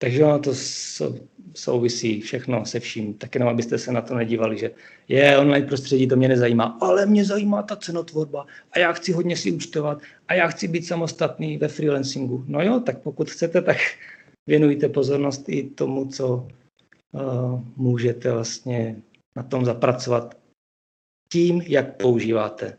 Takže 0.01 0.25
ono 0.25 0.39
to 0.39 0.51
souvisí 1.55 2.21
všechno 2.21 2.65
se 2.65 2.79
vším. 2.79 3.13
Tak 3.13 3.35
jenom, 3.35 3.49
abyste 3.49 3.77
se 3.77 3.91
na 3.91 4.01
to 4.01 4.15
nedívali, 4.15 4.57
že 4.57 4.71
je 5.07 5.37
online 5.37 5.67
prostředí, 5.67 6.07
to 6.07 6.15
mě 6.15 6.27
nezajímá, 6.27 6.77
ale 6.81 7.05
mě 7.05 7.25
zajímá 7.25 7.63
ta 7.63 7.75
cenotvorba 7.75 8.45
a 8.71 8.79
já 8.79 8.91
chci 8.91 9.11
hodně 9.11 9.37
si 9.37 9.51
účtovat 9.51 10.01
a 10.27 10.33
já 10.33 10.47
chci 10.47 10.67
být 10.67 10.87
samostatný 10.87 11.57
ve 11.57 11.67
freelancingu. 11.67 12.43
No 12.47 12.61
jo, 12.61 12.79
tak 12.79 13.01
pokud 13.01 13.31
chcete, 13.31 13.61
tak 13.61 13.77
věnujte 14.47 14.89
pozornost 14.89 15.49
i 15.49 15.69
tomu, 15.69 16.05
co 16.05 16.47
uh, 17.11 17.63
můžete 17.75 18.31
vlastně 18.31 19.01
na 19.35 19.43
tom 19.43 19.65
zapracovat 19.65 20.37
tím, 21.31 21.61
jak 21.61 21.97
používáte 21.97 22.77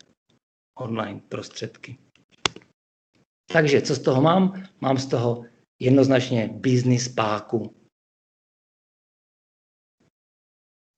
online 0.78 1.20
prostředky. 1.28 1.96
Takže 3.52 3.82
co 3.82 3.94
z 3.94 3.98
toho 3.98 4.22
mám? 4.22 4.62
Mám 4.80 4.98
z 4.98 5.06
toho 5.06 5.44
jednoznačně 5.80 6.48
business 6.48 7.08
páku. 7.08 7.74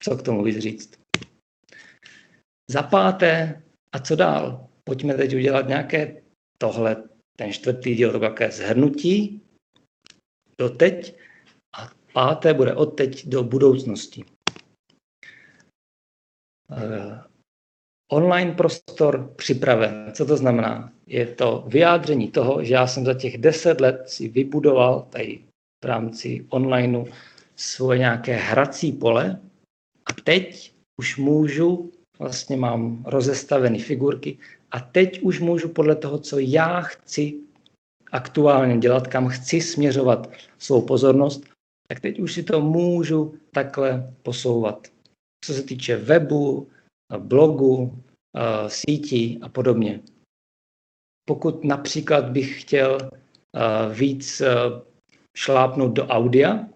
Co 0.03 0.16
k 0.16 0.22
tomu 0.22 0.45
víc 0.45 0.59
říct? 0.59 1.01
Za 2.70 2.83
páté, 2.83 3.62
a 3.93 3.99
co 3.99 4.16
dál? 4.16 4.68
Pojďme 4.85 5.14
teď 5.14 5.35
udělat 5.35 5.68
nějaké 5.68 6.22
tohle, 6.59 7.09
ten 7.39 7.53
čtvrtý 7.53 7.95
díl, 7.95 8.12
to 8.12 8.18
nějaké 8.18 8.51
zhrnutí 8.51 9.41
do 10.59 10.68
teď 10.68 11.18
a 11.76 11.91
páté 12.12 12.55
bude 12.55 12.74
od 12.74 12.87
teď 12.87 13.26
do 13.26 13.45
budoucnosti. 13.45 14.24
Online 18.13 18.53
prostor 18.53 19.33
připraven. 19.37 20.13
Co 20.15 20.27
to 20.27 20.37
znamená? 20.37 20.93
Je 21.07 21.27
to 21.27 21.65
vyjádření 21.67 22.29
toho, 22.29 22.65
že 22.65 22.75
já 22.75 22.87
jsem 22.87 23.05
za 23.05 23.15
těch 23.15 23.39
deset 23.39 23.81
let 23.81 24.03
si 24.07 24.29
vybudoval 24.29 25.07
tady 25.11 25.41
v 25.85 25.87
rámci 25.87 26.47
onlineu 26.49 27.05
svoje 27.57 27.99
nějaké 27.99 28.37
hrací 28.37 28.93
pole 28.93 29.41
a 30.07 30.13
teď 30.25 30.75
už 31.01 31.17
můžu, 31.17 31.93
vlastně 32.19 32.57
mám 32.57 33.05
rozestavené 33.07 33.79
figurky 33.79 34.39
a 34.71 34.81
teď 34.81 35.23
už 35.23 35.41
můžu 35.41 35.69
podle 35.69 35.97
toho, 35.97 36.19
co 36.19 36.39
já 36.39 36.81
chci 36.81 37.35
aktuálně 38.13 38.79
dělat, 38.79 39.07
kam 39.07 39.29
chci 39.29 39.61
směřovat 39.61 40.31
svou 40.59 40.83
pozornost, 40.83 41.45
tak 41.89 42.01
teď 42.01 42.21
už 42.21 42.33
si 42.33 42.43
to 42.43 42.61
můžu 42.61 43.35
takhle 43.51 44.15
posouvat. 44.23 44.89
Co 45.45 45.55
se 45.55 45.63
týče 45.63 45.97
webu, 45.97 46.69
blogu, 47.19 48.03
sítí 48.67 49.39
a 49.43 49.49
podobně. 49.49 50.01
Pokud 51.29 51.65
například 51.65 52.25
bych 52.25 52.61
chtěl 52.63 52.99
víc 53.93 54.43
šlápnout 55.37 55.93
do 55.93 56.07
audia, 56.07 56.67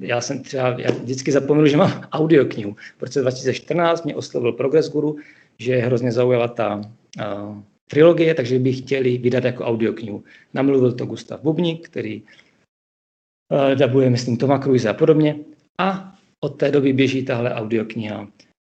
já 0.00 0.20
jsem 0.20 0.42
třeba, 0.42 0.68
já 0.68 0.90
vždycky 0.90 1.32
zapomněl, 1.32 1.66
že 1.66 1.76
mám 1.76 2.02
audioknihu. 2.12 2.76
V 2.98 3.02
roce 3.02 3.20
2014 3.20 4.04
mě 4.04 4.16
oslovil 4.16 4.52
Progress 4.52 4.90
Guru, 4.90 5.16
že 5.58 5.76
hrozně 5.76 6.12
zaujala 6.12 6.48
ta 6.48 6.76
uh, 6.76 7.62
trilogie, 7.90 8.34
takže 8.34 8.58
by 8.58 8.72
chtěli 8.72 9.18
vydat 9.18 9.44
jako 9.44 9.64
audioknihu. 9.64 10.24
Namluvil 10.54 10.92
to 10.92 11.06
Gustav 11.06 11.40
Bubník, 11.40 11.88
který 11.88 12.22
uh, 12.22 13.74
dabuje, 13.74 14.10
myslím, 14.10 14.36
Toma 14.36 14.58
Cruise 14.58 14.88
a 14.88 14.94
podobně. 14.94 15.36
A 15.80 16.14
od 16.40 16.48
té 16.48 16.70
doby 16.70 16.92
běží 16.92 17.24
tahle 17.24 17.54
audiokniha. 17.54 18.28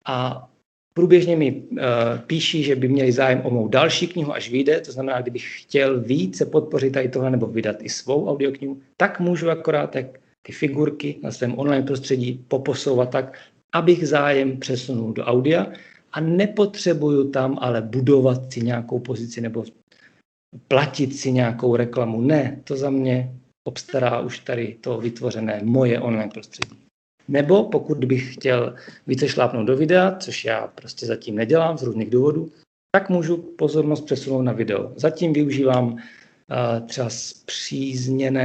A 0.07 0.49
Průběžně 0.95 1.36
mi 1.36 1.53
uh, 1.53 1.78
píší, 2.26 2.62
že 2.62 2.76
by 2.76 2.88
měli 2.88 3.12
zájem 3.12 3.40
o 3.45 3.51
mou 3.51 3.68
další 3.68 4.07
knihu, 4.07 4.34
až 4.34 4.51
vyjde, 4.51 4.80
to 4.80 4.92
znamená, 4.92 5.20
kdybych 5.20 5.62
chtěl 5.62 6.01
více 6.01 6.47
podpořit 6.47 6.90
tady 6.90 7.09
tohle 7.09 7.30
nebo 7.30 7.47
vydat 7.47 7.76
i 7.80 7.88
svou 7.88 8.28
audioknihu, 8.28 8.80
tak 8.97 9.20
můžu 9.20 9.51
akorát 9.51 9.90
tak 9.90 10.07
ty 10.42 10.53
figurky 10.53 11.16
na 11.22 11.30
svém 11.30 11.59
online 11.59 11.86
prostředí 11.86 12.45
poposouvat 12.49 13.11
tak, 13.11 13.38
abych 13.72 14.09
zájem 14.09 14.57
přesunul 14.57 15.12
do 15.12 15.24
audia 15.24 15.66
a 16.12 16.20
nepotřebuju 16.20 17.30
tam 17.30 17.59
ale 17.61 17.82
budovat 17.82 18.53
si 18.53 18.61
nějakou 18.61 18.99
pozici 18.99 19.40
nebo 19.40 19.64
platit 20.68 21.16
si 21.16 21.32
nějakou 21.32 21.76
reklamu. 21.76 22.20
Ne, 22.20 22.61
to 22.64 22.76
za 22.76 22.90
mě 22.90 23.34
obstará 23.64 24.20
už 24.20 24.38
tady 24.38 24.76
to 24.80 24.99
vytvořené 24.99 25.61
moje 25.64 26.01
online 26.01 26.30
prostředí. 26.34 26.84
Nebo 27.28 27.64
pokud 27.64 28.04
bych 28.04 28.34
chtěl 28.34 28.74
více 29.06 29.28
šlápnout 29.28 29.66
do 29.66 29.76
videa, 29.76 30.16
což 30.16 30.44
já 30.44 30.66
prostě 30.66 31.06
zatím 31.06 31.34
nedělám 31.34 31.78
z 31.78 31.82
různých 31.82 32.10
důvodů, 32.10 32.52
tak 32.94 33.10
můžu 33.10 33.36
pozornost 33.36 34.00
přesunout 34.00 34.42
na 34.42 34.52
video. 34.52 34.92
Zatím 34.96 35.32
využívám 35.32 35.92
uh, 35.92 35.98
třeba 36.86 37.10
zpřízněného, 37.10 38.44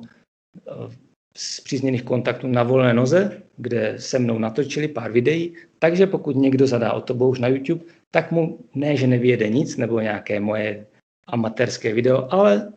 uh, 0.00 0.92
zpřízněných 1.36 2.02
kontaktů 2.02 2.48
na 2.48 2.62
volné 2.62 2.94
noze, 2.94 3.42
kde 3.56 3.94
se 3.98 4.18
mnou 4.18 4.38
natočili 4.38 4.88
pár 4.88 5.12
videí, 5.12 5.54
takže 5.78 6.06
pokud 6.06 6.36
někdo 6.36 6.66
zadá 6.66 6.92
o 6.92 7.00
to 7.00 7.14
už 7.14 7.38
na 7.38 7.48
YouTube, 7.48 7.84
tak 8.10 8.32
mu 8.32 8.58
ne, 8.74 8.96
že 8.96 9.06
nevyjede 9.06 9.48
nic 9.48 9.76
nebo 9.76 10.00
nějaké 10.00 10.40
moje 10.40 10.86
amatérské 11.26 11.94
video, 11.94 12.32
ale 12.34 12.72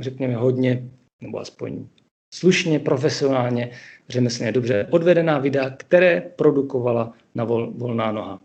řekněme 0.00 0.36
hodně, 0.36 0.88
nebo 1.20 1.38
aspoň 1.38 1.86
slušně, 2.34 2.78
profesionálně, 2.78 3.70
řemeslně 4.08 4.52
dobře 4.52 4.88
odvedená 4.90 5.38
videa, 5.38 5.70
které 5.70 6.20
produkovala 6.20 7.12
na 7.34 7.44
vol, 7.44 7.70
volná 7.70 8.12
noha. 8.12 8.40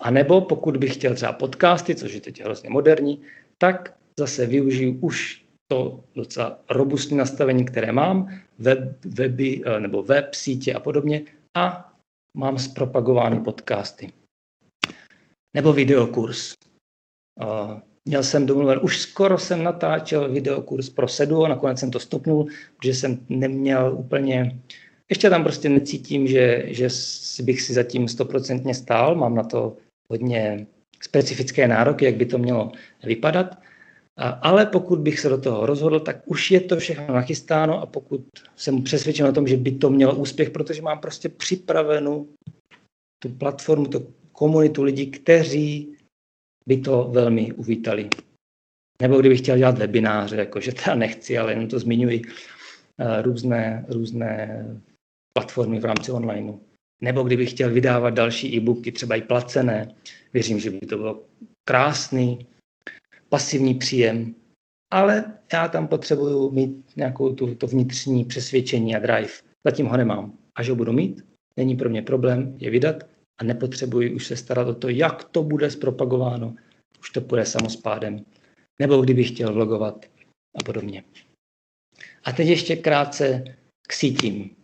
A 0.00 0.10
nebo 0.10 0.40
pokud 0.40 0.76
bych 0.76 0.94
chtěl 0.94 1.14
třeba 1.14 1.32
podcasty, 1.32 1.94
což 1.94 2.12
je 2.12 2.20
teď 2.20 2.40
hrozně 2.40 2.70
moderní, 2.70 3.22
tak 3.58 3.94
zase 4.20 4.46
využiju 4.46 4.98
už 5.00 5.44
to 5.72 6.04
docela 6.14 6.58
robustní 6.70 7.16
nastavení, 7.16 7.64
které 7.64 7.92
mám, 7.92 8.28
web, 8.58 9.04
weby 9.04 9.62
eh, 9.64 9.80
nebo 9.80 10.02
web, 10.02 10.34
sítě 10.34 10.74
a 10.74 10.80
podobně 10.80 11.22
a 11.56 11.92
mám 12.36 12.58
zpropagovány 12.58 13.40
podcasty. 13.40 14.12
Nebo 15.56 15.72
videokurs. 15.72 16.54
Měl 18.08 18.22
jsem 18.22 18.46
domluven, 18.46 18.80
už 18.82 19.00
skoro 19.00 19.38
jsem 19.38 19.62
natáčel 19.62 20.32
videokurs 20.32 20.90
pro 20.90 21.08
Sedu, 21.08 21.46
nakonec 21.46 21.78
jsem 21.78 21.90
to 21.90 22.00
stopnul, 22.00 22.46
protože 22.76 22.94
jsem 22.94 23.26
neměl 23.28 23.94
úplně, 23.98 24.58
ještě 25.10 25.30
tam 25.30 25.42
prostě 25.42 25.68
necítím, 25.68 26.26
že, 26.26 26.64
že 26.66 26.88
bych 27.42 27.62
si 27.62 27.74
zatím 27.74 28.08
stoprocentně 28.08 28.74
stál, 28.74 29.14
mám 29.14 29.34
na 29.34 29.42
to 29.42 29.76
hodně 30.10 30.66
specifické 31.02 31.68
nároky, 31.68 32.04
jak 32.04 32.14
by 32.14 32.26
to 32.26 32.38
mělo 32.38 32.72
vypadat. 33.04 33.58
Ale 34.16 34.66
pokud 34.66 34.98
bych 34.98 35.20
se 35.20 35.28
do 35.28 35.38
toho 35.40 35.66
rozhodl, 35.66 36.00
tak 36.00 36.16
už 36.26 36.50
je 36.50 36.60
to 36.60 36.76
všechno 36.76 37.14
nachystáno 37.14 37.82
a 37.82 37.86
pokud 37.86 38.20
jsem 38.56 38.82
přesvědčen 38.82 39.26
o 39.26 39.32
tom, 39.32 39.46
že 39.46 39.56
by 39.56 39.72
to 39.72 39.90
mělo 39.90 40.16
úspěch, 40.16 40.50
protože 40.50 40.82
mám 40.82 40.98
prostě 40.98 41.28
připravenou 41.28 42.28
tu 43.22 43.28
platformu, 43.28 43.86
tu 43.86 44.06
komunitu 44.32 44.82
lidí, 44.82 45.06
kteří 45.06 45.96
by 46.66 46.76
to 46.76 47.08
velmi 47.12 47.52
uvítali. 47.52 48.08
Nebo 49.02 49.20
kdybych 49.20 49.38
chtěl 49.38 49.58
dělat 49.58 49.78
webináře, 49.78 50.36
jakože 50.36 50.72
teda 50.72 50.94
nechci, 50.94 51.38
ale 51.38 51.52
jenom 51.52 51.68
to 51.68 51.78
zmiňuji, 51.78 52.22
eh, 52.98 53.22
různé, 53.22 53.84
různé 53.88 54.66
platformy 55.32 55.80
v 55.80 55.84
rámci 55.84 56.12
onlineu. 56.12 56.60
Nebo 57.02 57.22
kdybych 57.22 57.50
chtěl 57.50 57.70
vydávat 57.70 58.14
další 58.14 58.56
e-booky, 58.56 58.92
třeba 58.92 59.16
i 59.16 59.22
placené, 59.22 59.94
věřím, 60.32 60.60
že 60.60 60.70
by 60.70 60.86
to 60.86 60.96
bylo 60.96 61.22
krásný, 61.64 62.46
pasivní 63.28 63.74
příjem, 63.74 64.34
ale 64.92 65.24
já 65.52 65.68
tam 65.68 65.88
potřebuju 65.88 66.50
mít 66.50 66.96
nějakou 66.96 67.34
tu, 67.34 67.54
to 67.54 67.66
vnitřní 67.66 68.24
přesvědčení 68.24 68.96
a 68.96 68.98
drive. 68.98 69.32
Zatím 69.66 69.86
ho 69.86 69.96
nemám. 69.96 70.38
Až 70.54 70.68
ho 70.68 70.76
budu 70.76 70.92
mít, 70.92 71.24
není 71.56 71.76
pro 71.76 71.88
mě 71.88 72.02
problém 72.02 72.56
je 72.58 72.70
vydat 72.70 73.11
a 73.42 73.44
nepotřebuji 73.44 74.14
už 74.14 74.26
se 74.26 74.36
starat 74.36 74.68
o 74.68 74.74
to, 74.74 74.88
jak 74.88 75.24
to 75.24 75.42
bude 75.42 75.70
zpropagováno. 75.70 76.54
Už 77.00 77.10
to 77.10 77.20
půjde 77.20 77.46
samospádem. 77.46 78.24
Nebo 78.78 79.02
kdybych 79.02 79.28
chtěl 79.28 79.52
vlogovat 79.52 80.06
a 80.60 80.64
podobně. 80.64 81.04
A 82.24 82.32
teď 82.32 82.48
ještě 82.48 82.76
krátce 82.76 83.44
k 83.88 83.92
sítím. 83.92 84.56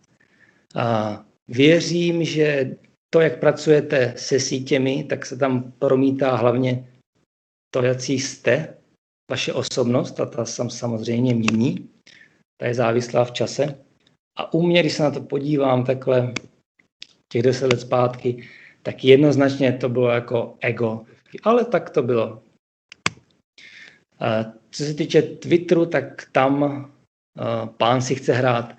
A 0.75 1.19
věřím, 1.47 2.23
že 2.23 2.75
to, 3.13 3.21
jak 3.21 3.39
pracujete 3.39 4.13
se 4.17 4.39
sítěmi, 4.39 5.03
tak 5.03 5.25
se 5.25 5.37
tam 5.37 5.71
promítá 5.71 6.35
hlavně 6.35 6.87
to, 7.73 7.83
jaký 7.83 8.19
jste, 8.19 8.77
vaše 9.31 9.53
osobnost, 9.53 10.19
a 10.19 10.25
ta 10.25 10.45
sam 10.45 10.69
samozřejmě 10.69 11.35
mění, 11.35 11.89
ta 12.57 12.67
je 12.67 12.73
závislá 12.73 13.25
v 13.25 13.31
čase. 13.31 13.85
A 14.37 14.53
u 14.53 14.61
mě, 14.61 14.79
když 14.79 14.93
se 14.93 15.03
na 15.03 15.11
to 15.11 15.21
podívám 15.21 15.85
takhle 15.85 16.33
těch 17.31 17.43
deset 17.43 17.67
let 17.67 17.81
zpátky, 17.81 18.47
tak 18.83 19.03
jednoznačně 19.03 19.73
to 19.73 19.89
bylo 19.89 20.09
jako 20.09 20.55
ego. 20.59 21.05
Ale 21.43 21.65
tak 21.65 21.89
to 21.89 22.03
bylo. 22.03 22.41
Co 24.71 24.83
se 24.83 24.93
týče 24.93 25.21
Twitteru, 25.21 25.85
tak 25.85 26.27
tam 26.31 26.85
pán 27.77 28.01
si 28.01 28.15
chce 28.15 28.33
hrát. 28.33 28.77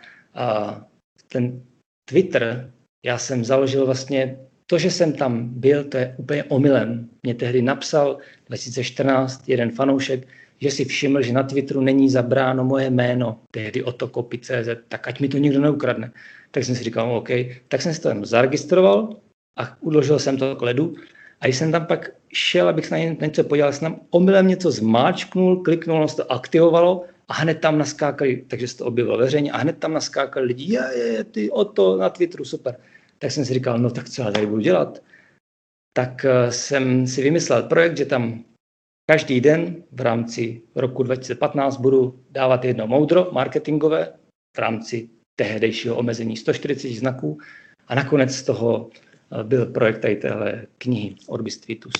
Ten 1.28 1.62
Twitter, 2.08 2.72
já 3.06 3.18
jsem 3.18 3.44
založil 3.44 3.86
vlastně 3.86 4.38
to, 4.66 4.78
že 4.78 4.90
jsem 4.90 5.12
tam 5.12 5.48
byl, 5.48 5.84
to 5.84 5.96
je 5.96 6.14
úplně 6.18 6.44
omylem. 6.44 7.08
Mě 7.22 7.34
tehdy 7.34 7.62
napsal 7.62 8.18
2014 8.46 9.48
jeden 9.48 9.70
fanoušek, 9.70 10.28
že 10.60 10.70
si 10.70 10.84
všiml, 10.84 11.22
že 11.22 11.32
na 11.32 11.42
Twitteru 11.42 11.80
není 11.80 12.10
zabráno 12.10 12.64
moje 12.64 12.90
jméno, 12.90 13.40
tehdy 13.50 13.82
otokopi.cz, 13.82 14.68
tak 14.88 15.08
ať 15.08 15.20
mi 15.20 15.28
to 15.28 15.38
nikdo 15.38 15.60
neukradne. 15.60 16.12
Tak 16.50 16.64
jsem 16.64 16.74
si 16.74 16.84
říkal, 16.84 17.16
OK, 17.16 17.28
tak 17.68 17.82
jsem 17.82 17.94
si 17.94 18.00
to 18.00 18.08
jen 18.08 18.24
zaregistroval 18.24 19.16
a 19.60 19.76
uložil 19.80 20.18
jsem 20.18 20.36
to 20.36 20.56
k 20.56 20.62
ledu. 20.62 20.94
A 21.40 21.46
když 21.46 21.56
jsem 21.56 21.72
tam 21.72 21.86
pak 21.86 22.10
šel, 22.32 22.68
abych 22.68 22.86
se 22.86 22.94
na 22.94 23.26
něco 23.26 23.44
podíval, 23.44 23.72
jsem 23.72 23.92
tam 23.92 24.00
omylem 24.10 24.48
něco 24.48 24.70
zmáčknul, 24.70 25.62
kliknul, 25.62 26.08
se 26.08 26.16
to 26.16 26.32
aktivovalo 26.32 27.04
a 27.28 27.34
hned 27.34 27.60
tam 27.60 27.78
naskákali, 27.78 28.44
takže 28.48 28.68
se 28.68 28.76
to 28.76 28.86
objevilo 28.86 29.18
veřejně, 29.18 29.52
a 29.52 29.56
hned 29.56 29.78
tam 29.78 29.92
naskákali 29.92 30.46
lidi, 30.46 30.74
je, 30.74 30.98
je, 30.98 31.24
ty 31.24 31.50
o 31.50 31.64
to 31.64 31.96
na 31.96 32.08
Twitteru, 32.08 32.44
super. 32.44 32.76
Tak 33.18 33.30
jsem 33.32 33.44
si 33.44 33.54
říkal, 33.54 33.78
no 33.78 33.90
tak 33.90 34.08
co 34.08 34.22
já 34.22 34.30
tady 34.30 34.46
budu 34.46 34.60
dělat? 34.60 35.02
Tak 35.92 36.24
eh, 36.24 36.52
jsem 36.52 37.06
si 37.06 37.22
vymyslel 37.22 37.62
projekt, 37.62 37.96
že 37.96 38.06
tam 38.06 38.44
každý 39.10 39.40
den 39.40 39.82
v 39.92 40.00
rámci 40.00 40.62
roku 40.74 41.02
2015 41.02 41.76
budu 41.76 42.20
dávat 42.30 42.64
jedno 42.64 42.86
moudro 42.86 43.28
marketingové 43.32 44.12
v 44.56 44.58
rámci 44.58 45.08
tehdejšího 45.36 45.96
omezení 45.96 46.36
140 46.36 46.88
znaků 46.88 47.38
a 47.88 47.94
nakonec 47.94 48.30
z 48.30 48.42
toho 48.42 48.90
byl 49.42 49.66
projekt 49.66 49.98
tady 49.98 50.16
téhle 50.16 50.66
knihy 50.78 51.14
Orbis 51.26 51.56
Tweetus. 51.56 51.92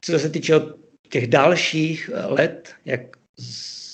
Co 0.00 0.18
se 0.18 0.30
týče 0.30 0.54
těch 1.08 1.26
dalších 1.26 2.10
let, 2.24 2.74
jak 2.84 3.00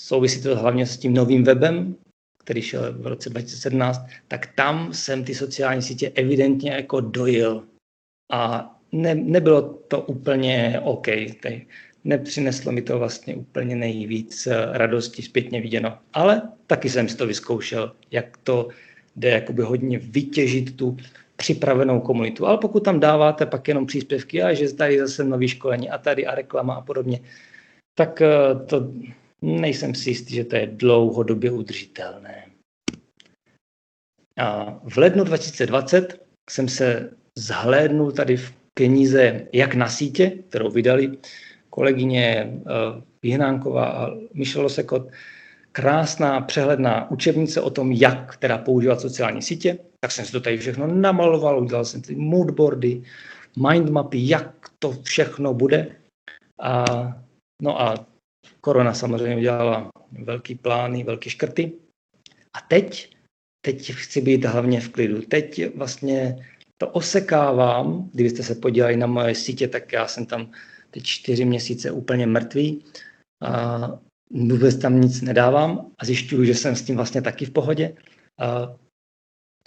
souvisí 0.05 0.43
to 0.43 0.55
hlavně 0.55 0.85
s 0.85 0.97
tím 0.97 1.13
novým 1.13 1.43
webem, 1.43 1.95
který 2.43 2.61
šel 2.61 2.93
v 2.93 3.07
roce 3.07 3.29
2017, 3.29 4.01
tak 4.27 4.45
tam 4.55 4.93
jsem 4.93 5.23
ty 5.23 5.35
sociální 5.35 5.81
sítě 5.81 6.11
evidentně 6.15 6.71
jako 6.71 7.01
dojil. 7.01 7.67
A 8.31 8.75
ne, 8.91 9.15
nebylo 9.15 9.61
to 9.61 10.01
úplně 10.01 10.79
OK. 10.83 11.07
Tady 11.41 11.67
nepřineslo 12.03 12.71
mi 12.71 12.81
to 12.81 12.99
vlastně 12.99 13.35
úplně 13.35 13.75
nejvíc 13.75 14.47
radosti 14.71 15.21
zpětně 15.21 15.61
viděno. 15.61 15.97
Ale 16.13 16.41
taky 16.67 16.89
jsem 16.89 17.09
si 17.09 17.17
to 17.17 17.27
vyzkoušel, 17.27 17.95
jak 18.11 18.37
to 18.37 18.69
jde 19.15 19.29
jakoby 19.29 19.61
hodně 19.61 19.99
vytěžit 19.99 20.77
tu 20.77 20.97
připravenou 21.35 21.99
komunitu. 21.99 22.45
Ale 22.45 22.57
pokud 22.57 22.79
tam 22.79 22.99
dáváte 22.99 23.45
pak 23.45 23.67
jenom 23.67 23.85
příspěvky 23.85 24.43
a 24.43 24.53
že 24.53 24.73
tady 24.73 24.99
zase 24.99 25.23
nový 25.23 25.47
školení 25.47 25.89
a 25.89 25.97
tady 25.97 26.25
a 26.25 26.35
reklama 26.35 26.73
a 26.73 26.81
podobně, 26.81 27.19
tak 27.95 28.21
eh, 28.21 28.55
to 28.65 28.91
nejsem 29.41 29.95
si 29.95 30.09
jistý, 30.09 30.35
že 30.35 30.43
to 30.43 30.55
je 30.55 30.67
dlouhodobě 30.67 31.51
udržitelné. 31.51 32.45
A 34.37 34.79
v 34.83 34.97
lednu 34.97 35.23
2020 35.23 36.21
jsem 36.49 36.67
se 36.69 37.11
zhlédnul 37.37 38.11
tady 38.11 38.37
v 38.37 38.53
knize 38.73 39.47
Jak 39.53 39.75
na 39.75 39.89
sítě, 39.89 40.29
kterou 40.49 40.71
vydali 40.71 41.17
kolegyně 41.69 42.53
eh, 43.25 43.79
a 43.79 44.09
Michel 44.33 44.61
Losekot, 44.61 45.07
krásná 45.71 46.41
přehledná 46.41 47.11
učebnice 47.11 47.61
o 47.61 47.69
tom, 47.69 47.91
jak 47.91 48.37
teda 48.37 48.57
používat 48.57 49.01
sociální 49.01 49.41
sítě. 49.41 49.77
Tak 49.99 50.11
jsem 50.11 50.25
si 50.25 50.31
to 50.31 50.41
tady 50.41 50.57
všechno 50.57 50.87
namaloval, 50.87 51.59
udělal 51.59 51.85
jsem 51.85 52.01
ty 52.01 52.15
moodboardy, 52.15 53.03
mindmapy, 53.67 54.27
jak 54.29 54.69
to 54.79 54.91
všechno 55.03 55.53
bude. 55.53 55.95
A, 56.61 56.85
no 57.61 57.81
a 57.81 58.05
korona 58.61 58.93
samozřejmě 58.93 59.37
udělala 59.37 59.89
velký 60.11 60.55
plány, 60.55 61.03
velký 61.03 61.29
škrty. 61.29 61.71
A 62.57 62.61
teď, 62.61 63.15
teď 63.65 63.93
chci 63.93 64.21
být 64.21 64.45
hlavně 64.45 64.81
v 64.81 64.89
klidu. 64.89 65.21
Teď 65.21 65.75
vlastně 65.75 66.45
to 66.77 66.89
osekávám, 66.89 68.09
kdybyste 68.13 68.43
se 68.43 68.55
podívali 68.55 68.97
na 68.97 69.07
moje 69.07 69.35
sítě, 69.35 69.67
tak 69.67 69.91
já 69.91 70.07
jsem 70.07 70.25
tam 70.25 70.51
teď 70.91 71.03
čtyři 71.03 71.45
měsíce 71.45 71.91
úplně 71.91 72.27
mrtvý. 72.27 72.83
A 73.43 73.99
vůbec 74.29 74.77
tam 74.77 75.01
nic 75.01 75.21
nedávám 75.21 75.91
a 75.97 76.05
zjišťuju, 76.05 76.45
že 76.45 76.55
jsem 76.55 76.75
s 76.75 76.81
tím 76.81 76.95
vlastně 76.95 77.21
taky 77.21 77.45
v 77.45 77.51
pohodě. 77.51 77.95
A 78.39 78.75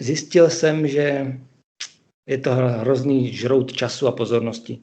zjistil 0.01 0.49
jsem, 0.49 0.87
že 0.87 1.37
je 2.29 2.37
to 2.37 2.55
hrozný 2.55 3.33
žrout 3.33 3.73
času 3.73 4.07
a 4.07 4.11
pozornosti. 4.11 4.79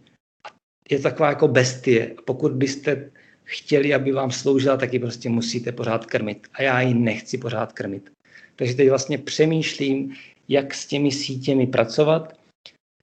Je 0.91 0.97
to 0.97 1.03
taková 1.03 1.29
jako 1.29 1.49
bestie. 1.49 2.15
Pokud 2.27 2.53
byste 2.53 3.11
chtěli, 3.45 3.95
aby 3.95 4.13
vám 4.13 4.31
sloužila, 4.31 4.77
tak 4.77 4.93
ji 4.93 4.99
prostě 4.99 5.29
musíte 5.29 5.73
pořád 5.73 6.07
krmit. 6.07 6.47
A 6.53 6.63
já 6.63 6.81
ji 6.81 6.95
nechci 6.95 7.39
pořád 7.39 7.73
krmit. 7.73 8.11
Takže 8.57 8.75
teď 8.75 8.89
vlastně 8.89 9.19
přemýšlím, 9.19 10.15
jak 10.49 10.75
s 10.75 10.87
těmi 10.87 11.13
sítěmi 11.13 11.67
pracovat 11.67 12.39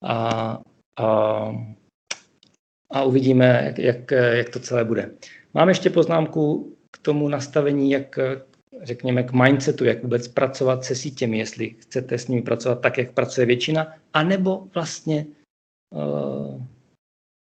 a, 0.04 0.60
a, 1.00 1.06
a 2.92 3.04
uvidíme, 3.04 3.64
jak, 3.66 3.78
jak, 3.78 4.12
jak 4.12 4.50
to 4.50 4.60
celé 4.60 4.86
bude. 4.86 5.12
Mám 5.54 5.70
ještě 5.70 5.90
poznámku 5.90 6.74
k 6.92 6.98
tomu 6.98 7.30
nastavení, 7.30 7.92
jak 7.92 8.20
řekněme, 8.84 9.24
k 9.24 9.34
mindsetu, 9.34 9.86
jak 9.86 10.04
vůbec 10.04 10.28
pracovat 10.28 10.86
se 10.86 10.96
sítěmi, 10.96 11.38
jestli 11.38 11.70
chcete 11.70 12.18
s 12.18 12.28
nimi 12.28 12.42
pracovat 12.42 12.82
tak, 12.82 12.98
jak 12.98 13.12
pracuje 13.12 13.46
většina, 13.46 13.94
anebo 14.14 14.68
vlastně 14.74 15.26
uh, 15.96 16.62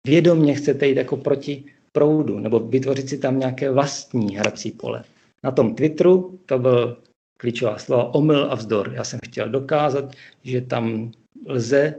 vědomně 0.06 0.54
chcete 0.54 0.86
jít 0.86 0.96
jako 0.96 1.16
proti 1.16 1.64
proudu, 1.92 2.38
nebo 2.38 2.60
vytvořit 2.60 3.08
si 3.08 3.18
tam 3.18 3.38
nějaké 3.38 3.70
vlastní 3.70 4.36
hrací 4.36 4.70
pole. 4.70 5.04
Na 5.44 5.50
tom 5.50 5.74
Twitteru 5.74 6.38
to 6.46 6.58
byl 6.58 6.96
klíčová 7.38 7.78
slova 7.78 8.14
omyl 8.14 8.48
a 8.50 8.54
vzdor. 8.54 8.92
Já 8.94 9.04
jsem 9.04 9.20
chtěl 9.24 9.48
dokázat, 9.48 10.12
že 10.42 10.60
tam 10.60 11.12
lze 11.46 11.94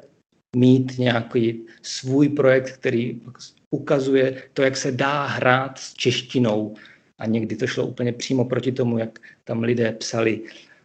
mít 0.56 0.98
nějaký 0.98 1.66
svůj 1.82 2.30
projekt, 2.30 2.72
který 2.72 3.22
ukazuje 3.74 4.44
to, 4.54 4.62
jak 4.62 4.78
se 4.78 4.92
dá 4.92 5.26
hrát 5.26 5.80
s 5.80 5.94
češtinou. 5.94 6.76
A 7.18 7.26
někdy 7.26 7.56
to 7.56 7.68
šlo 7.68 7.88
úplně 7.88 8.14
přímo 8.14 8.46
proti 8.46 8.72
tomu, 8.72 8.98
jak 8.98 9.20
tam 9.44 9.64
lidé 9.64 9.92
psali 9.92 10.42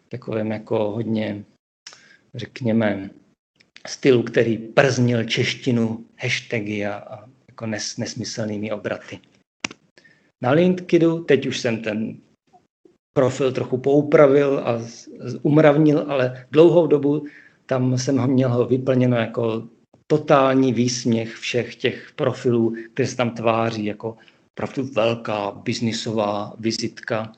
takovém 0.08 0.50
jako 0.50 0.90
hodně, 0.90 1.44
řekněme, 2.34 3.10
stylu, 3.86 4.22
který 4.22 4.58
prznil 4.58 5.24
češtinu, 5.24 6.04
hashtagy 6.20 6.86
a, 6.86 6.94
a 6.94 7.28
jako 7.48 7.66
nes, 7.66 7.96
nesmyslnými 7.96 8.72
obraty. 8.72 9.18
Na 10.42 10.50
LinkedInu 10.50 11.24
teď 11.24 11.46
už 11.46 11.60
jsem 11.60 11.82
ten 11.82 12.16
profil 13.12 13.52
trochu 13.52 13.78
poupravil 13.78 14.58
a 14.58 14.80
umravnil, 15.42 16.04
ale 16.08 16.46
dlouhou 16.50 16.86
dobu 16.86 17.26
tam 17.66 17.98
jsem 17.98 18.18
ho 18.18 18.26
měl 18.26 18.66
vyplněno 18.66 19.16
jako 19.16 19.68
totální 20.10 20.72
výsměch 20.72 21.34
všech 21.34 21.76
těch 21.76 22.12
profilů, 22.16 22.76
které 22.92 23.08
se 23.08 23.16
tam 23.16 23.30
tváří 23.30 23.84
jako 23.84 24.16
opravdu 24.58 24.92
velká 24.92 25.50
biznisová 25.50 26.54
vizitka. 26.58 27.32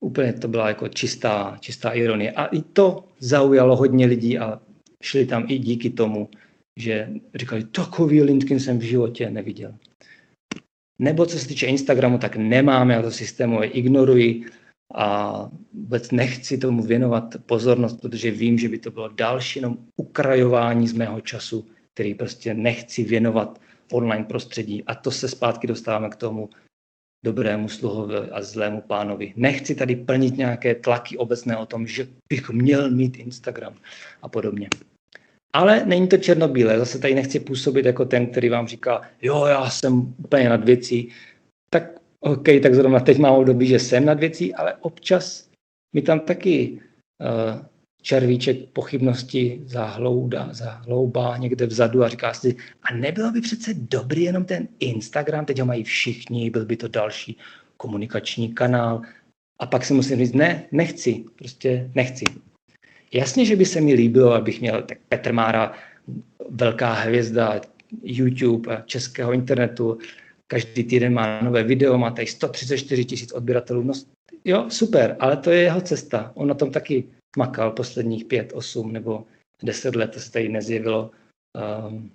Úplně 0.00 0.32
to 0.32 0.48
byla 0.48 0.68
jako 0.68 0.88
čistá, 0.88 1.56
čistá 1.60 1.90
ironie. 1.90 2.32
A 2.32 2.46
i 2.46 2.62
to 2.62 3.04
zaujalo 3.18 3.76
hodně 3.76 4.06
lidí 4.06 4.38
a 4.38 4.60
šli 5.02 5.26
tam 5.26 5.44
i 5.48 5.58
díky 5.58 5.90
tomu, 5.90 6.28
že 6.76 7.10
říkali, 7.34 7.64
takový 7.64 8.22
LinkedIn 8.22 8.60
jsem 8.60 8.78
v 8.78 8.82
životě 8.82 9.30
neviděl. 9.30 9.74
Nebo 10.98 11.26
co 11.26 11.38
se 11.38 11.48
týče 11.48 11.66
Instagramu, 11.66 12.18
tak 12.18 12.36
nemám, 12.36 12.90
já 12.90 13.02
to 13.02 13.10
systémově 13.10 13.68
ignoruji 13.70 14.44
a 14.94 15.50
vůbec 15.72 16.10
nechci 16.10 16.58
tomu 16.58 16.82
věnovat 16.82 17.34
pozornost, 17.46 18.00
protože 18.00 18.30
vím, 18.30 18.58
že 18.58 18.68
by 18.68 18.78
to 18.78 18.90
bylo 18.90 19.08
další 19.08 19.58
jenom 19.58 19.78
ukrajování 19.96 20.88
z 20.88 20.92
mého 20.92 21.20
času, 21.20 21.66
který 21.96 22.14
prostě 22.14 22.54
nechci 22.54 23.04
věnovat 23.04 23.60
online 23.92 24.24
prostředí. 24.24 24.84
A 24.86 24.94
to 24.94 25.10
se 25.10 25.28
zpátky 25.28 25.66
dostáváme 25.66 26.08
k 26.08 26.16
tomu 26.16 26.50
dobrému 27.24 27.68
sluhovi 27.68 28.16
a 28.16 28.42
zlému 28.42 28.80
pánovi. 28.80 29.32
Nechci 29.36 29.74
tady 29.74 29.96
plnit 29.96 30.36
nějaké 30.36 30.74
tlaky 30.74 31.16
obecné 31.16 31.56
o 31.56 31.66
tom, 31.66 31.86
že 31.86 32.08
bych 32.28 32.50
měl 32.50 32.90
mít 32.90 33.16
Instagram 33.16 33.74
a 34.22 34.28
podobně. 34.28 34.68
Ale 35.52 35.86
není 35.86 36.08
to 36.08 36.16
černobílé, 36.16 36.78
zase 36.78 36.98
tady 36.98 37.14
nechci 37.14 37.40
působit 37.40 37.86
jako 37.86 38.04
ten, 38.04 38.26
který 38.26 38.48
vám 38.48 38.66
říká, 38.66 39.02
jo, 39.22 39.46
já 39.46 39.70
jsem 39.70 40.14
úplně 40.18 40.48
nad 40.48 40.64
věcí, 40.64 41.08
tak 41.70 42.00
OK, 42.20 42.44
tak 42.62 42.74
zrovna 42.74 43.00
teď 43.00 43.18
mám 43.18 43.34
období, 43.34 43.66
že 43.66 43.78
jsem 43.78 44.04
nad 44.04 44.20
věcí, 44.20 44.54
ale 44.54 44.74
občas 44.74 45.48
mi 45.94 46.02
tam 46.02 46.20
taky 46.20 46.80
uh, 47.24 47.64
červíček 48.06 48.56
pochybnosti 48.72 49.60
zahlouda, 49.66 50.48
zahloubá 50.52 51.36
někde 51.36 51.66
vzadu 51.66 52.04
a 52.04 52.08
říká 52.08 52.34
si, 52.34 52.56
a 52.82 52.94
nebylo 52.94 53.32
by 53.32 53.40
přece 53.40 53.74
dobrý 53.74 54.22
jenom 54.22 54.44
ten 54.44 54.68
Instagram, 54.80 55.44
teď 55.44 55.60
ho 55.60 55.66
mají 55.66 55.84
všichni, 55.84 56.50
byl 56.50 56.64
by 56.64 56.76
to 56.76 56.88
další 56.88 57.38
komunikační 57.76 58.54
kanál. 58.54 59.02
A 59.58 59.66
pak 59.66 59.84
si 59.84 59.94
musím 59.94 60.18
říct, 60.18 60.32
ne, 60.32 60.64
nechci, 60.72 61.24
prostě 61.38 61.90
nechci. 61.94 62.24
Jasně, 63.12 63.44
že 63.44 63.56
by 63.56 63.64
se 63.64 63.80
mi 63.80 63.94
líbilo, 63.94 64.32
abych 64.32 64.60
měl 64.60 64.82
tak 64.82 64.98
Petr 65.08 65.32
Mára, 65.32 65.72
velká 66.50 66.92
hvězda 66.92 67.60
YouTube 68.02 68.82
českého 68.86 69.32
internetu, 69.32 69.98
každý 70.46 70.84
týden 70.84 71.14
má 71.14 71.40
nové 71.40 71.62
video, 71.62 71.98
má 71.98 72.10
tady 72.10 72.26
134 72.26 73.04
tisíc 73.04 73.32
odběratelů. 73.32 73.82
No, 73.82 73.92
jo, 74.44 74.66
super, 74.68 75.16
ale 75.18 75.36
to 75.36 75.50
je 75.50 75.60
jeho 75.60 75.80
cesta. 75.80 76.32
On 76.34 76.48
na 76.48 76.54
tom 76.54 76.70
taky 76.70 77.04
makal 77.36 77.70
posledních 77.70 78.24
pět, 78.24 78.52
osm 78.54 78.92
nebo 78.92 79.24
deset 79.62 79.96
let, 79.96 80.10
to 80.10 80.20
se 80.20 80.32
tady 80.32 80.48
nezjevilo 80.48 81.10
um, 81.88 82.10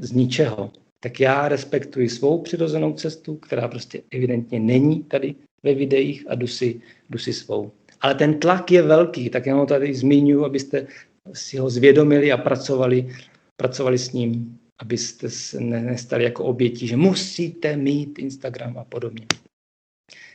z 0.00 0.12
ničeho. 0.12 0.72
Tak 1.04 1.20
já 1.20 1.48
respektuji 1.48 2.08
svou 2.08 2.42
přirozenou 2.42 2.92
cestu, 2.92 3.36
která 3.36 3.68
prostě 3.68 4.02
evidentně 4.10 4.60
není 4.60 5.02
tady 5.02 5.34
ve 5.62 5.74
videích 5.74 6.24
a 6.28 6.34
jdu 6.34 6.46
si, 6.46 6.80
jdu 7.10 7.18
si 7.18 7.32
svou. 7.32 7.72
Ale 8.00 8.14
ten 8.14 8.40
tlak 8.40 8.70
je 8.70 8.82
velký, 8.82 9.30
tak 9.30 9.46
jenom 9.46 9.66
tady 9.66 9.94
zmiňuji, 9.94 10.44
abyste 10.44 10.86
si 11.32 11.56
ho 11.56 11.70
zvědomili 11.70 12.32
a 12.32 12.36
pracovali, 12.36 13.16
pracovali 13.56 13.98
s 13.98 14.12
ním 14.12 14.58
abyste 14.78 15.30
se 15.30 15.60
nestali 15.60 16.24
jako 16.24 16.44
oběti, 16.44 16.86
že 16.86 16.96
musíte 16.96 17.76
mít 17.76 18.18
Instagram 18.18 18.78
a 18.78 18.84
podobně. 18.84 19.26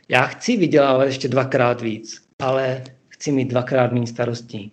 Já 0.10 0.26
chci 0.26 0.58
vydělávat 0.58 1.04
ještě 1.04 1.28
dvakrát 1.28 1.82
víc, 1.82 2.28
ale 2.42 2.84
chci 3.20 3.32
mít 3.32 3.46
dvakrát 3.46 3.92
méně 3.92 4.08
starostí. 4.08 4.72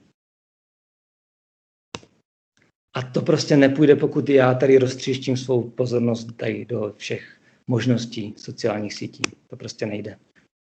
A 2.94 3.02
to 3.02 3.22
prostě 3.22 3.56
nepůjde, 3.56 3.96
pokud 3.96 4.28
já 4.28 4.54
tady 4.54 4.78
roztříštím 4.78 5.36
svou 5.36 5.70
pozornost 5.70 6.24
tady 6.36 6.64
do 6.64 6.94
všech 6.96 7.40
možností 7.66 8.34
sociálních 8.36 8.94
sítí. 8.94 9.22
To 9.46 9.56
prostě 9.56 9.86
nejde. 9.86 10.18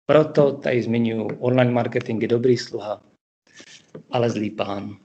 Proto 0.06 0.52
tady 0.52 0.82
zmiňuji, 0.82 1.38
online 1.38 1.70
marketing 1.70 2.22
je 2.22 2.28
dobrý 2.28 2.56
sluha, 2.56 3.02
ale 4.10 4.30
zlý 4.30 4.50
pán. 4.50 4.96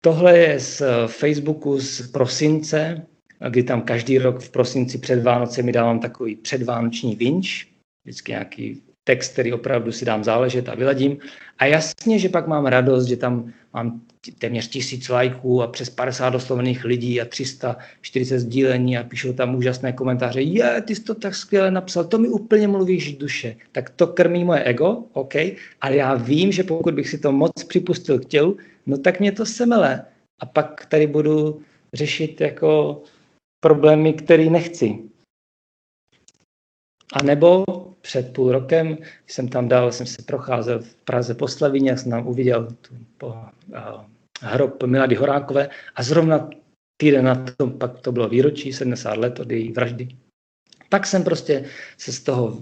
Tohle 0.00 0.38
je 0.38 0.60
z 0.60 0.82
Facebooku 1.06 1.80
z 1.80 2.10
prosince, 2.10 3.06
kdy 3.48 3.62
tam 3.62 3.82
každý 3.82 4.18
rok 4.18 4.40
v 4.40 4.50
prosinci 4.50 4.98
před 4.98 5.22
Vánocemi 5.22 5.72
dávám 5.72 6.00
takový 6.00 6.36
předvánoční 6.36 7.16
vinč, 7.16 7.68
vždycky 8.04 8.32
nějaký 8.32 8.83
text, 9.04 9.32
který 9.32 9.52
opravdu 9.52 9.92
si 9.92 10.04
dám 10.04 10.24
záležet 10.24 10.68
a 10.68 10.74
vyladím. 10.74 11.18
A 11.58 11.64
jasně, 11.64 12.18
že 12.18 12.28
pak 12.28 12.46
mám 12.46 12.66
radost, 12.66 13.06
že 13.06 13.16
tam 13.16 13.52
mám 13.74 14.00
téměř 14.38 14.68
tisíc 14.68 15.08
lajků 15.08 15.62
a 15.62 15.66
přes 15.66 15.90
50 15.90 16.34
oslovených 16.34 16.84
lidí 16.84 17.20
a 17.20 17.24
340 17.24 18.38
sdílení 18.38 18.98
a 18.98 19.04
píšou 19.04 19.32
tam 19.32 19.54
úžasné 19.54 19.92
komentáře. 19.92 20.40
Je, 20.40 20.82
ty 20.86 20.94
jsi 20.94 21.02
to 21.02 21.14
tak 21.14 21.34
skvěle 21.34 21.70
napsal, 21.70 22.04
to 22.04 22.18
mi 22.18 22.28
úplně 22.28 22.68
mluvíš 22.68 23.16
duše. 23.16 23.56
Tak 23.72 23.90
to 23.90 24.06
krmí 24.06 24.44
moje 24.44 24.64
ego, 24.64 25.04
OK, 25.12 25.34
ale 25.80 25.96
já 25.96 26.14
vím, 26.14 26.52
že 26.52 26.62
pokud 26.62 26.94
bych 26.94 27.08
si 27.08 27.18
to 27.18 27.32
moc 27.32 27.64
připustil 27.68 28.18
k 28.18 28.24
tělu, 28.24 28.56
no 28.86 28.98
tak 28.98 29.20
mě 29.20 29.32
to 29.32 29.46
semele. 29.46 30.04
A 30.40 30.46
pak 30.46 30.86
tady 30.86 31.06
budu 31.06 31.60
řešit 31.92 32.40
jako 32.40 33.02
problémy, 33.60 34.12
které 34.12 34.44
nechci. 34.50 34.98
A 37.12 37.22
nebo 37.22 37.64
před 38.04 38.32
půl 38.32 38.52
rokem 38.52 38.98
jsem 39.26 39.48
tam 39.48 39.68
dal, 39.68 39.92
jsem 39.92 40.06
se 40.06 40.22
procházel 40.22 40.78
v 40.78 40.94
Praze 40.94 41.34
po 41.34 41.48
Slavině, 41.48 41.96
jsem 41.96 42.10
tam 42.10 42.26
uviděl 42.26 42.68
tu, 42.80 42.94
po, 43.18 43.26
uh, 43.26 44.04
hrob 44.40 44.82
Milady 44.82 45.14
Horákové 45.14 45.68
a 45.96 46.02
zrovna 46.02 46.50
týden 47.00 47.24
na 47.24 47.44
tom, 47.56 47.78
pak 47.78 48.00
to 48.00 48.12
bylo 48.12 48.28
výročí, 48.28 48.72
70 48.72 49.16
let 49.16 49.40
od 49.40 49.50
její 49.50 49.72
vraždy. 49.72 50.08
Tak 50.88 51.06
jsem 51.06 51.24
prostě 51.24 51.64
se 51.98 52.12
z 52.12 52.20
toho 52.20 52.58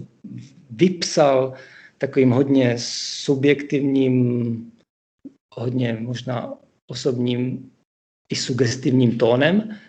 vypsal 0.69 1.53
takovým 1.97 2.31
hodně 2.31 2.75
subjektivním 2.79 4.71
hodně 5.55 5.97
možná 5.99 6.53
osobním 6.87 7.71
i 8.29 8.35
sugestivním 8.35 9.17
tónem. 9.17 9.79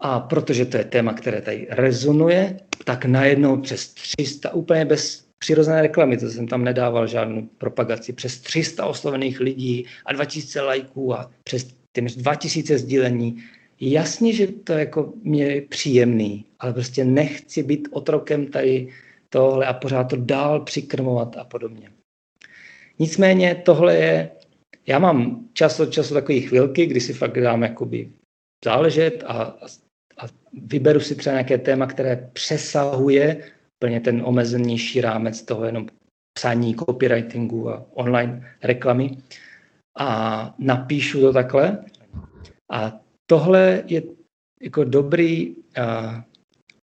A 0.00 0.20
protože 0.20 0.64
to 0.66 0.76
je 0.76 0.84
téma, 0.84 1.12
které 1.12 1.40
tady 1.40 1.66
rezonuje, 1.70 2.60
tak 2.84 3.04
najednou 3.04 3.60
přes 3.60 3.94
300, 3.94 4.54
úplně 4.54 4.84
bez 4.84 5.26
přirozené 5.38 5.82
reklamy, 5.82 6.16
to 6.16 6.30
jsem 6.30 6.48
tam 6.48 6.64
nedával 6.64 7.06
žádnou 7.06 7.42
propagaci, 7.58 8.12
přes 8.12 8.38
300 8.40 8.86
oslovených 8.86 9.40
lidí 9.40 9.86
a 10.06 10.12
2000 10.12 10.60
lajků 10.60 11.14
a 11.14 11.30
přes 11.44 11.66
téměř 11.92 12.16
2000 12.16 12.78
sdílení. 12.78 13.44
Jasně, 13.80 14.32
že 14.32 14.46
to 14.46 14.72
jako 14.72 15.12
mě 15.22 15.44
je 15.44 15.62
příjemný, 15.62 16.44
ale 16.58 16.72
prostě 16.72 17.04
nechci 17.04 17.62
být 17.62 17.88
otrokem 17.90 18.46
tady 18.46 18.88
tohle 19.28 19.66
a 19.66 19.72
pořád 19.72 20.04
to 20.04 20.16
dál 20.16 20.60
přikrmovat 20.60 21.36
a 21.36 21.44
podobně. 21.44 21.90
Nicméně 22.98 23.54
tohle 23.54 23.96
je 23.96 24.30
já 24.86 24.98
mám 24.98 25.48
čas 25.52 25.80
od 25.80 25.92
času 25.92 26.14
takové 26.14 26.40
chvilky, 26.40 26.86
kdy 26.86 27.00
si 27.00 27.12
fakt 27.12 27.40
dám 27.40 27.62
jakoby 27.62 28.12
záležet 28.64 29.24
a, 29.26 29.32
a, 29.32 29.66
a 30.18 30.26
vyberu 30.52 31.00
si 31.00 31.14
třeba 31.14 31.32
nějaké 31.32 31.58
téma, 31.58 31.86
které 31.86 32.30
přesahuje 32.32 33.36
plně 33.78 34.00
ten 34.00 34.22
omezenější 34.24 35.00
rámec 35.00 35.42
toho 35.42 35.64
jenom 35.64 35.86
psaní, 36.36 36.74
copywritingu 36.74 37.70
a 37.70 37.86
online 37.94 38.52
reklamy 38.62 39.18
a 39.98 40.54
napíšu 40.58 41.20
to 41.20 41.32
takhle. 41.32 41.84
A 42.72 43.00
tohle 43.26 43.82
je 43.86 44.02
jako 44.62 44.84
dobrý 44.84 45.56
uh, 45.56 46.20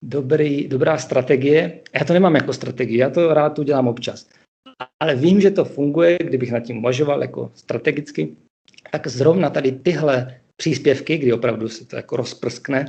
dobrý, 0.03 0.69
dobrá 0.69 0.99
strategie. 0.99 1.81
Já 1.95 2.05
to 2.05 2.13
nemám 2.13 2.35
jako 2.35 2.53
strategii, 2.53 2.99
já 2.99 3.11
to 3.11 3.35
rád 3.35 3.59
udělám 3.59 3.89
občas. 3.89 4.29
Ale 5.01 5.15
vím, 5.15 5.41
že 5.41 5.51
to 5.51 5.65
funguje, 5.65 6.19
kdybych 6.21 6.53
nad 6.53 6.61
tím 6.61 6.79
uvažoval 6.79 7.23
jako 7.23 7.51
strategicky, 7.55 8.37
tak 8.91 9.07
zrovna 9.07 9.51
tady 9.51 9.73
tyhle 9.73 10.41
příspěvky, 10.57 11.19
kdy 11.19 11.33
opravdu 11.33 11.69
se 11.69 11.87
to 11.87 11.97
jako 11.97 12.17
rozprskne 12.17 12.85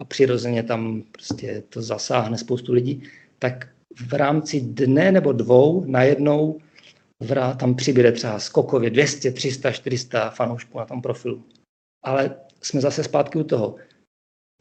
a 0.00 0.04
přirozeně 0.04 0.62
tam 0.62 1.02
prostě 1.12 1.62
to 1.68 1.82
zasáhne 1.82 2.38
spoustu 2.38 2.72
lidí, 2.72 3.02
tak 3.38 3.68
v 4.06 4.12
rámci 4.12 4.60
dne 4.60 5.12
nebo 5.12 5.32
dvou 5.32 5.84
najednou 5.84 6.60
vrá, 7.20 7.54
tam 7.54 7.74
přibude 7.74 8.12
třeba 8.12 8.38
skokově 8.38 8.90
200, 8.90 9.32
300, 9.32 9.72
400 9.72 10.30
fanoušků 10.30 10.78
na 10.78 10.84
tom 10.84 11.02
profilu. 11.02 11.44
Ale 12.04 12.36
jsme 12.62 12.80
zase 12.80 13.04
zpátky 13.04 13.38
u 13.38 13.44
toho. 13.44 13.76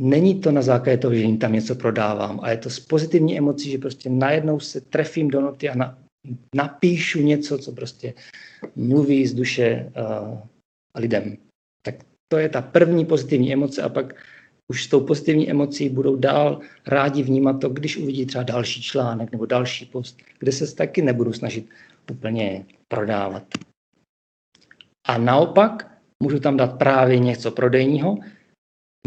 Není 0.02 0.42
to 0.42 0.52
na 0.52 0.62
základě 0.62 0.98
toho, 0.98 1.16
že 1.16 1.22
jim 1.22 1.38
tam 1.38 1.54
něco 1.54 1.76
prodávám, 1.76 2.40
a 2.44 2.52
je 2.52 2.58
to 2.58 2.70
z 2.70 2.80
pozitivní 2.80 3.38
emocí, 3.38 3.72
že 3.72 3.78
prostě 3.78 4.10
najednou 4.10 4.60
se 4.60 4.82
trefím 4.82 5.28
do 5.28 5.42
noty 5.42 5.70
a 5.70 5.76
na, 5.76 5.98
napíšu 6.56 7.22
něco, 7.22 7.58
co 7.58 7.72
prostě 7.72 8.14
mluví 8.76 9.28
z 9.28 9.34
duše 9.34 9.92
uh, 9.98 10.40
lidem. 10.96 11.38
Tak 11.86 11.96
to 12.28 12.38
je 12.38 12.50
ta 12.50 12.62
první 12.62 13.06
pozitivní 13.06 13.54
emoce 13.54 13.82
a 13.82 13.90
pak 13.90 14.16
už 14.72 14.84
s 14.84 14.88
tou 14.88 15.00
pozitivní 15.00 15.50
emocí 15.50 15.90
budou 15.90 16.16
dál 16.16 16.60
rádi 16.88 17.24
vnímat 17.24 17.54
to, 17.54 17.70
když 17.70 17.98
uvidí 17.98 18.26
třeba 18.26 18.44
další 18.44 18.82
článek 18.82 19.32
nebo 19.32 19.46
další 19.46 19.86
post, 19.86 20.18
kde 20.40 20.52
se 20.52 20.76
taky 20.76 21.02
nebudu 21.02 21.34
snažit 21.34 21.70
úplně 22.12 22.66
prodávat. 22.88 23.44
A 25.08 25.18
naopak 25.18 25.92
můžu 26.24 26.40
tam 26.40 26.58
dát 26.58 26.78
právě 26.78 27.20
něco 27.20 27.52
prodejního, 27.52 28.18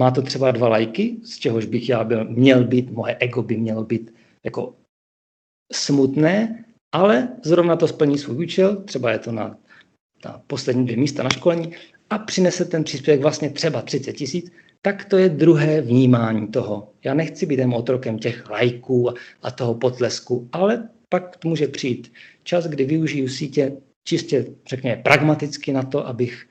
má 0.00 0.10
to 0.10 0.22
třeba 0.22 0.50
dva 0.50 0.68
lajky, 0.68 1.16
z 1.24 1.38
čehož 1.38 1.66
bych 1.66 1.88
já 1.88 2.04
byl, 2.04 2.24
měl 2.24 2.64
být, 2.64 2.90
moje 2.90 3.16
ego 3.20 3.42
by 3.42 3.56
mělo 3.56 3.84
být 3.84 4.14
jako 4.44 4.74
smutné, 5.72 6.64
ale 6.94 7.28
zrovna 7.44 7.76
to 7.76 7.88
splní 7.88 8.18
svůj 8.18 8.44
účel, 8.44 8.76
třeba 8.76 9.12
je 9.12 9.18
to 9.18 9.32
na, 9.32 9.58
na 10.24 10.42
poslední 10.46 10.84
dvě 10.84 10.96
místa 10.96 11.22
na 11.22 11.30
školení 11.30 11.72
a 12.10 12.18
přinese 12.18 12.64
ten 12.64 12.84
příspěvek 12.84 13.22
vlastně 13.22 13.50
třeba 13.50 13.82
30 13.82 14.12
tisíc, 14.12 14.52
tak 14.82 15.04
to 15.04 15.16
je 15.16 15.28
druhé 15.28 15.80
vnímání 15.80 16.48
toho. 16.48 16.92
Já 17.04 17.14
nechci 17.14 17.46
být 17.46 17.58
jen 17.58 17.74
otrokem 17.74 18.18
těch 18.18 18.50
lajků 18.50 19.14
a 19.42 19.50
toho 19.50 19.74
potlesku, 19.74 20.48
ale 20.52 20.88
pak 21.08 21.44
může 21.44 21.68
přijít 21.68 22.12
čas, 22.42 22.66
kdy 22.66 22.84
využiju 22.84 23.28
sítě 23.28 23.76
čistě, 24.08 24.46
řekněme, 24.66 24.96
pragmaticky 24.96 25.72
na 25.72 25.82
to, 25.82 26.06
abych 26.06 26.48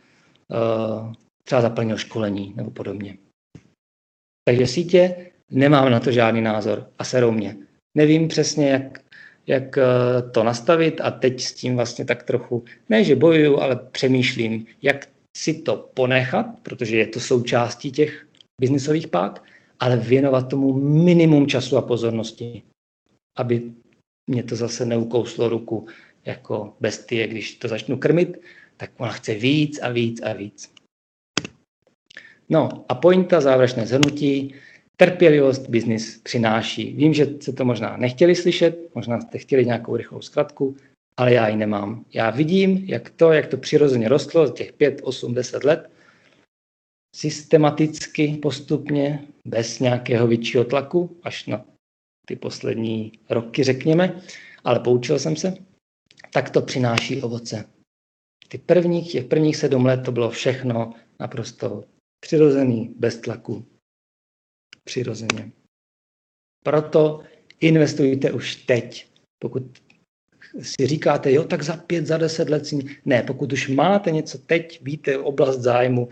uh, 0.47 1.13
třeba 1.43 1.61
zaplnil 1.61 1.97
školení 1.97 2.53
nebo 2.55 2.71
podobně. 2.71 3.17
Takže 4.45 4.67
sítě 4.67 5.31
nemám 5.51 5.91
na 5.91 5.99
to 5.99 6.11
žádný 6.11 6.41
názor 6.41 6.89
a 6.99 7.03
serou 7.03 7.31
mě. 7.31 7.57
Nevím 7.97 8.27
přesně, 8.27 8.69
jak, 8.69 8.99
jak 9.47 9.77
eh, 9.77 9.83
to 10.31 10.43
nastavit 10.43 11.01
a 11.01 11.11
teď 11.11 11.41
s 11.41 11.53
tím 11.53 11.75
vlastně 11.75 12.05
tak 12.05 12.23
trochu, 12.23 12.63
ne 12.89 13.03
že 13.03 13.15
bojuju, 13.15 13.57
ale 13.57 13.75
přemýšlím, 13.75 14.65
jak 14.81 15.07
si 15.39 15.53
to 15.53 15.89
ponechat, 15.93 16.45
protože 16.63 16.97
je 16.97 17.07
to 17.07 17.19
součástí 17.19 17.91
těch 17.91 18.27
biznisových 18.61 19.07
pák, 19.07 19.43
ale 19.79 19.97
věnovat 19.97 20.49
tomu 20.49 20.73
minimum 21.03 21.47
času 21.47 21.77
a 21.77 21.81
pozornosti, 21.81 22.63
aby 23.37 23.71
mě 24.27 24.43
to 24.43 24.55
zase 24.55 24.85
neukouslo 24.85 25.49
ruku 25.49 25.87
jako 26.25 26.73
bestie, 26.79 27.27
když 27.27 27.55
to 27.55 27.67
začnu 27.67 27.97
krmit, 27.97 28.37
tak 28.77 28.91
ona 28.97 29.11
chce 29.11 29.33
víc 29.33 29.79
a 29.81 29.89
víc 29.89 30.21
a 30.21 30.33
víc. 30.33 30.71
No 32.49 32.85
a 32.89 32.95
pointa, 32.95 33.41
závěrečné 33.41 33.87
zhrnutí, 33.87 34.55
trpělivost 34.97 35.69
biznis 35.69 36.21
přináší. 36.23 36.93
Vím, 36.93 37.13
že 37.13 37.27
se 37.39 37.53
to 37.53 37.65
možná 37.65 37.97
nechtěli 37.97 38.35
slyšet, 38.35 38.95
možná 38.95 39.21
jste 39.21 39.37
chtěli 39.37 39.65
nějakou 39.65 39.95
rychlou 39.95 40.21
zkratku, 40.21 40.75
ale 41.19 41.33
já 41.33 41.47
ji 41.47 41.55
nemám. 41.55 42.05
Já 42.13 42.29
vidím, 42.29 42.77
jak 42.77 43.09
to, 43.09 43.31
jak 43.31 43.47
to 43.47 43.57
přirozeně 43.57 44.09
rostlo 44.09 44.47
z 44.47 44.53
těch 44.53 44.73
5, 44.73 45.01
8, 45.03 45.33
10 45.33 45.63
let, 45.63 45.91
systematicky, 47.15 48.39
postupně, 48.41 49.27
bez 49.45 49.79
nějakého 49.79 50.27
většího 50.27 50.63
tlaku, 50.63 51.19
až 51.23 51.45
na 51.45 51.65
ty 52.27 52.35
poslední 52.35 53.11
roky, 53.29 53.63
řekněme, 53.63 54.21
ale 54.63 54.79
poučil 54.79 55.19
jsem 55.19 55.35
se, 55.35 55.53
tak 56.33 56.49
to 56.49 56.61
přináší 56.61 57.21
ovoce. 57.21 57.65
Ty 58.47 58.57
prvních, 58.57 59.11
těch 59.11 59.25
prvních 59.25 59.55
sedm 59.55 59.85
let 59.85 60.01
to 60.05 60.11
bylo 60.11 60.29
všechno 60.29 60.93
naprosto 61.19 61.83
přirozený, 62.19 62.93
bez 62.97 63.17
tlaku. 63.21 63.65
Přirozeně. 64.83 65.51
Proto 66.63 67.23
investujte 67.59 68.31
už 68.31 68.55
teď. 68.55 69.11
Pokud 69.39 69.88
si 70.61 70.87
říkáte, 70.87 71.31
jo, 71.31 71.43
tak 71.43 71.63
za 71.63 71.77
pět, 71.77 72.07
za 72.07 72.17
deset 72.17 72.49
let 72.49 72.65
si... 72.65 72.79
Ne, 73.05 73.23
pokud 73.23 73.53
už 73.53 73.67
máte 73.67 74.11
něco 74.11 74.37
teď, 74.37 74.79
víte 74.83 75.17
oblast 75.17 75.59
zájmu 75.59 76.09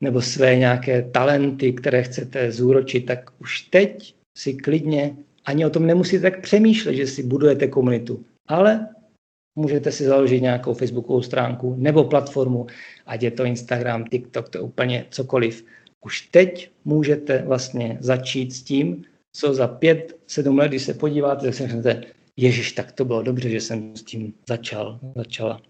nebo 0.00 0.22
své 0.22 0.56
nějaké 0.56 1.02
talenty, 1.02 1.72
které 1.72 2.02
chcete 2.02 2.52
zúročit, 2.52 3.06
tak 3.06 3.30
už 3.38 3.60
teď 3.60 4.14
si 4.38 4.54
klidně 4.54 5.16
ani 5.44 5.66
o 5.66 5.70
tom 5.70 5.86
nemusíte 5.86 6.30
tak 6.30 6.40
přemýšlet, 6.40 6.94
že 6.94 7.06
si 7.06 7.22
budujete 7.22 7.66
komunitu. 7.66 8.24
Ale 8.48 8.88
můžete 9.58 9.92
si 9.92 10.04
založit 10.04 10.40
nějakou 10.40 10.74
facebookovou 10.74 11.22
stránku 11.22 11.74
nebo 11.78 12.04
platformu, 12.04 12.66
ať 13.06 13.22
je 13.22 13.30
to 13.30 13.44
Instagram, 13.44 14.04
TikTok, 14.04 14.48
to 14.48 14.58
je 14.58 14.62
úplně 14.62 15.06
cokoliv. 15.10 15.64
Už 16.04 16.20
teď 16.20 16.70
můžete 16.84 17.42
vlastně 17.46 17.98
začít 18.00 18.52
s 18.52 18.62
tím, 18.62 19.04
co 19.36 19.54
za 19.54 19.68
pět, 19.68 20.16
sedm 20.26 20.58
let, 20.58 20.68
když 20.68 20.82
se 20.82 20.94
podíváte, 20.94 21.46
tak 21.46 21.54
si 21.54 21.66
řeknete, 21.66 22.02
ježiš, 22.36 22.72
tak 22.72 22.92
to 22.92 23.04
bylo 23.04 23.22
dobře, 23.22 23.50
že 23.50 23.60
jsem 23.60 23.96
s 23.96 24.02
tím 24.02 24.34
začal, 24.48 25.00
začala. 25.16 25.62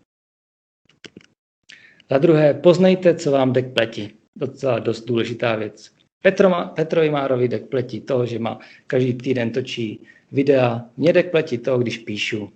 Za 2.11 2.19
druhé, 2.19 2.55
poznejte, 2.55 3.15
co 3.15 3.31
vám 3.31 3.53
dek 3.53 3.73
pleti. 3.73 4.11
Docela 4.37 4.79
dost 4.79 5.05
důležitá 5.05 5.57
věc. 5.57 5.95
Petro 6.23 6.51
má, 6.51 6.69
Petrovi 6.69 7.11
Márovi 7.11 7.49
dek 7.49 7.69
pleti 7.69 8.01
toho, 8.01 8.27
že 8.27 8.39
má 8.39 8.59
každý 8.87 9.15
týden 9.15 9.53
točí 9.53 10.01
videa. 10.33 10.91
Mě 10.97 11.12
dek 11.12 11.31
pleti 11.31 11.59
toho, 11.59 11.79
když 11.79 11.99
píšu. 11.99 12.53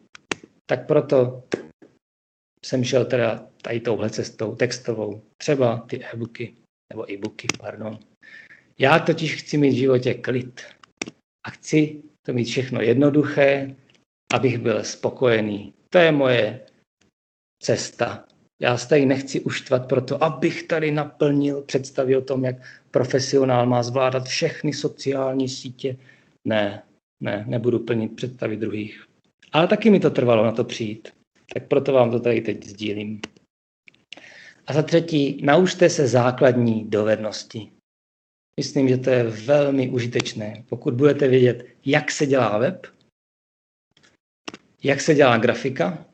Tak 0.67 0.87
proto 0.87 1.43
jsem 2.67 2.85
šel 2.85 3.05
teda 3.05 3.47
tady 3.63 3.81
touhle 3.81 4.11
cestou 4.11 4.55
textovou. 4.55 5.23
Třeba 5.37 5.79
ty 5.79 6.05
e-booky, 6.05 6.55
nebo 6.93 7.13
e-booky, 7.13 7.47
pardon. 7.61 7.99
Já 8.79 8.99
totiž 8.99 9.35
chci 9.35 9.59
mít 9.59 9.71
v 9.71 9.79
životě 9.79 10.15
klid. 10.15 10.61
A 11.47 11.51
chci 11.51 12.03
to 12.27 12.33
mít 12.33 12.45
všechno 12.45 12.81
jednoduché, 12.81 13.77
abych 14.33 14.59
byl 14.59 14.85
spokojený. 14.85 15.75
To 15.91 15.99
je 15.99 16.13
moje 16.13 16.61
cesta. 17.63 18.25
Já 18.63 18.79
se 18.79 18.89
tady 18.89 19.07
nechci 19.07 19.41
uštvat 19.41 19.89
proto, 19.89 20.25
abych 20.25 20.63
tady 20.63 20.91
naplnil 20.91 21.63
představy 21.63 22.17
o 22.17 22.21
tom, 22.21 22.45
jak 22.45 22.57
profesionál 22.91 23.67
má 23.67 23.83
zvládat 23.83 24.27
všechny 24.27 24.73
sociální 24.73 25.49
sítě. 25.49 25.97
Ne, 26.45 26.83
ne, 27.21 27.45
nebudu 27.49 27.79
plnit 27.79 28.17
představy 28.17 28.57
druhých. 28.57 29.05
Ale 29.53 29.67
taky 29.67 29.91
mi 29.91 30.01
to 30.01 30.11
trvalo 30.11 30.45
na 30.45 30.53
to 30.53 30.65
přijít. 30.65 31.09
Tak 31.55 31.69
proto 31.69 31.93
vám 31.93 32.11
to 32.11 32.21
tady 32.21 32.41
teď 32.41 32.67
sdílím. 32.67 33.21
A 34.67 34.73
za 34.73 34.83
třetí, 34.83 35.41
naučte 35.45 35.91
se 35.91 36.09
základní 36.09 36.85
dovednosti. 36.85 37.71
Myslím, 38.57 38.89
že 38.89 38.97
to 38.99 39.11
je 39.11 39.25
velmi 39.25 39.89
užitečné. 39.89 40.65
Pokud 40.69 40.95
budete 40.95 41.29
vědět, 41.29 41.67
jak 41.85 42.11
se 42.11 42.27
dělá 42.27 42.59
web, 42.59 42.87
jak 44.83 45.01
se 45.01 45.15
dělá 45.15 45.39
grafika, 45.39 46.07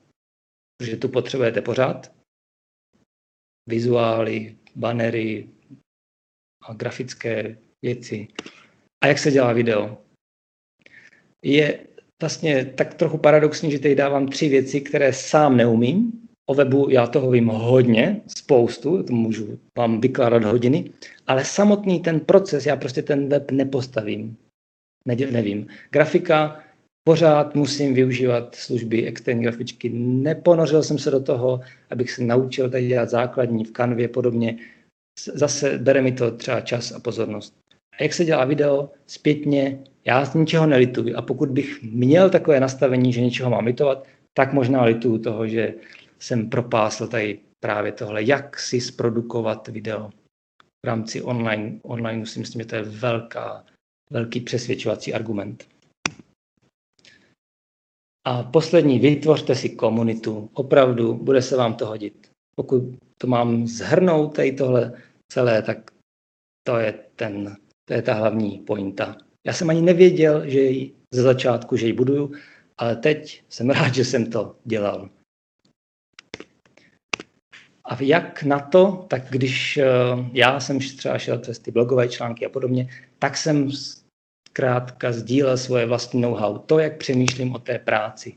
protože 0.76 0.96
tu 0.96 1.08
potřebujete 1.08 1.62
pořád, 1.62 2.12
vizuály, 3.68 4.56
banery 4.76 5.48
a 6.62 6.74
grafické 6.74 7.58
věci. 7.82 8.28
A 9.04 9.06
jak 9.06 9.18
se 9.18 9.30
dělá 9.30 9.52
video. 9.52 9.98
Je 11.44 11.86
vlastně 12.22 12.64
tak 12.64 12.94
trochu 12.94 13.18
paradoxní, 13.18 13.70
že 13.70 13.78
tady 13.78 13.94
dávám 13.94 14.28
tři 14.28 14.48
věci, 14.48 14.80
které 14.80 15.12
sám 15.12 15.56
neumím. 15.56 16.20
O 16.46 16.54
webu 16.54 16.90
já 16.90 17.06
toho 17.06 17.30
vím 17.30 17.46
hodně, 17.46 18.22
spoustu, 18.38 19.02
to 19.02 19.12
můžu 19.12 19.58
vám 19.78 20.00
vykládat 20.00 20.44
hodiny, 20.44 20.90
ale 21.26 21.44
samotný 21.44 22.00
ten 22.00 22.20
proces, 22.20 22.66
já 22.66 22.76
prostě 22.76 23.02
ten 23.02 23.28
web 23.28 23.50
nepostavím. 23.50 24.36
Ne, 25.06 25.16
nevím. 25.16 25.66
Grafika, 25.90 26.64
pořád 27.04 27.54
musím 27.54 27.94
využívat 27.94 28.54
služby 28.54 29.06
externí 29.06 29.42
grafičky. 29.42 29.88
Neponořil 29.94 30.82
jsem 30.82 30.98
se 30.98 31.10
do 31.10 31.20
toho, 31.22 31.60
abych 31.90 32.10
se 32.10 32.22
naučil 32.22 32.70
tady 32.70 32.88
dělat 32.88 33.08
základní 33.08 33.64
v 33.64 33.72
kanvě 33.72 34.08
podobně. 34.08 34.56
Zase 35.34 35.78
bere 35.78 36.02
mi 36.02 36.12
to 36.12 36.30
třeba 36.30 36.60
čas 36.60 36.92
a 36.92 37.00
pozornost. 37.00 37.54
A 37.98 38.02
jak 38.02 38.12
se 38.14 38.24
dělá 38.24 38.44
video 38.44 38.90
zpětně, 39.06 39.78
já 40.04 40.24
z 40.24 40.34
ničeho 40.34 40.66
nelituji. 40.66 41.14
A 41.14 41.22
pokud 41.22 41.48
bych 41.48 41.82
měl 41.82 42.30
takové 42.30 42.60
nastavení, 42.60 43.12
že 43.12 43.20
něčeho 43.20 43.50
mám 43.50 43.66
litovat, 43.66 44.06
tak 44.34 44.52
možná 44.52 44.84
lituju 44.84 45.18
toho, 45.18 45.46
že 45.48 45.74
jsem 46.18 46.50
propásl 46.50 47.06
tady 47.06 47.38
právě 47.60 47.92
tohle, 47.92 48.22
jak 48.22 48.58
si 48.58 48.80
zprodukovat 48.80 49.68
video 49.68 50.10
v 50.84 50.86
rámci 50.86 51.22
online. 51.22 51.78
Online 51.82 52.26
si 52.26 52.38
myslím, 52.38 52.62
že 52.62 52.68
to 52.68 52.76
je 52.76 52.82
velká, 52.82 53.64
velký 54.10 54.40
přesvědčovací 54.40 55.14
argument. 55.14 55.73
A 58.26 58.42
poslední, 58.42 58.98
vytvořte 58.98 59.54
si 59.54 59.68
komunitu. 59.68 60.50
Opravdu, 60.54 61.14
bude 61.14 61.42
se 61.42 61.56
vám 61.56 61.74
to 61.74 61.86
hodit. 61.86 62.30
Pokud 62.56 62.82
to 63.18 63.26
mám 63.26 63.66
zhrnout 63.66 64.36
tady 64.36 64.52
tohle 64.52 64.92
celé, 65.32 65.62
tak 65.62 65.90
to 66.66 66.78
je, 66.78 66.94
ten, 67.16 67.56
to 67.88 67.94
je 67.94 68.02
ta 68.02 68.14
hlavní 68.14 68.58
pointa. 68.58 69.16
Já 69.46 69.52
jsem 69.52 69.70
ani 69.70 69.82
nevěděl, 69.82 70.48
že 70.50 70.60
ji 70.60 70.94
ze 71.14 71.22
začátku, 71.22 71.76
že 71.76 71.86
ji 71.86 71.92
buduju, 71.92 72.32
ale 72.78 72.96
teď 72.96 73.42
jsem 73.48 73.70
rád, 73.78 73.94
že 73.94 74.04
jsem 74.04 74.30
to 74.30 74.56
dělal. 74.64 75.10
A 77.84 78.02
jak 78.02 78.42
na 78.42 78.60
to, 78.60 79.06
tak 79.08 79.22
když 79.30 79.76
eh, 79.76 79.86
já 80.32 80.60
jsem 80.60 80.78
třeba 80.78 81.18
šel 81.18 81.38
přes 81.38 81.58
ty 81.58 81.70
blogové 81.70 82.08
články 82.08 82.46
a 82.46 82.48
podobně, 82.48 82.88
tak 83.18 83.36
jsem 83.36 83.70
zkrátka 84.54 85.12
sdílel 85.12 85.58
svoje 85.58 85.86
vlastní 85.86 86.20
know-how, 86.20 86.58
to, 86.58 86.78
jak 86.78 86.96
přemýšlím 86.98 87.54
o 87.54 87.58
té 87.58 87.78
práci. 87.78 88.34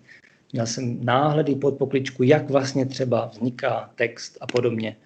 Měl 0.53 0.65
jsem 0.65 1.05
náhledy 1.05 1.55
pod 1.55 1.77
pokličku, 1.77 2.23
jak 2.23 2.49
vlastně 2.49 2.85
třeba 2.85 3.25
vzniká 3.25 3.91
text 3.95 4.37
a 4.41 4.47
podobně. 4.47 4.97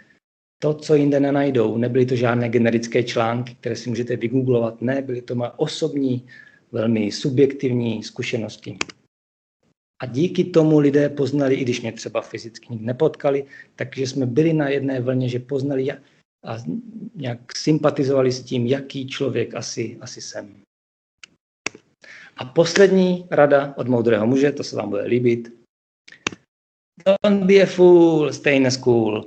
To, 0.64 0.74
co 0.74 0.96
jinde 0.96 1.20
nenajdou, 1.20 1.78
nebyly 1.78 2.06
to 2.06 2.16
žádné 2.16 2.50
generické 2.50 3.04
články, 3.04 3.56
které 3.60 3.76
si 3.76 3.90
můžete 3.90 4.16
vygooglovat, 4.16 4.82
ne, 4.82 5.02
byly 5.02 5.22
to 5.22 5.36
moje 5.36 5.52
osobní, 5.58 6.28
velmi 6.72 7.12
subjektivní 7.12 8.04
zkušenosti. 8.04 8.78
A 10.02 10.06
díky 10.06 10.44
tomu 10.44 10.80
lidé 10.80 11.10
poznali, 11.10 11.56
i 11.56 11.62
když 11.62 11.82
mě 11.82 11.92
třeba 11.92 12.22
fyzicky 12.22 12.68
nikdy 12.70 12.86
nepotkali, 12.86 13.46
takže 13.76 14.08
jsme 14.08 14.26
byli 14.26 14.54
na 14.54 14.70
jedné 14.70 15.02
vlně, 15.02 15.30
že 15.30 15.40
poznali 15.40 15.92
a 15.92 16.58
nějak 17.16 17.58
sympatizovali 17.58 18.32
s 18.32 18.44
tím, 18.44 18.68
jaký 18.68 19.08
člověk 19.08 19.56
asi, 19.56 19.98
asi 20.02 20.22
jsem. 20.22 20.62
A 22.38 22.46
poslední 22.46 23.28
rada 23.32 23.74
od 23.78 23.88
moudrého 23.88 24.28
muže, 24.28 24.52
to 24.52 24.64
se 24.64 24.76
vám 24.76 24.90
bude 24.90 25.04
líbit. 25.04 25.54
Don't 27.24 27.44
be 27.44 27.62
a 27.62 27.66
fool, 27.66 28.34
stay 28.34 28.58
in 28.58 28.72
school. 28.72 29.26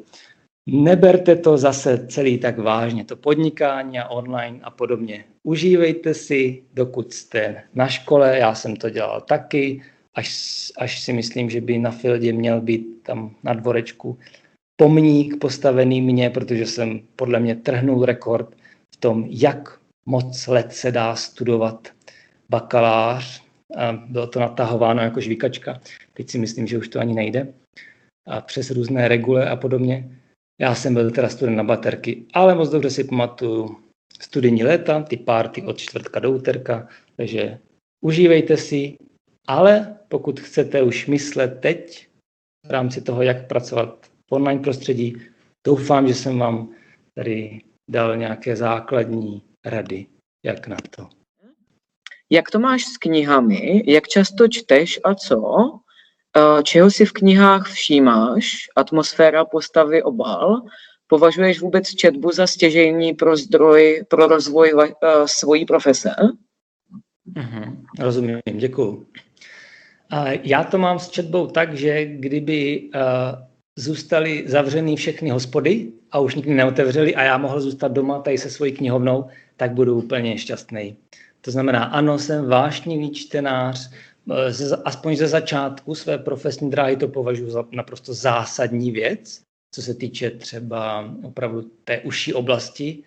Neberte 0.66 1.36
to 1.36 1.58
zase 1.58 2.06
celý 2.06 2.38
tak 2.38 2.58
vážně, 2.58 3.04
to 3.04 3.16
podnikání 3.16 3.98
a 3.98 4.08
online 4.08 4.60
a 4.62 4.70
podobně. 4.70 5.24
Užívejte 5.42 6.14
si, 6.14 6.62
dokud 6.74 7.12
jste 7.12 7.62
na 7.74 7.88
škole, 7.88 8.38
já 8.38 8.54
jsem 8.54 8.76
to 8.76 8.90
dělal 8.90 9.20
taky, 9.20 9.82
až, 10.14 10.28
až 10.78 11.00
si 11.00 11.12
myslím, 11.12 11.50
že 11.50 11.60
by 11.60 11.78
na 11.78 11.90
Fieldě 11.90 12.32
měl 12.32 12.60
být 12.60 13.02
tam 13.02 13.36
na 13.42 13.54
dvorečku 13.54 14.18
pomník 14.76 15.36
postavený 15.40 16.00
mně, 16.00 16.30
protože 16.30 16.66
jsem 16.66 17.00
podle 17.16 17.40
mě 17.40 17.56
trhnul 17.56 18.04
rekord 18.04 18.56
v 18.94 18.96
tom, 18.96 19.24
jak 19.28 19.80
moc 20.06 20.46
let 20.46 20.72
se 20.72 20.92
dá 20.92 21.16
studovat 21.16 21.88
bakalář. 22.54 23.42
A 23.76 23.92
bylo 23.92 24.26
to 24.26 24.40
natahováno 24.40 25.02
jako 25.02 25.20
žvíkačka. 25.20 25.80
Teď 26.12 26.30
si 26.30 26.38
myslím, 26.38 26.66
že 26.66 26.78
už 26.78 26.88
to 26.88 27.00
ani 27.00 27.14
nejde. 27.14 27.54
A 28.26 28.40
přes 28.40 28.70
různé 28.70 29.08
regule 29.08 29.50
a 29.50 29.56
podobně. 29.56 30.20
Já 30.60 30.74
jsem 30.74 30.94
byl 30.94 31.10
teda 31.10 31.28
student 31.28 31.56
na 31.56 31.64
baterky, 31.64 32.24
ale 32.32 32.54
moc 32.54 32.70
dobře 32.70 32.90
si 32.90 33.04
pamatuju 33.04 33.76
studijní 34.20 34.64
léta, 34.64 35.02
ty 35.02 35.16
párty 35.16 35.62
od 35.62 35.78
čtvrtka 35.78 36.20
do 36.20 36.30
úterka, 36.30 36.88
takže 37.16 37.58
užívejte 38.04 38.56
si, 38.56 38.94
ale 39.48 39.98
pokud 40.08 40.40
chcete 40.40 40.82
už 40.82 41.06
myslet 41.06 41.60
teď 41.60 42.08
v 42.66 42.70
rámci 42.70 43.02
toho, 43.02 43.22
jak 43.22 43.48
pracovat 43.48 44.06
v 44.30 44.32
online 44.32 44.60
prostředí, 44.60 45.16
doufám, 45.66 46.08
že 46.08 46.14
jsem 46.14 46.38
vám 46.38 46.70
tady 47.18 47.60
dal 47.90 48.16
nějaké 48.16 48.56
základní 48.56 49.42
rady, 49.66 50.06
jak 50.46 50.68
na 50.68 50.76
to. 50.90 51.23
Jak 52.30 52.50
to 52.50 52.58
máš 52.58 52.84
s 52.84 52.96
knihami? 52.96 53.82
Jak 53.86 54.08
často 54.08 54.48
čteš 54.48 55.00
a 55.04 55.14
co? 55.14 55.38
Eh, 56.36 56.62
čeho 56.62 56.90
si 56.90 57.04
v 57.06 57.12
knihách 57.12 57.68
všímáš? 57.68 58.66
Atmosféra, 58.76 59.44
postavy, 59.44 60.02
obal? 60.02 60.62
Považuješ 61.06 61.60
vůbec 61.60 61.94
četbu 61.94 62.32
za 62.32 62.46
stěžejní 62.46 63.14
pro 63.14 63.36
zdroj, 63.36 64.04
pro 64.08 64.26
rozvoj 64.26 64.72
uh, 64.72 64.90
svojí 65.26 65.64
profese? 65.64 66.10
Mm-hmm, 67.36 67.76
rozumím, 67.98 68.40
děkuju. 68.52 69.06
Já 70.42 70.64
to 70.64 70.78
mám 70.78 70.98
s 70.98 71.08
četbou 71.08 71.46
tak, 71.46 71.74
že 71.76 72.04
kdyby 72.04 72.90
uh, 72.94 73.00
zůstaly 73.76 74.44
zavřený 74.46 74.96
všechny 74.96 75.30
hospody 75.30 75.92
a 76.10 76.18
už 76.18 76.34
nikdy 76.34 76.54
neotevřeli 76.54 77.14
a 77.14 77.22
já 77.22 77.38
mohl 77.38 77.60
zůstat 77.60 77.92
doma 77.92 78.18
tady 78.18 78.38
se 78.38 78.50
svojí 78.50 78.72
knihovnou, 78.72 79.26
tak 79.56 79.72
budu 79.72 79.98
úplně 79.98 80.38
šťastný. 80.38 80.96
To 81.44 81.50
znamená, 81.50 81.84
ano, 81.84 82.18
jsem 82.18 82.48
vášnivý 82.48 83.10
čtenář, 83.10 83.90
eh, 84.30 84.76
aspoň 84.84 85.16
ze 85.16 85.28
začátku 85.28 85.94
své 85.94 86.18
profesní 86.18 86.70
dráhy 86.70 86.96
to 86.96 87.08
považuji 87.08 87.50
za 87.50 87.64
naprosto 87.72 88.14
zásadní 88.14 88.90
věc, 88.90 89.42
co 89.74 89.82
se 89.82 89.94
týče 89.94 90.30
třeba 90.30 91.14
opravdu 91.22 91.70
té 91.84 92.00
užší 92.00 92.34
oblasti 92.34 93.02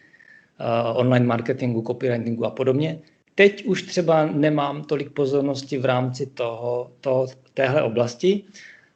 uh, 0.59 0.99
online 0.99 1.25
marketingu, 1.25 1.81
copywritingu 1.81 2.45
a 2.45 2.51
podobně. 2.51 2.99
Teď 3.35 3.65
už 3.65 3.81
třeba 3.83 4.25
nemám 4.25 4.83
tolik 4.83 5.11
pozornosti 5.11 5.77
v 5.77 5.85
rámci 5.85 6.25
toho, 6.25 6.91
toho, 7.01 7.27
téhle 7.53 7.83
oblasti, 7.83 8.43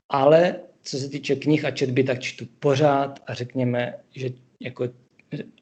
ale 0.09 0.55
co 0.83 0.97
se 0.97 1.09
týče 1.09 1.35
knih 1.35 1.65
a 1.65 1.71
četby, 1.71 2.03
tak 2.03 2.19
čtu 2.19 2.45
pořád 2.59 3.19
a 3.27 3.33
řekněme, 3.33 3.93
že 4.15 4.29
jako 4.59 4.89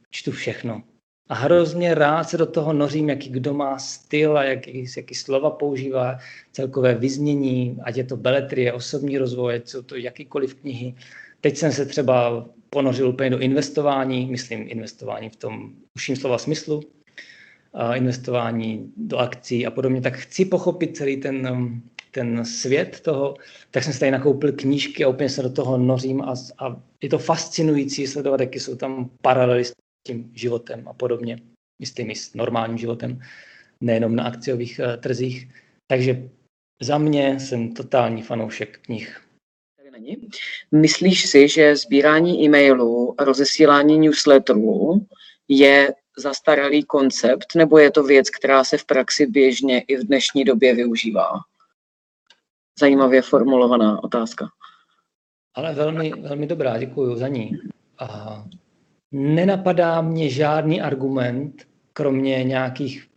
čtu 0.09 0.31
všechno 0.31 0.83
a 1.29 1.33
hrozně 1.33 1.95
rád 1.95 2.23
se 2.23 2.37
do 2.37 2.45
toho 2.45 2.73
nořím, 2.73 3.09
jaký 3.09 3.29
kdo 3.29 3.53
má 3.53 3.79
styl 3.79 4.37
a 4.37 4.43
jaký, 4.43 4.85
jaký 4.97 5.15
slova 5.15 5.49
používá, 5.49 6.17
celkové 6.51 6.95
vyznění, 6.95 7.77
ať 7.83 7.97
je 7.97 8.03
to 8.03 8.17
beletrie, 8.17 8.73
osobní 8.73 9.17
rozvoj, 9.17 9.61
jsou 9.65 9.81
to 9.81 9.95
jakýkoliv 9.95 10.53
knihy. 10.53 10.95
Teď 11.41 11.57
jsem 11.57 11.71
se 11.71 11.85
třeba 11.85 12.45
ponořil 12.69 13.09
úplně 13.09 13.29
do 13.29 13.39
investování, 13.39 14.25
myslím 14.25 14.65
investování 14.67 15.29
v 15.29 15.35
tom 15.35 15.73
užším 15.95 16.15
slova 16.15 16.37
smyslu, 16.37 16.81
investování 17.95 18.93
do 18.97 19.17
akcí 19.17 19.65
a 19.65 19.71
podobně, 19.71 20.01
tak 20.01 20.17
chci 20.17 20.45
pochopit 20.45 20.97
celý 20.97 21.17
ten, 21.17 21.81
ten 22.11 22.45
svět 22.45 22.99
toho, 22.99 23.35
tak 23.71 23.83
jsem 23.83 23.93
si 23.93 23.99
tady 23.99 24.11
nakoupil 24.11 24.51
knížky 24.51 25.05
a 25.05 25.09
úplně 25.09 25.29
se 25.29 25.43
do 25.43 25.49
toho 25.49 25.77
nořím 25.77 26.21
a, 26.21 26.33
a 26.59 26.81
je 27.01 27.09
to 27.09 27.17
fascinující 27.17 28.07
sledovat, 28.07 28.39
jaké 28.39 28.59
jsou 28.59 28.75
tam 28.75 29.09
paralely 29.21 29.63
tím 30.09 30.31
životem 30.33 30.87
a 30.87 30.93
podobně, 30.93 31.37
i 31.79 32.15
s 32.15 32.33
normálním 32.33 32.77
životem, 32.77 33.21
nejenom 33.81 34.15
na 34.15 34.23
akciových 34.23 34.81
uh, 34.83 34.97
trzích. 34.97 35.47
Takže 35.87 36.29
za 36.81 36.97
mě 36.97 37.39
jsem 37.39 37.73
totální 37.73 38.21
fanoušek 38.21 38.79
knih. 38.81 39.21
Myslíš 40.71 41.29
si, 41.29 41.47
že 41.47 41.75
sbírání 41.75 42.43
e-mailů 42.43 43.21
a 43.21 43.23
rozesílání 43.23 43.99
newsletterů 43.99 45.05
je 45.47 45.93
zastaralý 46.17 46.83
koncept, 46.83 47.55
nebo 47.55 47.77
je 47.77 47.91
to 47.91 48.03
věc, 48.03 48.29
která 48.29 48.63
se 48.63 48.77
v 48.77 48.85
praxi 48.85 49.25
běžně 49.25 49.81
i 49.81 49.97
v 49.97 50.07
dnešní 50.07 50.43
době 50.43 50.75
využívá? 50.75 51.31
Zajímavě 52.79 53.21
formulovaná 53.21 54.03
otázka. 54.03 54.49
Ale 55.55 55.73
velmi, 55.73 56.11
velmi 56.11 56.47
dobrá, 56.47 56.77
děkuji 56.77 57.15
za 57.15 57.27
ní. 57.27 57.57
A 57.99 58.07
nenapadá 59.11 60.01
mě 60.01 60.29
žádný 60.29 60.81
argument, 60.81 61.67
kromě 61.93 62.43
nějakých 62.43 63.07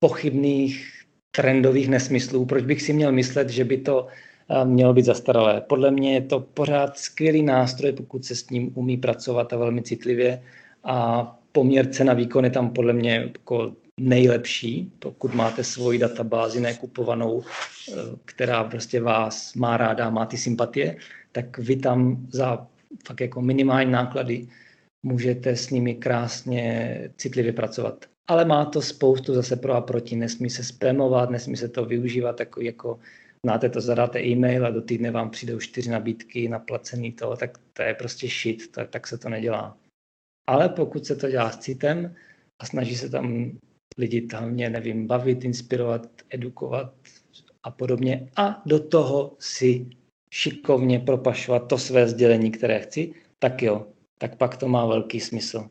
pochybných 0.00 1.02
trendových 1.30 1.88
nesmyslů, 1.88 2.46
proč 2.46 2.64
bych 2.64 2.82
si 2.82 2.92
měl 2.92 3.12
myslet, 3.12 3.50
že 3.50 3.64
by 3.64 3.78
to 3.78 4.06
eh, 4.06 4.64
mělo 4.64 4.94
být 4.94 5.04
zastaralé. 5.04 5.60
Podle 5.60 5.90
mě 5.90 6.14
je 6.14 6.20
to 6.20 6.40
pořád 6.40 6.98
skvělý 6.98 7.42
nástroj, 7.42 7.92
pokud 7.92 8.24
se 8.24 8.36
s 8.36 8.50
ním 8.50 8.72
umí 8.74 8.96
pracovat 8.96 9.52
a 9.52 9.56
velmi 9.56 9.82
citlivě 9.82 10.42
a 10.84 11.22
poměr 11.52 11.90
cena 11.90 12.14
výkon 12.14 12.44
je 12.44 12.50
tam 12.50 12.70
podle 12.70 12.92
mě 12.92 13.14
jako 13.14 13.72
nejlepší, 14.00 14.92
pokud 14.98 15.34
máte 15.34 15.64
svoji 15.64 15.98
databázi 15.98 16.60
nekupovanou, 16.60 17.42
eh, 17.42 17.92
která 18.24 18.64
prostě 18.64 19.00
vás 19.00 19.54
má 19.54 19.76
ráda, 19.76 20.10
má 20.10 20.26
ty 20.26 20.36
sympatie, 20.36 20.96
tak 21.32 21.58
vy 21.58 21.76
tam 21.76 22.26
za 22.30 22.66
fakt 23.06 23.20
jako 23.20 23.42
minimální 23.42 23.92
náklady 23.92 24.48
můžete 25.08 25.56
s 25.56 25.70
nimi 25.70 25.94
krásně 25.94 27.10
citlivě 27.16 27.52
pracovat. 27.52 28.04
Ale 28.26 28.44
má 28.44 28.64
to 28.64 28.82
spoustu 28.82 29.34
zase 29.34 29.56
pro 29.56 29.72
a 29.74 29.80
proti. 29.80 30.16
Nesmí 30.16 30.50
se 30.50 30.64
spamovat, 30.64 31.30
nesmí 31.30 31.56
se 31.56 31.68
to 31.68 31.84
využívat 31.84 32.40
jako, 32.40 32.60
jako 32.60 32.98
znáte 33.44 33.68
to, 33.68 33.80
zadáte 33.80 34.20
e-mail 34.20 34.66
a 34.66 34.70
do 34.70 34.82
týdne 34.82 35.10
vám 35.10 35.30
přijdou 35.30 35.58
čtyři 35.58 35.90
nabídky 35.90 36.48
na 36.48 36.58
placený 36.58 37.12
to, 37.12 37.36
tak 37.36 37.58
to 37.72 37.82
je 37.82 37.94
prostě 37.94 38.28
shit, 38.28 38.72
tak, 38.72 38.90
tak 38.90 39.06
se 39.06 39.18
to 39.18 39.28
nedělá. 39.28 39.76
Ale 40.48 40.68
pokud 40.68 41.06
se 41.06 41.16
to 41.16 41.30
dělá 41.30 41.50
s 41.50 41.58
citem 41.58 42.14
a 42.62 42.66
snaží 42.66 42.96
se 42.96 43.08
tam 43.08 43.58
lidi 43.98 44.28
hlavně, 44.32 44.70
nevím, 44.70 45.06
bavit, 45.06 45.44
inspirovat, 45.44 46.06
edukovat 46.30 46.94
a 47.62 47.70
podobně 47.70 48.28
a 48.36 48.62
do 48.66 48.80
toho 48.80 49.36
si 49.38 49.86
šikovně 50.30 51.00
propašovat 51.00 51.68
to 51.68 51.78
své 51.78 52.08
sdělení, 52.08 52.50
které 52.50 52.80
chci, 52.80 53.12
tak 53.38 53.62
jo, 53.62 53.86
tak 54.18 54.36
pak 54.36 54.56
to 54.56 54.68
má 54.68 54.86
velký 54.86 55.20
smysl. 55.20 55.70